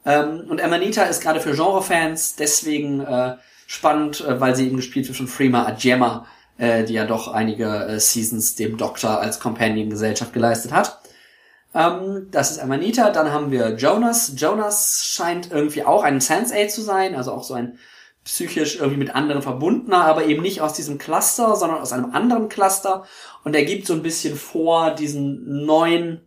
Ähm, 0.05 0.47
und 0.49 0.61
Amanita 0.61 1.05
ist 1.05 1.23
gerade 1.23 1.39
für 1.39 1.55
Genrefans 1.55 2.35
deswegen 2.35 2.99
äh, 2.99 3.37
spannend, 3.71 4.21
äh, 4.23 4.41
weil 4.41 4.57
sie 4.57 4.67
eben 4.67 4.77
gespielt 4.77 5.07
wird 5.07 5.17
von 5.17 5.29
Freema 5.29 5.65
Adjema, 5.65 6.27
äh, 6.59 6.83
die 6.83 6.95
ja 6.95 7.07
doch 7.07 7.29
einige 7.29 7.97
Seasons 7.99 8.57
dem 8.57 8.77
Doktor 8.77 9.21
als 9.21 9.39
Companion-Gesellschaft 9.39 10.33
geleistet 10.33 10.73
hat. 10.73 10.99
Ähm, 11.73 12.27
das 12.33 12.51
ist 12.51 12.59
Amanita. 12.59 13.11
Dann 13.11 13.33
haben 13.33 13.53
wir 13.53 13.77
Jonas. 13.77 14.33
Jonas 14.37 15.07
scheint 15.07 15.53
irgendwie 15.53 15.85
auch 15.85 16.03
ein 16.03 16.21
Sense-A 16.21 16.67
zu 16.67 16.83
sein, 16.83 17.15
also 17.15 17.31
auch 17.31 17.45
so 17.45 17.55
ein 17.55 17.79
psychisch 18.25 18.77
irgendwie 18.77 18.99
mit 18.99 19.15
anderen 19.15 19.41
verbundener, 19.41 20.05
aber 20.05 20.27
eben 20.27 20.43
nicht 20.43 20.61
aus 20.61 20.73
diesem 20.73 20.99
Cluster, 20.99 21.55
sondern 21.55 21.79
aus 21.79 21.93
einem 21.93 22.13
anderen 22.13 22.49
Cluster. 22.49 23.05
Und 23.45 23.55
er 23.55 23.65
gibt 23.65 23.87
so 23.87 23.95
ein 23.95 24.03
bisschen 24.03 24.35
vor, 24.35 24.97
diesen 24.97 25.65
neuen, 25.65 26.23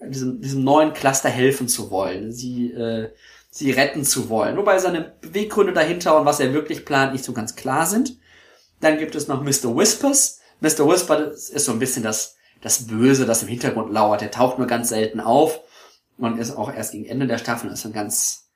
diesem, 0.00 0.40
diesem 0.40 0.62
neuen 0.62 0.92
Cluster 0.92 1.28
helfen 1.28 1.66
zu 1.66 1.90
wollen, 1.90 2.30
sie, 2.30 2.70
äh, 2.70 3.10
sie 3.50 3.70
retten 3.70 4.04
zu 4.04 4.28
wollen. 4.28 4.56
Wobei 4.56 4.78
seine 4.78 5.12
Beweggründe 5.20 5.72
dahinter 5.72 6.18
und 6.18 6.24
was 6.24 6.40
er 6.40 6.54
wirklich 6.54 6.84
plant 6.84 7.12
nicht 7.12 7.24
so 7.24 7.32
ganz 7.32 7.56
klar 7.56 7.86
sind. 7.86 8.18
Dann 8.80 8.98
gibt 8.98 9.14
es 9.14 9.28
noch 9.28 9.42
Mr. 9.42 9.76
Whispers. 9.76 10.40
Mr. 10.60 10.88
Whispers 10.88 11.50
ist 11.50 11.64
so 11.64 11.72
ein 11.72 11.78
bisschen 11.78 12.02
das 12.02 12.36
das 12.60 12.86
Böse, 12.86 13.26
das 13.26 13.42
im 13.42 13.48
Hintergrund 13.48 13.92
lauert. 13.92 14.20
Der 14.20 14.30
taucht 14.30 14.58
nur 14.58 14.66
ganz 14.66 14.90
selten 14.90 15.20
auf 15.20 15.60
und 16.18 16.38
ist 16.38 16.56
auch 16.56 16.72
erst 16.72 16.92
gegen 16.92 17.06
Ende 17.06 17.26
der 17.26 17.38
Staffel. 17.38 17.70
Ist 17.70 17.86
ein 17.86 17.92
ganz, 17.92 18.50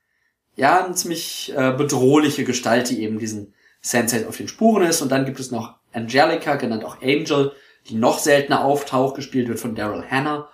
ja, 0.55 0.85
eine 0.85 0.95
ziemlich 0.95 1.53
äh, 1.55 1.71
bedrohliche 1.71 2.43
Gestalt, 2.43 2.89
die 2.89 3.01
eben 3.01 3.19
diesen 3.19 3.53
Sensei 3.81 4.27
auf 4.27 4.37
den 4.37 4.47
Spuren 4.47 4.83
ist. 4.83 5.01
Und 5.01 5.11
dann 5.11 5.25
gibt 5.25 5.39
es 5.39 5.51
noch 5.51 5.75
Angelica, 5.93 6.55
genannt 6.55 6.85
auch 6.85 7.01
Angel, 7.01 7.53
die 7.87 7.95
noch 7.95 8.19
seltener 8.19 8.63
auftaucht, 8.63 9.15
gespielt 9.15 9.47
wird 9.47 9.59
von 9.59 9.75
Daryl 9.75 10.03
Hannah, 10.09 10.49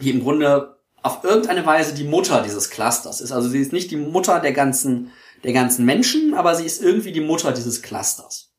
die 0.00 0.10
im 0.10 0.22
Grunde 0.22 0.76
auf 1.02 1.24
irgendeine 1.24 1.64
Weise 1.64 1.94
die 1.94 2.04
Mutter 2.04 2.42
dieses 2.42 2.70
Clusters 2.70 3.20
ist. 3.20 3.32
Also 3.32 3.48
sie 3.48 3.60
ist 3.60 3.72
nicht 3.72 3.90
die 3.90 3.96
Mutter 3.96 4.40
der 4.40 4.52
ganzen, 4.52 5.12
der 5.44 5.52
ganzen 5.52 5.84
Menschen, 5.84 6.34
aber 6.34 6.54
sie 6.54 6.66
ist 6.66 6.82
irgendwie 6.82 7.12
die 7.12 7.20
Mutter 7.20 7.52
dieses 7.52 7.82
Clusters. 7.82 8.52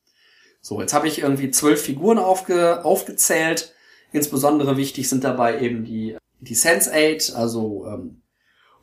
So, 0.60 0.80
jetzt 0.80 0.94
habe 0.94 1.08
ich 1.08 1.18
irgendwie 1.20 1.50
zwölf 1.50 1.82
Figuren 1.82 2.18
aufge, 2.18 2.84
aufgezählt. 2.84 3.74
Insbesondere 4.12 4.76
wichtig 4.76 5.08
sind 5.08 5.24
dabei 5.24 5.60
eben 5.60 5.84
die, 5.84 6.16
die 6.40 6.56
Sense8, 6.56 7.34
also 7.34 7.86
ähm, 7.86 8.22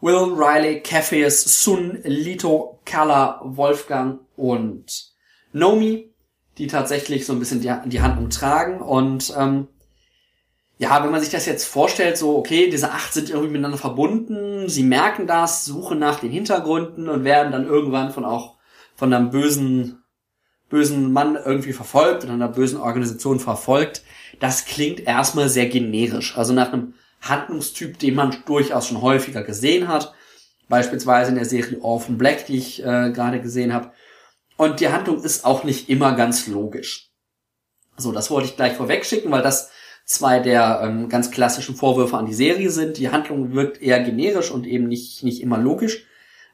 Will, 0.01 0.33
Riley, 0.33 0.81
Cepheus, 0.85 1.43
Sun, 1.63 1.99
Lito, 2.03 2.79
Kala, 2.85 3.41
Wolfgang 3.43 4.21
und 4.37 5.11
Nomi, 5.51 6.13
die 6.57 6.67
tatsächlich 6.67 7.25
so 7.25 7.33
ein 7.33 7.39
bisschen 7.39 7.61
die, 7.61 7.73
die 7.85 8.01
Handlung 8.01 8.29
tragen. 8.29 8.81
Und 8.81 9.33
ähm, 9.37 9.67
ja, 10.81 11.03
wenn 11.03 11.11
man 11.11 11.19
sich 11.19 11.29
das 11.29 11.45
jetzt 11.45 11.65
vorstellt, 11.65 12.17
so, 12.17 12.37
okay, 12.37 12.69
diese 12.69 12.91
acht 12.91 13.13
sind 13.13 13.29
irgendwie 13.29 13.51
miteinander 13.51 13.77
verbunden, 13.77 14.69
sie 14.69 14.83
merken 14.83 15.27
das, 15.27 15.65
suchen 15.65 15.99
nach 15.99 16.21
den 16.21 16.31
Hintergründen 16.31 17.09
und 17.09 17.25
werden 17.25 17.51
dann 17.51 17.67
irgendwann 17.67 18.11
von 18.11 18.23
auch 18.23 18.55
von 18.95 19.13
einem 19.13 19.29
bösen, 19.29 20.03
bösen 20.69 21.11
Mann 21.11 21.35
irgendwie 21.35 21.73
verfolgt, 21.73 22.23
oder 22.23 22.31
einer 22.31 22.47
bösen 22.47 22.79
Organisation 22.79 23.41
verfolgt, 23.41 24.03
das 24.39 24.63
klingt 24.63 25.01
erstmal 25.01 25.49
sehr 25.49 25.67
generisch. 25.67 26.37
Also 26.37 26.53
nach 26.53 26.71
einem 26.71 26.93
Handlungstyp, 27.19 27.99
den 27.99 28.15
man 28.15 28.37
durchaus 28.45 28.87
schon 28.87 29.01
häufiger 29.01 29.43
gesehen 29.43 29.89
hat. 29.89 30.13
Beispielsweise 30.69 31.31
in 31.31 31.35
der 31.35 31.45
Serie 31.45 31.81
Orphan 31.81 32.17
Black, 32.17 32.45
die 32.45 32.57
ich 32.57 32.81
äh, 32.81 33.11
gerade 33.11 33.41
gesehen 33.41 33.73
habe. 33.73 33.91
Und 34.55 34.79
die 34.79 34.87
Handlung 34.87 35.23
ist 35.23 35.43
auch 35.43 35.65
nicht 35.65 35.89
immer 35.89 36.15
ganz 36.15 36.47
logisch. 36.47 37.11
So, 37.97 38.13
das 38.13 38.31
wollte 38.31 38.47
ich 38.47 38.55
gleich 38.55 38.75
vorweg 38.77 39.05
schicken, 39.05 39.31
weil 39.31 39.41
das 39.41 39.71
zwei 40.09 40.39
der 40.39 40.81
ähm, 40.83 41.09
ganz 41.09 41.31
klassischen 41.31 41.75
Vorwürfe 41.75 42.17
an 42.17 42.25
die 42.25 42.33
Serie 42.33 42.69
sind. 42.69 42.97
Die 42.97 43.09
Handlung 43.09 43.53
wirkt 43.53 43.81
eher 43.81 44.01
generisch 44.01 44.51
und 44.51 44.65
eben 44.65 44.87
nicht, 44.87 45.23
nicht 45.23 45.41
immer 45.41 45.57
logisch. 45.57 46.05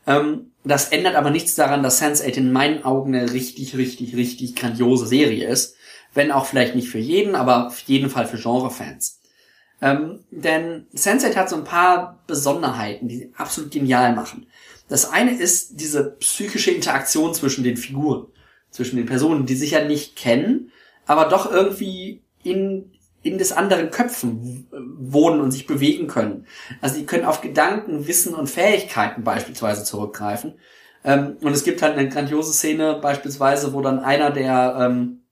Ähm, 0.05 0.51
das 0.63 0.89
ändert 0.89 1.15
aber 1.15 1.29
nichts 1.29 1.55
daran, 1.55 1.83
dass 1.83 2.01
Sense8 2.01 2.37
in 2.37 2.51
meinen 2.51 2.83
Augen 2.83 3.15
eine 3.15 3.33
richtig, 3.33 3.77
richtig, 3.77 4.15
richtig 4.15 4.55
grandiose 4.55 5.07
Serie 5.07 5.47
ist 5.47 5.75
wenn 6.15 6.31
auch 6.31 6.47
vielleicht 6.47 6.73
nicht 6.73 6.89
für 6.89 6.97
jeden, 6.97 7.35
aber 7.35 7.67
auf 7.67 7.79
jeden 7.81 8.09
Fall 8.09 8.25
für 8.25 8.37
Genrefans. 8.37 9.19
Ähm, 9.81 10.23
denn 10.31 10.87
Sense8 10.95 11.35
hat 11.35 11.49
so 11.49 11.57
ein 11.57 11.65
paar 11.65 12.23
Besonderheiten, 12.25 13.07
die 13.07 13.17
sie 13.17 13.33
absolut 13.35 13.71
genial 13.71 14.15
machen. 14.15 14.47
Das 14.87 15.11
eine 15.11 15.37
ist 15.37 15.79
diese 15.79 16.15
psychische 16.19 16.71
Interaktion 16.71 17.33
zwischen 17.33 17.63
den 17.63 17.75
Figuren, 17.75 18.27
zwischen 18.71 18.95
den 18.95 19.05
Personen, 19.05 19.45
die 19.45 19.55
sich 19.55 19.71
ja 19.71 19.83
nicht 19.83 20.15
kennen, 20.15 20.71
aber 21.05 21.25
doch 21.25 21.51
irgendwie 21.51 22.21
in, 22.43 22.91
in 23.25 23.39
des 23.39 23.51
anderen 23.51 23.89
Köpfen 23.89 24.67
wohnen 24.71 25.41
und 25.41 25.51
sich 25.51 25.65
bewegen 25.65 26.07
können. 26.07 26.45
Also 26.79 26.97
die 26.99 27.07
können 27.07 27.25
auf 27.25 27.41
Gedanken, 27.41 28.07
Wissen 28.07 28.35
und 28.35 28.49
Fähigkeiten 28.49 29.23
beispielsweise 29.23 29.83
zurückgreifen. 29.83 30.59
Ähm, 31.03 31.37
und 31.41 31.51
es 31.51 31.63
gibt 31.63 31.81
halt 31.81 31.97
eine 31.97 32.07
grandiose 32.07 32.53
Szene 32.53 32.99
beispielsweise, 33.01 33.73
wo 33.73 33.81
dann 33.81 33.99
einer 33.99 34.29
der, 34.29 34.77
ähm, 34.79 35.23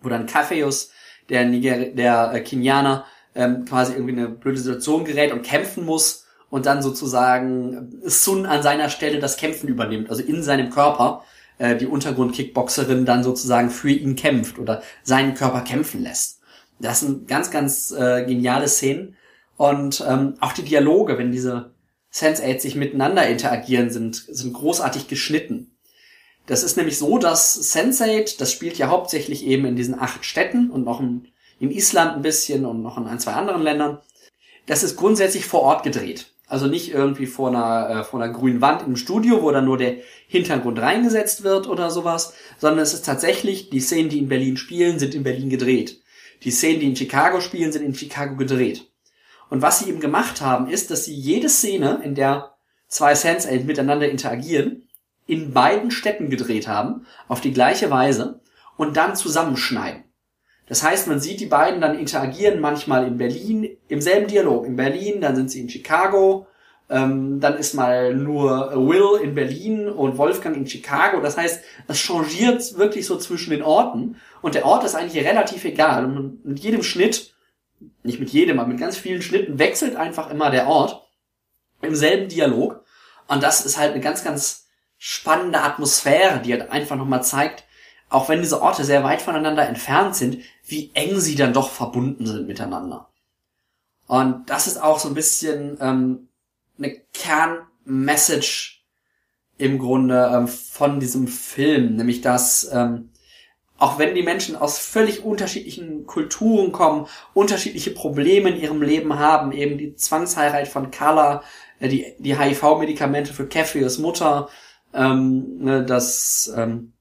wo 0.00 0.08
dann 0.08 0.26
Kaffeus, 0.26 0.90
der 1.28 1.44
Niger 1.44 1.76
der 1.90 2.32
äh, 2.32 2.40
Kenianer, 2.40 3.04
ähm, 3.34 3.66
quasi 3.66 3.92
irgendwie 3.92 4.12
eine 4.12 4.30
blöde 4.30 4.58
Situation 4.58 5.04
gerät 5.04 5.32
und 5.32 5.42
kämpfen 5.42 5.84
muss 5.84 6.26
und 6.48 6.64
dann 6.64 6.82
sozusagen 6.82 8.00
Sun 8.04 8.46
an 8.46 8.62
seiner 8.62 8.88
Stelle 8.88 9.18
das 9.18 9.36
Kämpfen 9.36 9.68
übernimmt, 9.68 10.08
also 10.08 10.22
in 10.22 10.42
seinem 10.42 10.70
Körper 10.70 11.24
äh, 11.58 11.76
die 11.76 11.86
Untergrund-Kickboxerin 11.86 13.04
dann 13.04 13.22
sozusagen 13.22 13.68
für 13.68 13.90
ihn 13.90 14.16
kämpft 14.16 14.58
oder 14.58 14.82
seinen 15.02 15.34
Körper 15.34 15.60
kämpfen 15.60 16.02
lässt. 16.02 16.37
Das 16.80 17.00
sind 17.00 17.28
ganz, 17.28 17.50
ganz 17.50 17.90
äh, 17.90 18.24
geniale 18.24 18.68
Szenen. 18.68 19.16
Und 19.56 20.04
ähm, 20.06 20.34
auch 20.40 20.52
die 20.52 20.62
Dialoge, 20.62 21.18
wenn 21.18 21.32
diese 21.32 21.72
Sense8 22.12 22.60
sich 22.60 22.76
miteinander 22.76 23.26
interagieren, 23.28 23.90
sind, 23.90 24.16
sind 24.16 24.52
großartig 24.52 25.08
geschnitten. 25.08 25.76
Das 26.46 26.62
ist 26.62 26.76
nämlich 26.76 26.96
so, 26.96 27.18
dass 27.18 27.74
Sense8, 27.74 28.38
das 28.38 28.52
spielt 28.52 28.78
ja 28.78 28.88
hauptsächlich 28.88 29.44
eben 29.44 29.66
in 29.66 29.76
diesen 29.76 29.98
acht 29.98 30.24
Städten 30.24 30.70
und 30.70 30.84
noch 30.84 31.00
in, 31.00 31.28
in 31.60 31.70
Island 31.70 32.16
ein 32.16 32.22
bisschen 32.22 32.64
und 32.64 32.82
noch 32.82 32.96
in 32.96 33.06
ein, 33.06 33.18
zwei 33.18 33.32
anderen 33.32 33.62
Ländern. 33.62 33.98
Das 34.66 34.82
ist 34.82 34.96
grundsätzlich 34.96 35.44
vor 35.44 35.62
Ort 35.62 35.82
gedreht. 35.82 36.32
Also 36.46 36.66
nicht 36.66 36.92
irgendwie 36.92 37.26
vor 37.26 37.48
einer, 37.48 37.90
äh, 37.90 38.04
vor 38.04 38.22
einer 38.22 38.32
grünen 38.32 38.62
Wand 38.62 38.82
im 38.86 38.96
Studio, 38.96 39.42
wo 39.42 39.50
dann 39.50 39.66
nur 39.66 39.76
der 39.76 39.96
Hintergrund 40.28 40.78
reingesetzt 40.78 41.42
wird 41.42 41.68
oder 41.68 41.90
sowas, 41.90 42.32
sondern 42.58 42.80
es 42.80 42.94
ist 42.94 43.04
tatsächlich, 43.04 43.68
die 43.68 43.80
Szenen, 43.80 44.08
die 44.08 44.18
in 44.18 44.28
Berlin 44.28 44.56
spielen, 44.56 44.98
sind 44.98 45.14
in 45.14 45.24
Berlin 45.24 45.50
gedreht. 45.50 46.00
Die 46.42 46.50
Szenen, 46.50 46.80
die 46.80 46.86
in 46.86 46.96
Chicago 46.96 47.40
spielen, 47.40 47.72
sind 47.72 47.84
in 47.84 47.94
Chicago 47.94 48.36
gedreht. 48.36 48.90
Und 49.50 49.62
was 49.62 49.78
sie 49.78 49.88
eben 49.88 50.00
gemacht 50.00 50.40
haben, 50.40 50.68
ist, 50.68 50.90
dass 50.90 51.04
sie 51.04 51.14
jede 51.14 51.48
Szene, 51.48 52.00
in 52.04 52.14
der 52.14 52.54
zwei 52.86 53.14
Sense 53.14 53.50
miteinander 53.60 54.08
interagieren, 54.08 54.88
in 55.26 55.52
beiden 55.52 55.90
Städten 55.90 56.30
gedreht 56.30 56.68
haben, 56.68 57.06
auf 57.28 57.40
die 57.40 57.52
gleiche 57.52 57.90
Weise, 57.90 58.40
und 58.76 58.96
dann 58.96 59.16
zusammenschneiden. 59.16 60.04
Das 60.66 60.82
heißt, 60.82 61.08
man 61.08 61.18
sieht 61.18 61.40
die 61.40 61.46
beiden 61.46 61.80
dann 61.80 61.98
interagieren, 61.98 62.60
manchmal 62.60 63.06
in 63.06 63.16
Berlin, 63.16 63.76
im 63.88 64.00
selben 64.00 64.28
Dialog. 64.28 64.66
In 64.66 64.76
Berlin, 64.76 65.20
dann 65.20 65.34
sind 65.34 65.50
sie 65.50 65.60
in 65.60 65.68
Chicago, 65.68 66.46
ähm, 66.90 67.40
dann 67.40 67.56
ist 67.56 67.74
mal 67.74 68.14
nur 68.14 68.72
Will 68.74 69.20
in 69.22 69.34
Berlin 69.34 69.88
und 69.88 70.16
Wolfgang 70.16 70.56
in 70.56 70.66
Chicago. 70.66 71.20
Das 71.20 71.36
heißt, 71.36 71.62
es 71.86 71.98
changiert 71.98 72.78
wirklich 72.78 73.06
so 73.06 73.18
zwischen 73.18 73.50
den 73.50 73.62
Orten. 73.62 74.16
Und 74.40 74.54
der 74.54 74.64
Ort 74.64 74.84
ist 74.84 74.94
eigentlich 74.94 75.24
relativ 75.24 75.64
egal. 75.64 76.04
Und 76.04 76.44
mit 76.44 76.60
jedem 76.60 76.82
Schnitt, 76.82 77.34
nicht 78.02 78.20
mit 78.20 78.30
jedem, 78.30 78.58
aber 78.58 78.68
mit 78.68 78.80
ganz 78.80 78.96
vielen 78.96 79.22
Schnitten 79.22 79.58
wechselt 79.58 79.96
einfach 79.96 80.30
immer 80.30 80.50
der 80.50 80.66
Ort 80.66 81.06
im 81.82 81.94
selben 81.94 82.28
Dialog. 82.28 82.84
Und 83.28 83.42
das 83.42 83.64
ist 83.64 83.78
halt 83.78 83.92
eine 83.92 84.00
ganz, 84.00 84.24
ganz 84.24 84.66
spannende 84.96 85.60
Atmosphäre, 85.60 86.40
die 86.40 86.52
halt 86.52 86.70
einfach 86.70 86.96
nochmal 86.96 87.22
zeigt, 87.22 87.64
auch 88.08 88.28
wenn 88.28 88.40
diese 88.40 88.62
Orte 88.62 88.84
sehr 88.84 89.04
weit 89.04 89.20
voneinander 89.20 89.68
entfernt 89.68 90.16
sind, 90.16 90.38
wie 90.64 90.90
eng 90.94 91.20
sie 91.20 91.36
dann 91.36 91.52
doch 91.52 91.70
verbunden 91.70 92.26
sind 92.26 92.46
miteinander. 92.46 93.10
Und 94.06 94.48
das 94.48 94.66
ist 94.66 94.82
auch 94.82 94.98
so 94.98 95.08
ein 95.08 95.14
bisschen 95.14 95.76
ähm, 95.80 96.27
eine 96.78 96.96
Kernmessage 97.12 98.82
im 99.58 99.78
Grunde 99.78 100.30
ähm, 100.32 100.48
von 100.48 101.00
diesem 101.00 101.28
Film, 101.28 101.96
nämlich 101.96 102.20
dass 102.20 102.70
ähm, 102.72 103.10
auch 103.78 103.98
wenn 103.98 104.14
die 104.14 104.22
Menschen 104.22 104.56
aus 104.56 104.78
völlig 104.78 105.24
unterschiedlichen 105.24 106.06
Kulturen 106.06 106.72
kommen, 106.72 107.06
unterschiedliche 107.32 107.92
Probleme 107.92 108.50
in 108.50 108.60
ihrem 108.60 108.82
Leben 108.82 109.18
haben, 109.18 109.52
eben 109.52 109.78
die 109.78 109.94
Zwangsheirat 109.94 110.66
von 110.66 110.90
Carla, 110.90 111.42
äh, 111.78 111.88
die, 111.88 112.14
die 112.18 112.38
HIV-Medikamente 112.38 113.32
für 113.32 113.46
Cathy's 113.46 113.98
Mutter, 113.98 114.48
ähm, 114.92 115.58
ne, 115.58 115.84
das 115.84 116.52
ähm, 116.56 116.92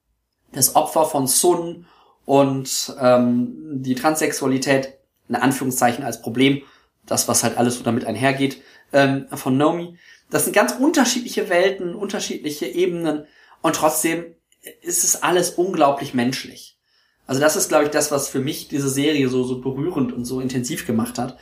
das 0.51 0.75
Opfer 0.75 1.05
von 1.05 1.27
Sun 1.27 1.85
und 2.25 2.95
ähm, 2.99 3.81
die 3.81 3.95
Transsexualität, 3.95 4.93
in 5.29 5.35
Anführungszeichen 5.35 6.03
als 6.03 6.21
Problem, 6.21 6.61
das, 7.05 7.27
was 7.27 7.43
halt 7.43 7.57
alles 7.57 7.77
so 7.77 7.83
damit 7.83 8.05
einhergeht, 8.05 8.61
ähm, 8.93 9.27
von 9.33 9.57
Nomi. 9.57 9.97
Das 10.29 10.43
sind 10.43 10.53
ganz 10.53 10.73
unterschiedliche 10.73 11.49
Welten, 11.49 11.95
unterschiedliche 11.95 12.65
Ebenen 12.65 13.25
und 13.61 13.75
trotzdem 13.75 14.35
ist 14.81 15.03
es 15.03 15.23
alles 15.23 15.51
unglaublich 15.51 16.13
menschlich. 16.13 16.77
Also 17.25 17.41
das 17.41 17.55
ist, 17.55 17.69
glaube 17.69 17.85
ich, 17.85 17.89
das, 17.91 18.11
was 18.11 18.29
für 18.29 18.39
mich 18.39 18.67
diese 18.67 18.89
Serie 18.89 19.27
so, 19.29 19.43
so 19.43 19.61
berührend 19.61 20.13
und 20.13 20.25
so 20.25 20.39
intensiv 20.39 20.85
gemacht 20.85 21.17
hat, 21.17 21.37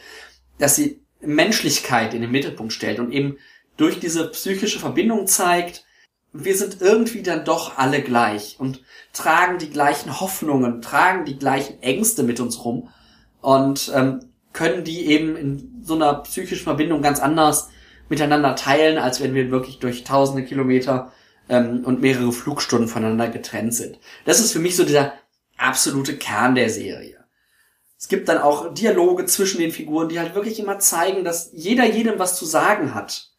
dass 0.57 0.75
sie 0.75 1.01
Menschlichkeit 1.21 2.13
in 2.13 2.21
den 2.21 2.31
Mittelpunkt 2.31 2.73
stellt 2.73 2.99
und 2.99 3.11
eben 3.11 3.37
durch 3.77 3.99
diese 3.99 4.29
psychische 4.29 4.79
Verbindung 4.79 5.27
zeigt, 5.27 5.85
wir 6.33 6.55
sind 6.55 6.81
irgendwie 6.81 7.23
dann 7.23 7.45
doch 7.45 7.77
alle 7.77 8.01
gleich 8.01 8.57
und 8.59 8.81
tragen 9.13 9.57
die 9.57 9.69
gleichen 9.69 10.19
Hoffnungen, 10.19 10.81
tragen 10.81 11.25
die 11.25 11.37
gleichen 11.37 11.81
Ängste 11.81 12.23
mit 12.23 12.39
uns 12.39 12.65
rum 12.65 12.89
und 13.41 13.91
ähm, 13.93 14.19
können 14.55 14.83
die 14.85 15.07
eben 15.07 15.35
in 15.35 15.81
so 15.83 15.95
einer 15.95 16.15
psychischen 16.15 16.63
Verbindung 16.63 17.01
ganz 17.01 17.19
anders 17.19 17.69
miteinander 18.07 18.55
teilen, 18.55 18.97
als 18.97 19.21
wenn 19.21 19.35
wir 19.35 19.51
wirklich 19.51 19.79
durch 19.79 20.05
tausende 20.05 20.45
Kilometer 20.45 21.11
ähm, 21.49 21.83
und 21.85 22.01
mehrere 22.01 22.31
Flugstunden 22.31 22.87
voneinander 22.87 23.27
getrennt 23.27 23.73
sind. 23.75 23.99
Das 24.23 24.39
ist 24.39 24.53
für 24.53 24.59
mich 24.59 24.77
so 24.77 24.85
dieser 24.85 25.13
absolute 25.57 26.15
Kern 26.17 26.55
der 26.55 26.69
Serie. 26.69 27.25
Es 27.97 28.07
gibt 28.07 28.29
dann 28.29 28.37
auch 28.37 28.73
Dialoge 28.73 29.25
zwischen 29.25 29.59
den 29.59 29.71
Figuren, 29.71 30.09
die 30.09 30.19
halt 30.19 30.35
wirklich 30.35 30.59
immer 30.59 30.79
zeigen, 30.79 31.25
dass 31.25 31.49
jeder 31.53 31.85
jedem 31.85 32.17
was 32.17 32.37
zu 32.37 32.45
sagen 32.45 32.95
hat 32.95 33.31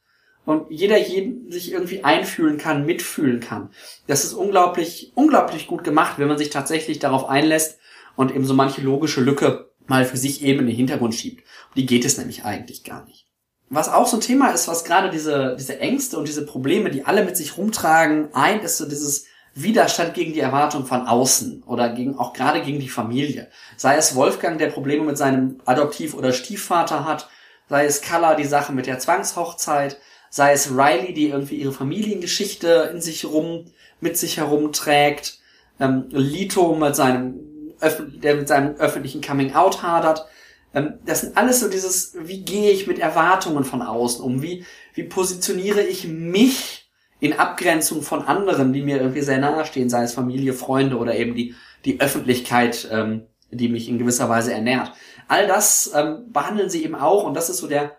und 0.44 0.70
jeder 0.70 0.98
jeden 0.98 1.50
sich 1.50 1.72
irgendwie 1.72 2.04
einfühlen 2.04 2.58
kann, 2.58 2.84
mitfühlen 2.84 3.40
kann. 3.40 3.70
Das 4.06 4.24
ist 4.24 4.34
unglaublich, 4.34 5.12
unglaublich 5.14 5.66
gut 5.66 5.82
gemacht, 5.82 6.18
wenn 6.18 6.28
man 6.28 6.38
sich 6.38 6.50
tatsächlich 6.50 6.98
darauf 6.98 7.28
einlässt 7.28 7.78
und 8.16 8.34
eben 8.34 8.44
so 8.44 8.54
manche 8.54 8.82
logische 8.82 9.22
Lücke 9.22 9.65
mal 9.88 10.04
für 10.04 10.16
sich 10.16 10.42
eben 10.42 10.60
in 10.60 10.66
den 10.66 10.76
Hintergrund 10.76 11.14
schiebt. 11.14 11.44
Und 11.68 11.76
die 11.76 11.86
geht 11.86 12.04
es 12.04 12.18
nämlich 12.18 12.44
eigentlich 12.44 12.84
gar 12.84 13.04
nicht. 13.04 13.26
Was 13.68 13.88
auch 13.88 14.06
so 14.06 14.18
ein 14.18 14.20
Thema 14.20 14.50
ist, 14.50 14.68
was 14.68 14.84
gerade 14.84 15.10
diese, 15.10 15.56
diese 15.58 15.80
Ängste 15.80 16.18
und 16.18 16.28
diese 16.28 16.46
Probleme, 16.46 16.90
die 16.90 17.04
alle 17.04 17.24
mit 17.24 17.36
sich 17.36 17.56
rumtragen, 17.56 18.28
ein 18.32 18.60
ist 18.60 18.78
so 18.78 18.88
dieses 18.88 19.26
Widerstand 19.54 20.14
gegen 20.14 20.34
die 20.34 20.40
Erwartung 20.40 20.84
von 20.84 21.06
außen 21.06 21.64
oder 21.64 21.88
gegen, 21.88 22.18
auch 22.18 22.32
gerade 22.32 22.62
gegen 22.62 22.78
die 22.78 22.90
Familie. 22.90 23.48
Sei 23.76 23.96
es 23.96 24.14
Wolfgang, 24.14 24.58
der 24.58 24.68
Probleme 24.68 25.04
mit 25.04 25.18
seinem 25.18 25.60
Adoptiv- 25.64 26.14
oder 26.14 26.32
Stiefvater 26.32 27.04
hat, 27.06 27.28
sei 27.68 27.86
es 27.86 28.02
Kalla, 28.02 28.34
die 28.34 28.44
Sache 28.44 28.72
mit 28.72 28.86
der 28.86 28.98
Zwangshochzeit, 28.98 29.98
sei 30.30 30.52
es 30.52 30.70
Riley, 30.70 31.14
die 31.14 31.28
irgendwie 31.28 31.56
ihre 31.56 31.72
Familiengeschichte 31.72 32.90
in 32.92 33.00
sich 33.00 33.24
rum, 33.24 33.64
mit 34.00 34.18
sich 34.18 34.36
herumträgt, 34.36 35.38
ähm, 35.80 36.04
Lito 36.10 36.74
mit 36.74 36.94
seinem, 36.94 37.40
der 37.80 38.36
mit 38.36 38.48
seinem 38.48 38.76
öffentlichen 38.76 39.20
Coming 39.20 39.54
Out 39.54 39.82
hadert. 39.82 40.26
Ähm, 40.74 40.98
das 41.04 41.22
sind 41.22 41.36
alles 41.36 41.60
so 41.60 41.68
dieses, 41.68 42.14
wie 42.18 42.44
gehe 42.44 42.70
ich 42.70 42.86
mit 42.86 42.98
Erwartungen 42.98 43.64
von 43.64 43.82
außen 43.82 44.24
um? 44.24 44.42
Wie, 44.42 44.64
wie 44.94 45.04
positioniere 45.04 45.82
ich 45.82 46.06
mich 46.06 46.90
in 47.18 47.32
Abgrenzung 47.32 48.02
von 48.02 48.22
anderen, 48.22 48.72
die 48.72 48.82
mir 48.82 48.98
irgendwie 48.98 49.22
sehr 49.22 49.38
nahestehen, 49.38 49.88
sei 49.88 50.02
es 50.02 50.14
Familie, 50.14 50.52
Freunde 50.52 50.98
oder 50.98 51.14
eben 51.16 51.34
die, 51.34 51.54
die 51.84 52.00
Öffentlichkeit, 52.00 52.88
ähm, 52.90 53.26
die 53.50 53.68
mich 53.68 53.88
in 53.88 53.98
gewisser 53.98 54.28
Weise 54.28 54.52
ernährt. 54.52 54.92
All 55.28 55.46
das 55.46 55.90
ähm, 55.94 56.30
behandeln 56.30 56.68
sie 56.68 56.84
eben 56.84 56.94
auch 56.94 57.24
und 57.24 57.34
das 57.34 57.48
ist 57.48 57.58
so 57.58 57.68
der, 57.68 57.96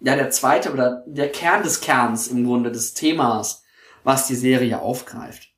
ja 0.00 0.14
der 0.14 0.30
zweite 0.30 0.72
oder 0.72 1.04
der 1.06 1.30
Kern 1.30 1.62
des 1.62 1.80
Kerns 1.80 2.28
im 2.28 2.44
Grunde 2.44 2.70
des 2.70 2.94
Themas, 2.94 3.62
was 4.04 4.26
die 4.26 4.34
Serie 4.34 4.80
aufgreift. 4.80 5.49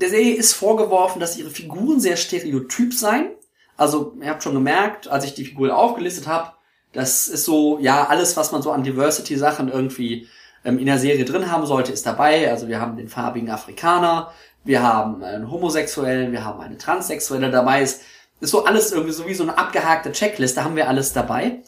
Der 0.00 0.08
Serie 0.08 0.34
ist 0.34 0.54
vorgeworfen, 0.54 1.20
dass 1.20 1.36
ihre 1.36 1.50
Figuren 1.50 2.00
sehr 2.00 2.16
stereotyp 2.16 2.94
seien. 2.94 3.32
Also, 3.76 4.14
ihr 4.20 4.30
habt 4.30 4.42
schon 4.42 4.54
gemerkt, 4.54 5.08
als 5.08 5.24
ich 5.24 5.34
die 5.34 5.44
Figuren 5.44 5.70
aufgelistet 5.70 6.26
habe, 6.26 6.52
das 6.92 7.28
ist 7.28 7.44
so, 7.44 7.78
ja, 7.78 8.06
alles, 8.06 8.36
was 8.36 8.50
man 8.50 8.62
so 8.62 8.72
an 8.72 8.82
Diversity-Sachen 8.82 9.70
irgendwie 9.70 10.26
ähm, 10.64 10.78
in 10.78 10.86
der 10.86 10.98
Serie 10.98 11.24
drin 11.24 11.52
haben 11.52 11.66
sollte, 11.66 11.92
ist 11.92 12.06
dabei. 12.06 12.50
Also 12.50 12.66
wir 12.68 12.80
haben 12.80 12.96
den 12.96 13.08
farbigen 13.08 13.50
Afrikaner, 13.50 14.32
wir 14.64 14.82
haben 14.82 15.22
einen 15.22 15.50
Homosexuellen, 15.50 16.32
wir 16.32 16.44
haben 16.44 16.60
eine 16.60 16.78
Transsexuelle 16.78 17.50
dabei. 17.50 17.82
Ist, 17.82 18.02
ist 18.40 18.50
so 18.50 18.64
alles 18.64 18.92
irgendwie 18.92 19.12
so 19.12 19.26
wie 19.26 19.34
so 19.34 19.42
eine 19.42 19.58
abgehakte 19.58 20.12
Checkliste, 20.12 20.64
haben 20.64 20.76
wir 20.76 20.88
alles 20.88 21.12
dabei. 21.12 21.62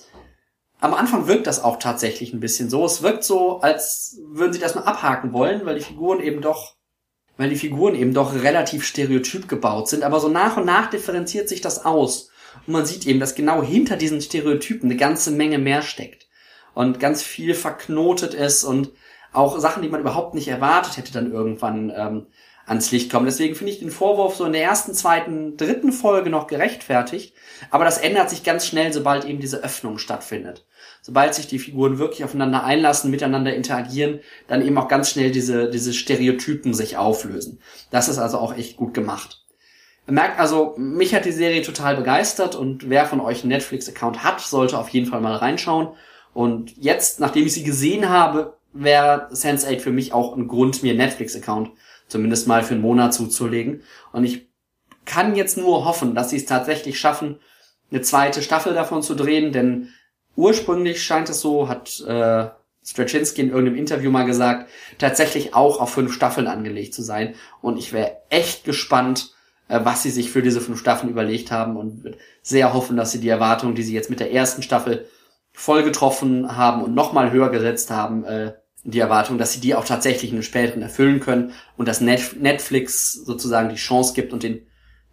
Am 0.81 0.95
Anfang 0.95 1.29
wirkt 1.29 1.47
das 1.47 1.63
auch 1.63 1.79
tatsächlich 1.79 2.33
ein 2.33 2.41
bisschen 2.41 2.69
so. 2.69 2.85
Es 2.85 3.03
wirkt 3.03 3.25
so, 3.25 3.61
als 3.61 4.19
würden 4.27 4.53
sie 4.53 4.59
das 4.59 4.75
mal 4.75 4.83
abhaken 4.83 5.33
wollen, 5.33 5.65
weil 5.65 5.77
die 5.77 5.85
Figuren 5.85 6.21
eben 6.21 6.41
doch, 6.41 6.75
weil 7.37 7.51
die 7.51 7.57
Figuren 7.57 7.95
eben 7.95 8.15
doch 8.15 8.35
relativ 8.35 8.85
stereotyp 8.85 9.49
gebaut 9.49 9.89
sind. 9.89 10.03
Aber 10.03 10.21
so 10.21 10.29
nach 10.29 10.57
und 10.57 10.67
nach 10.67 10.91
differenziert 10.91 11.49
sich 11.49 11.61
das 11.61 11.85
aus. 11.85 12.31
Und 12.67 12.73
man 12.73 12.87
sieht 12.87 13.07
eben, 13.07 13.21
dass 13.21 13.35
genau 13.35 13.63
hinter 13.63 13.97
diesen 13.97 14.21
Stereotypen 14.21 14.91
eine 14.91 14.99
ganze 14.99 15.31
Menge 15.31 15.59
mehr 15.59 15.83
steckt. 15.83 16.27
Und 16.75 17.01
ganz 17.01 17.23
viel 17.23 17.55
verknotet 17.55 18.35
ist 18.35 18.65
und 18.65 18.91
auch 19.33 19.59
Sachen, 19.59 19.83
die 19.83 19.89
man 19.89 20.01
überhaupt 20.01 20.35
nicht 20.35 20.49
erwartet 20.49 20.97
hätte, 20.97 21.13
dann 21.13 21.33
irgendwann 21.33 21.93
ähm, 21.95 22.27
ans 22.67 22.91
Licht 22.93 23.11
kommen. 23.11 23.27
Deswegen 23.27 23.55
finde 23.55 23.73
ich 23.73 23.79
den 23.79 23.91
Vorwurf 23.91 24.37
so 24.37 24.45
in 24.45 24.53
der 24.53 24.63
ersten, 24.63 24.95
zweiten, 24.95 25.57
dritten 25.57 25.93
Folge 25.93 26.31
noch 26.31 26.47
gerechtfertigt. 26.47 27.35
Aber 27.71 27.85
das 27.85 27.99
ändert 27.99 28.31
sich 28.31 28.45
ganz 28.45 28.67
schnell, 28.67 28.93
sobald 28.93 29.25
eben 29.25 29.41
diese 29.41 29.63
Öffnung 29.63 29.99
stattfindet. 29.99 30.65
Sobald 31.05 31.35
sich 31.35 31.49
die 31.49 31.59
Figuren 31.59 31.99
wirklich 31.99 32.25
aufeinander 32.25 32.65
einlassen, 32.65 33.11
miteinander 33.11 33.55
interagieren, 33.55 34.21
dann 34.47 34.65
eben 34.65 34.79
auch 34.79 34.87
ganz 34.87 35.11
schnell 35.11 35.33
diese, 35.33 35.69
diese 35.69 35.93
Stereotypen 35.93 36.73
sich 36.73 36.97
auflösen. 36.97 37.59
Das 37.91 38.09
ist 38.09 38.19
also 38.19 38.39
auch 38.39 38.57
echt 38.57 38.77
gut 38.77 38.95
gemacht. 38.95 39.45
Merkt 40.07 40.39
also, 40.39 40.75
mich 40.79 41.15
hat 41.15 41.25
die 41.25 41.33
Serie 41.33 41.63
total 41.63 41.97
begeistert 41.97 42.55
und 42.55 42.89
wer 42.89 43.07
von 43.07 43.21
euch 43.21 43.41
einen 43.41 43.51
Netflix-Account 43.51 44.25
hat, 44.25 44.41
sollte 44.41 44.79
auf 44.79 44.89
jeden 44.89 45.07
Fall 45.07 45.21
mal 45.21 45.35
reinschauen. 45.35 45.89
Und 46.35 46.77
jetzt, 46.77 47.21
nachdem 47.21 47.47
ich 47.47 47.53
sie 47.53 47.65
gesehen 47.65 48.09
habe, 48.09 48.57
wäre 48.73 49.29
Sense8 49.33 49.81
für 49.81 49.93
mich 49.93 50.13
auch 50.13 50.37
ein 50.37 50.49
Grund, 50.49 50.83
mir 50.83 50.91
einen 50.91 50.99
Netflix-Account 50.99 51.71
zumindest 52.09 52.47
mal 52.47 52.63
für 52.63 52.75
einen 52.75 52.83
Monat 52.83 53.15
zuzulegen. 53.15 53.83
Und 54.13 54.25
ich 54.25 54.49
kann 55.05 55.35
jetzt 55.35 55.57
nur 55.57 55.85
hoffen, 55.85 56.15
dass 56.15 56.31
sie 56.31 56.37
es 56.37 56.47
tatsächlich 56.47 56.99
schaffen, 56.99 57.41
eine 57.91 58.03
zweite 58.03 58.43
Staffel 58.43 58.75
davon 58.75 59.03
zu 59.03 59.15
drehen, 59.15 59.53
denn 59.53 59.89
ursprünglich 60.37 61.03
scheint 61.03 61.29
es 61.29 61.41
so, 61.41 61.69
hat 61.69 62.01
äh, 62.01 62.49
Straczynski 62.85 63.43
in 63.43 63.51
irgendeinem 63.51 63.79
Interview 63.79 64.11
mal 64.11 64.25
gesagt, 64.25 64.71
tatsächlich 64.99 65.55
auch 65.55 65.81
auf 65.81 65.91
fünf 65.91 66.13
Staffeln 66.13 66.49
angelegt 66.49 66.95
zu 66.95 67.03
sein. 67.03 67.35
Und 67.61 67.79
ich 67.79 67.93
wäre 67.93 68.17
echt 68.29 68.65
gespannt, 68.65 69.35
äh, 69.69 69.81
was 69.83 70.03
sie 70.03 70.11
sich 70.11 70.31
für 70.31 70.43
diese 70.43 70.61
fünf 70.61 70.81
Staffeln 70.81 71.11
überlegt 71.11 71.51
haben 71.51 71.77
und 71.77 72.17
sehr 72.43 72.73
hoffen, 72.75 72.97
dass 72.97 73.13
sie 73.13 73.21
die 73.21 73.29
Erwartungen, 73.29 73.75
die 73.75 73.83
sie 73.83 73.95
jetzt 73.95 74.11
mit 74.11 74.21
der 74.21 74.33
ersten 74.33 74.63
Staffel 74.63 75.07
voll 75.53 75.83
getroffen 75.83 76.57
haben 76.57 76.83
und 76.83 76.95
nochmal 76.95 77.31
höher 77.31 77.51
gesetzt 77.51 77.91
haben, 77.91 78.25
äh, 78.25 78.55
die 78.85 78.99
Erwartung, 78.99 79.39
dass 79.39 79.53
sie 79.53 79.61
die 79.61 79.77
auch 79.77 79.85
tatsächlich 79.85 80.31
in 80.31 80.39
den 80.39 80.43
späteren 80.43 80.83
erfüllen 80.83 81.21
können 81.21 81.53
und 81.77 81.87
dass 81.87 82.01
Netflix 82.01 83.13
sozusagen 83.13 83.69
die 83.69 83.77
Chance 83.77 84.13
gibt 84.15 84.33
und 84.33 84.43
den 84.43 84.67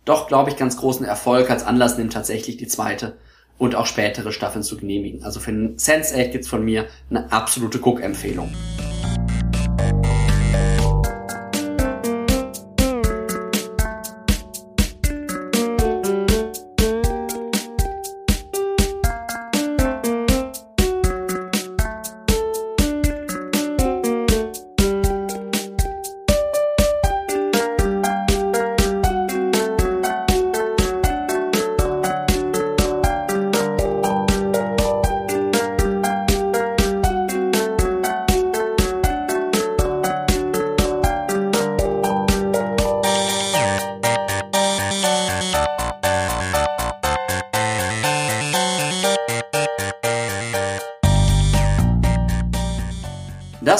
doch, 0.05 0.27
glaube 0.27 0.49
ich, 0.49 0.57
ganz 0.57 0.77
großen 0.77 1.05
Erfolg 1.05 1.51
als 1.51 1.63
Anlass 1.63 1.97
nimmt, 1.97 2.13
tatsächlich 2.13 2.57
die 2.57 2.67
zweite 2.67 3.19
und 3.59 3.75
auch 3.75 3.85
spätere 3.85 4.31
Staffeln 4.31 4.63
zu 4.63 4.77
genehmigen. 4.77 5.23
Also 5.23 5.39
für 5.39 5.51
Sense8 5.51 6.29
gibt's 6.29 6.47
von 6.47 6.65
mir 6.65 6.87
eine 7.11 7.31
absolute 7.31 7.77
Guck-Empfehlung. 7.77 8.51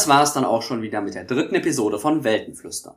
War 0.10 0.24
es 0.24 0.34
dann 0.34 0.44
auch 0.44 0.62
schon 0.62 0.82
wieder 0.82 1.00
mit 1.02 1.16
der 1.16 1.24
dritten 1.24 1.56
Episode 1.56 2.00
von 2.00 2.26
Weltenflüstern. 2.26 2.96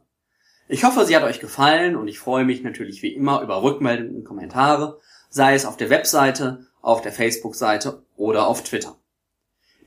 Ich 0.66 0.82
hoffe, 0.84 1.04
sie 1.04 1.14
hat 1.14 1.22
euch 1.22 1.38
gefallen 1.38 1.94
und 1.96 2.08
ich 2.08 2.18
freue 2.18 2.44
mich 2.44 2.62
natürlich 2.62 3.02
wie 3.02 3.14
immer 3.14 3.42
über 3.42 3.62
Rückmeldungen 3.62 4.16
und 4.16 4.24
Kommentare, 4.24 4.98
sei 5.28 5.54
es 5.54 5.66
auf 5.66 5.76
der 5.76 5.90
Webseite, 5.90 6.66
auf 6.80 7.02
der 7.02 7.12
Facebook-Seite 7.12 8.02
oder 8.16 8.48
auf 8.48 8.64
Twitter. 8.64 8.96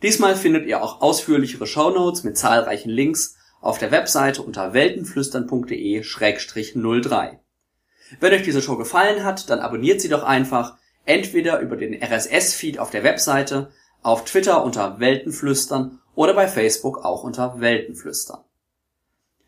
Diesmal 0.01 0.36
findet 0.36 0.65
ihr 0.67 0.84
auch 0.84 1.01
ausführlichere 1.01 1.67
Shownotes 1.67 2.23
mit 2.23 2.38
zahlreichen 2.38 2.89
Links 2.89 3.36
auf 3.61 3.78
der 3.80 3.91
Webseite 3.91 4.41
unter 4.43 4.73
weltenflüstern.de-03. 4.73 7.39
Wenn 8.19 8.34
euch 8.34 8.43
diese 8.43 8.61
Show 8.61 8.78
gefallen 8.78 9.23
hat, 9.23 9.49
dann 9.49 9.59
abonniert 9.59 10.01
sie 10.01 10.09
doch 10.09 10.21
einfach 10.23 10.78
entweder 11.05 11.59
über 11.59 11.76
den 11.76 11.99
RSS-Feed 11.99 12.78
auf 12.78 12.91
der 12.91 13.03
Webseite, 13.03 13.71
auf 14.03 14.26
Twitter 14.26 14.63
unter 14.63 14.99
Weltenflüstern 14.99 15.99
oder 16.16 16.34
bei 16.34 16.47
Facebook 16.47 17.03
auch 17.03 17.24
unter 17.24 17.59
Weltenflüstern. 17.59 18.39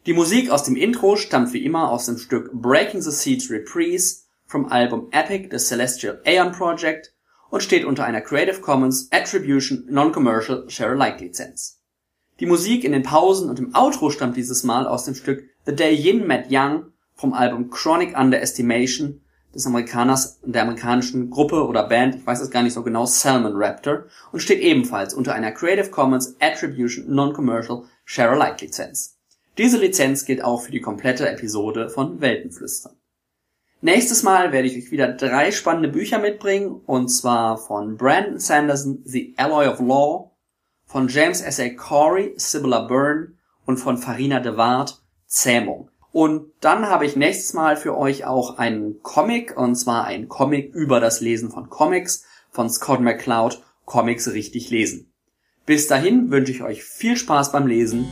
Die 0.06 0.14
Musik 0.14 0.52
aus 0.52 0.64
dem 0.64 0.76
Intro 0.76 1.16
stammt 1.16 1.52
wie 1.54 1.66
immer 1.66 1.92
aus 1.92 2.06
dem 2.06 2.18
Stück 2.18 2.52
Breaking 2.54 3.02
the 3.02 3.12
Seeds 3.12 3.50
Reprise 3.50 4.24
vom 4.46 4.68
Album 4.68 5.10
Epic 5.12 5.50
The 5.52 5.58
Celestial 5.58 6.22
Aeon 6.26 6.54
Project 6.54 7.14
und 7.50 7.64
steht 7.64 7.86
unter 7.86 8.06
einer 8.06 8.22
Creative 8.22 8.62
Commons 8.62 9.10
Attribution 9.12 9.86
Non-Commercial 9.90 10.70
Share-alike 10.70 11.24
Lizenz. 11.24 11.82
Die 12.40 12.46
Musik 12.46 12.84
in 12.84 12.92
den 12.92 13.04
Pausen 13.04 13.50
und 13.50 13.60
im 13.60 13.74
Outro 13.76 14.10
stammt 14.10 14.38
dieses 14.38 14.64
Mal 14.64 14.88
aus 14.88 15.06
dem 15.06 15.16
Stück 15.16 15.44
The 15.66 15.76
Day 15.76 15.94
Yin 15.94 16.28
Met 16.28 16.48
Young 16.50 16.92
vom 17.16 17.34
Album 17.34 17.70
Chronic 17.70 18.18
Underestimation 18.18 19.22
des 19.58 19.66
Amerikaners, 19.66 20.40
der 20.44 20.62
amerikanischen 20.62 21.32
Gruppe 21.32 21.68
oder 21.68 21.84
Band, 21.90 22.16
ich 22.16 22.26
weiß 22.26 22.42
es 22.42 22.52
gar 22.52 22.62
nicht 22.62 22.74
so 22.74 22.84
genau, 22.84 23.06
Salmon 23.06 23.54
Raptor 23.56 24.04
und 24.32 24.40
steht 24.40 24.62
ebenfalls 24.62 25.16
unter 25.16 25.34
einer 25.34 25.52
Creative 25.52 25.90
Commons 25.90 26.36
Attribution 26.40 27.14
Non-Commercial 27.14 27.84
Share-alike 28.06 28.64
Lizenz. 28.64 29.18
Diese 29.58 29.78
Lizenz 29.78 30.26
gilt 30.26 30.44
auch 30.44 30.62
für 30.62 30.72
die 30.72 30.80
komplette 30.80 31.28
Episode 31.28 31.90
von 31.90 32.22
Weltenflüstern. 32.22 32.94
Nächstes 33.82 34.22
Mal 34.22 34.52
werde 34.52 34.68
ich 34.68 34.78
euch 34.78 34.92
wieder 34.92 35.12
drei 35.14 35.52
spannende 35.52 35.90
Bücher 35.90 36.20
mitbringen, 36.20 36.82
und 36.86 37.10
zwar 37.10 37.58
von 37.58 37.98
Brandon 37.98 38.40
Sanderson 38.40 39.02
The 39.06 39.34
Alloy 39.38 39.68
of 39.68 39.80
Law, 39.80 40.32
von 40.86 41.08
James 41.08 41.42
S. 41.42 41.60
A. 41.60 41.70
Corey 41.70 42.34
Sibylla 42.38 42.88
Byrne 42.88 43.34
und 43.66 43.78
von 43.78 43.98
Farina 43.98 44.40
de 44.40 44.56
Waard 44.56 45.02
Zähmung. 45.26 45.90
Und 46.18 46.52
dann 46.62 46.88
habe 46.88 47.06
ich 47.06 47.16
nächstes 47.16 47.54
Mal 47.54 47.78
für 47.78 47.96
euch 47.96 48.26
auch 48.26 48.58
einen 48.58 49.04
Comic, 49.04 49.56
und 49.56 49.76
zwar 49.76 50.06
ein 50.06 50.28
Comic 50.28 50.74
über 50.74 51.00
das 51.00 51.22
Lesen 51.22 51.52
von 51.52 51.70
Comics 51.70 52.26
von 52.50 52.72
Scott 52.72 53.02
McCloud, 53.02 53.62
Comics 53.86 54.34
richtig 54.34 54.72
lesen. 54.72 55.14
Bis 55.68 55.86
dahin 55.86 56.32
wünsche 56.32 56.52
ich 56.52 56.64
euch 56.64 56.84
viel 56.84 57.18
Spaß 57.18 57.52
beim 57.52 57.68
Lesen 57.68 58.08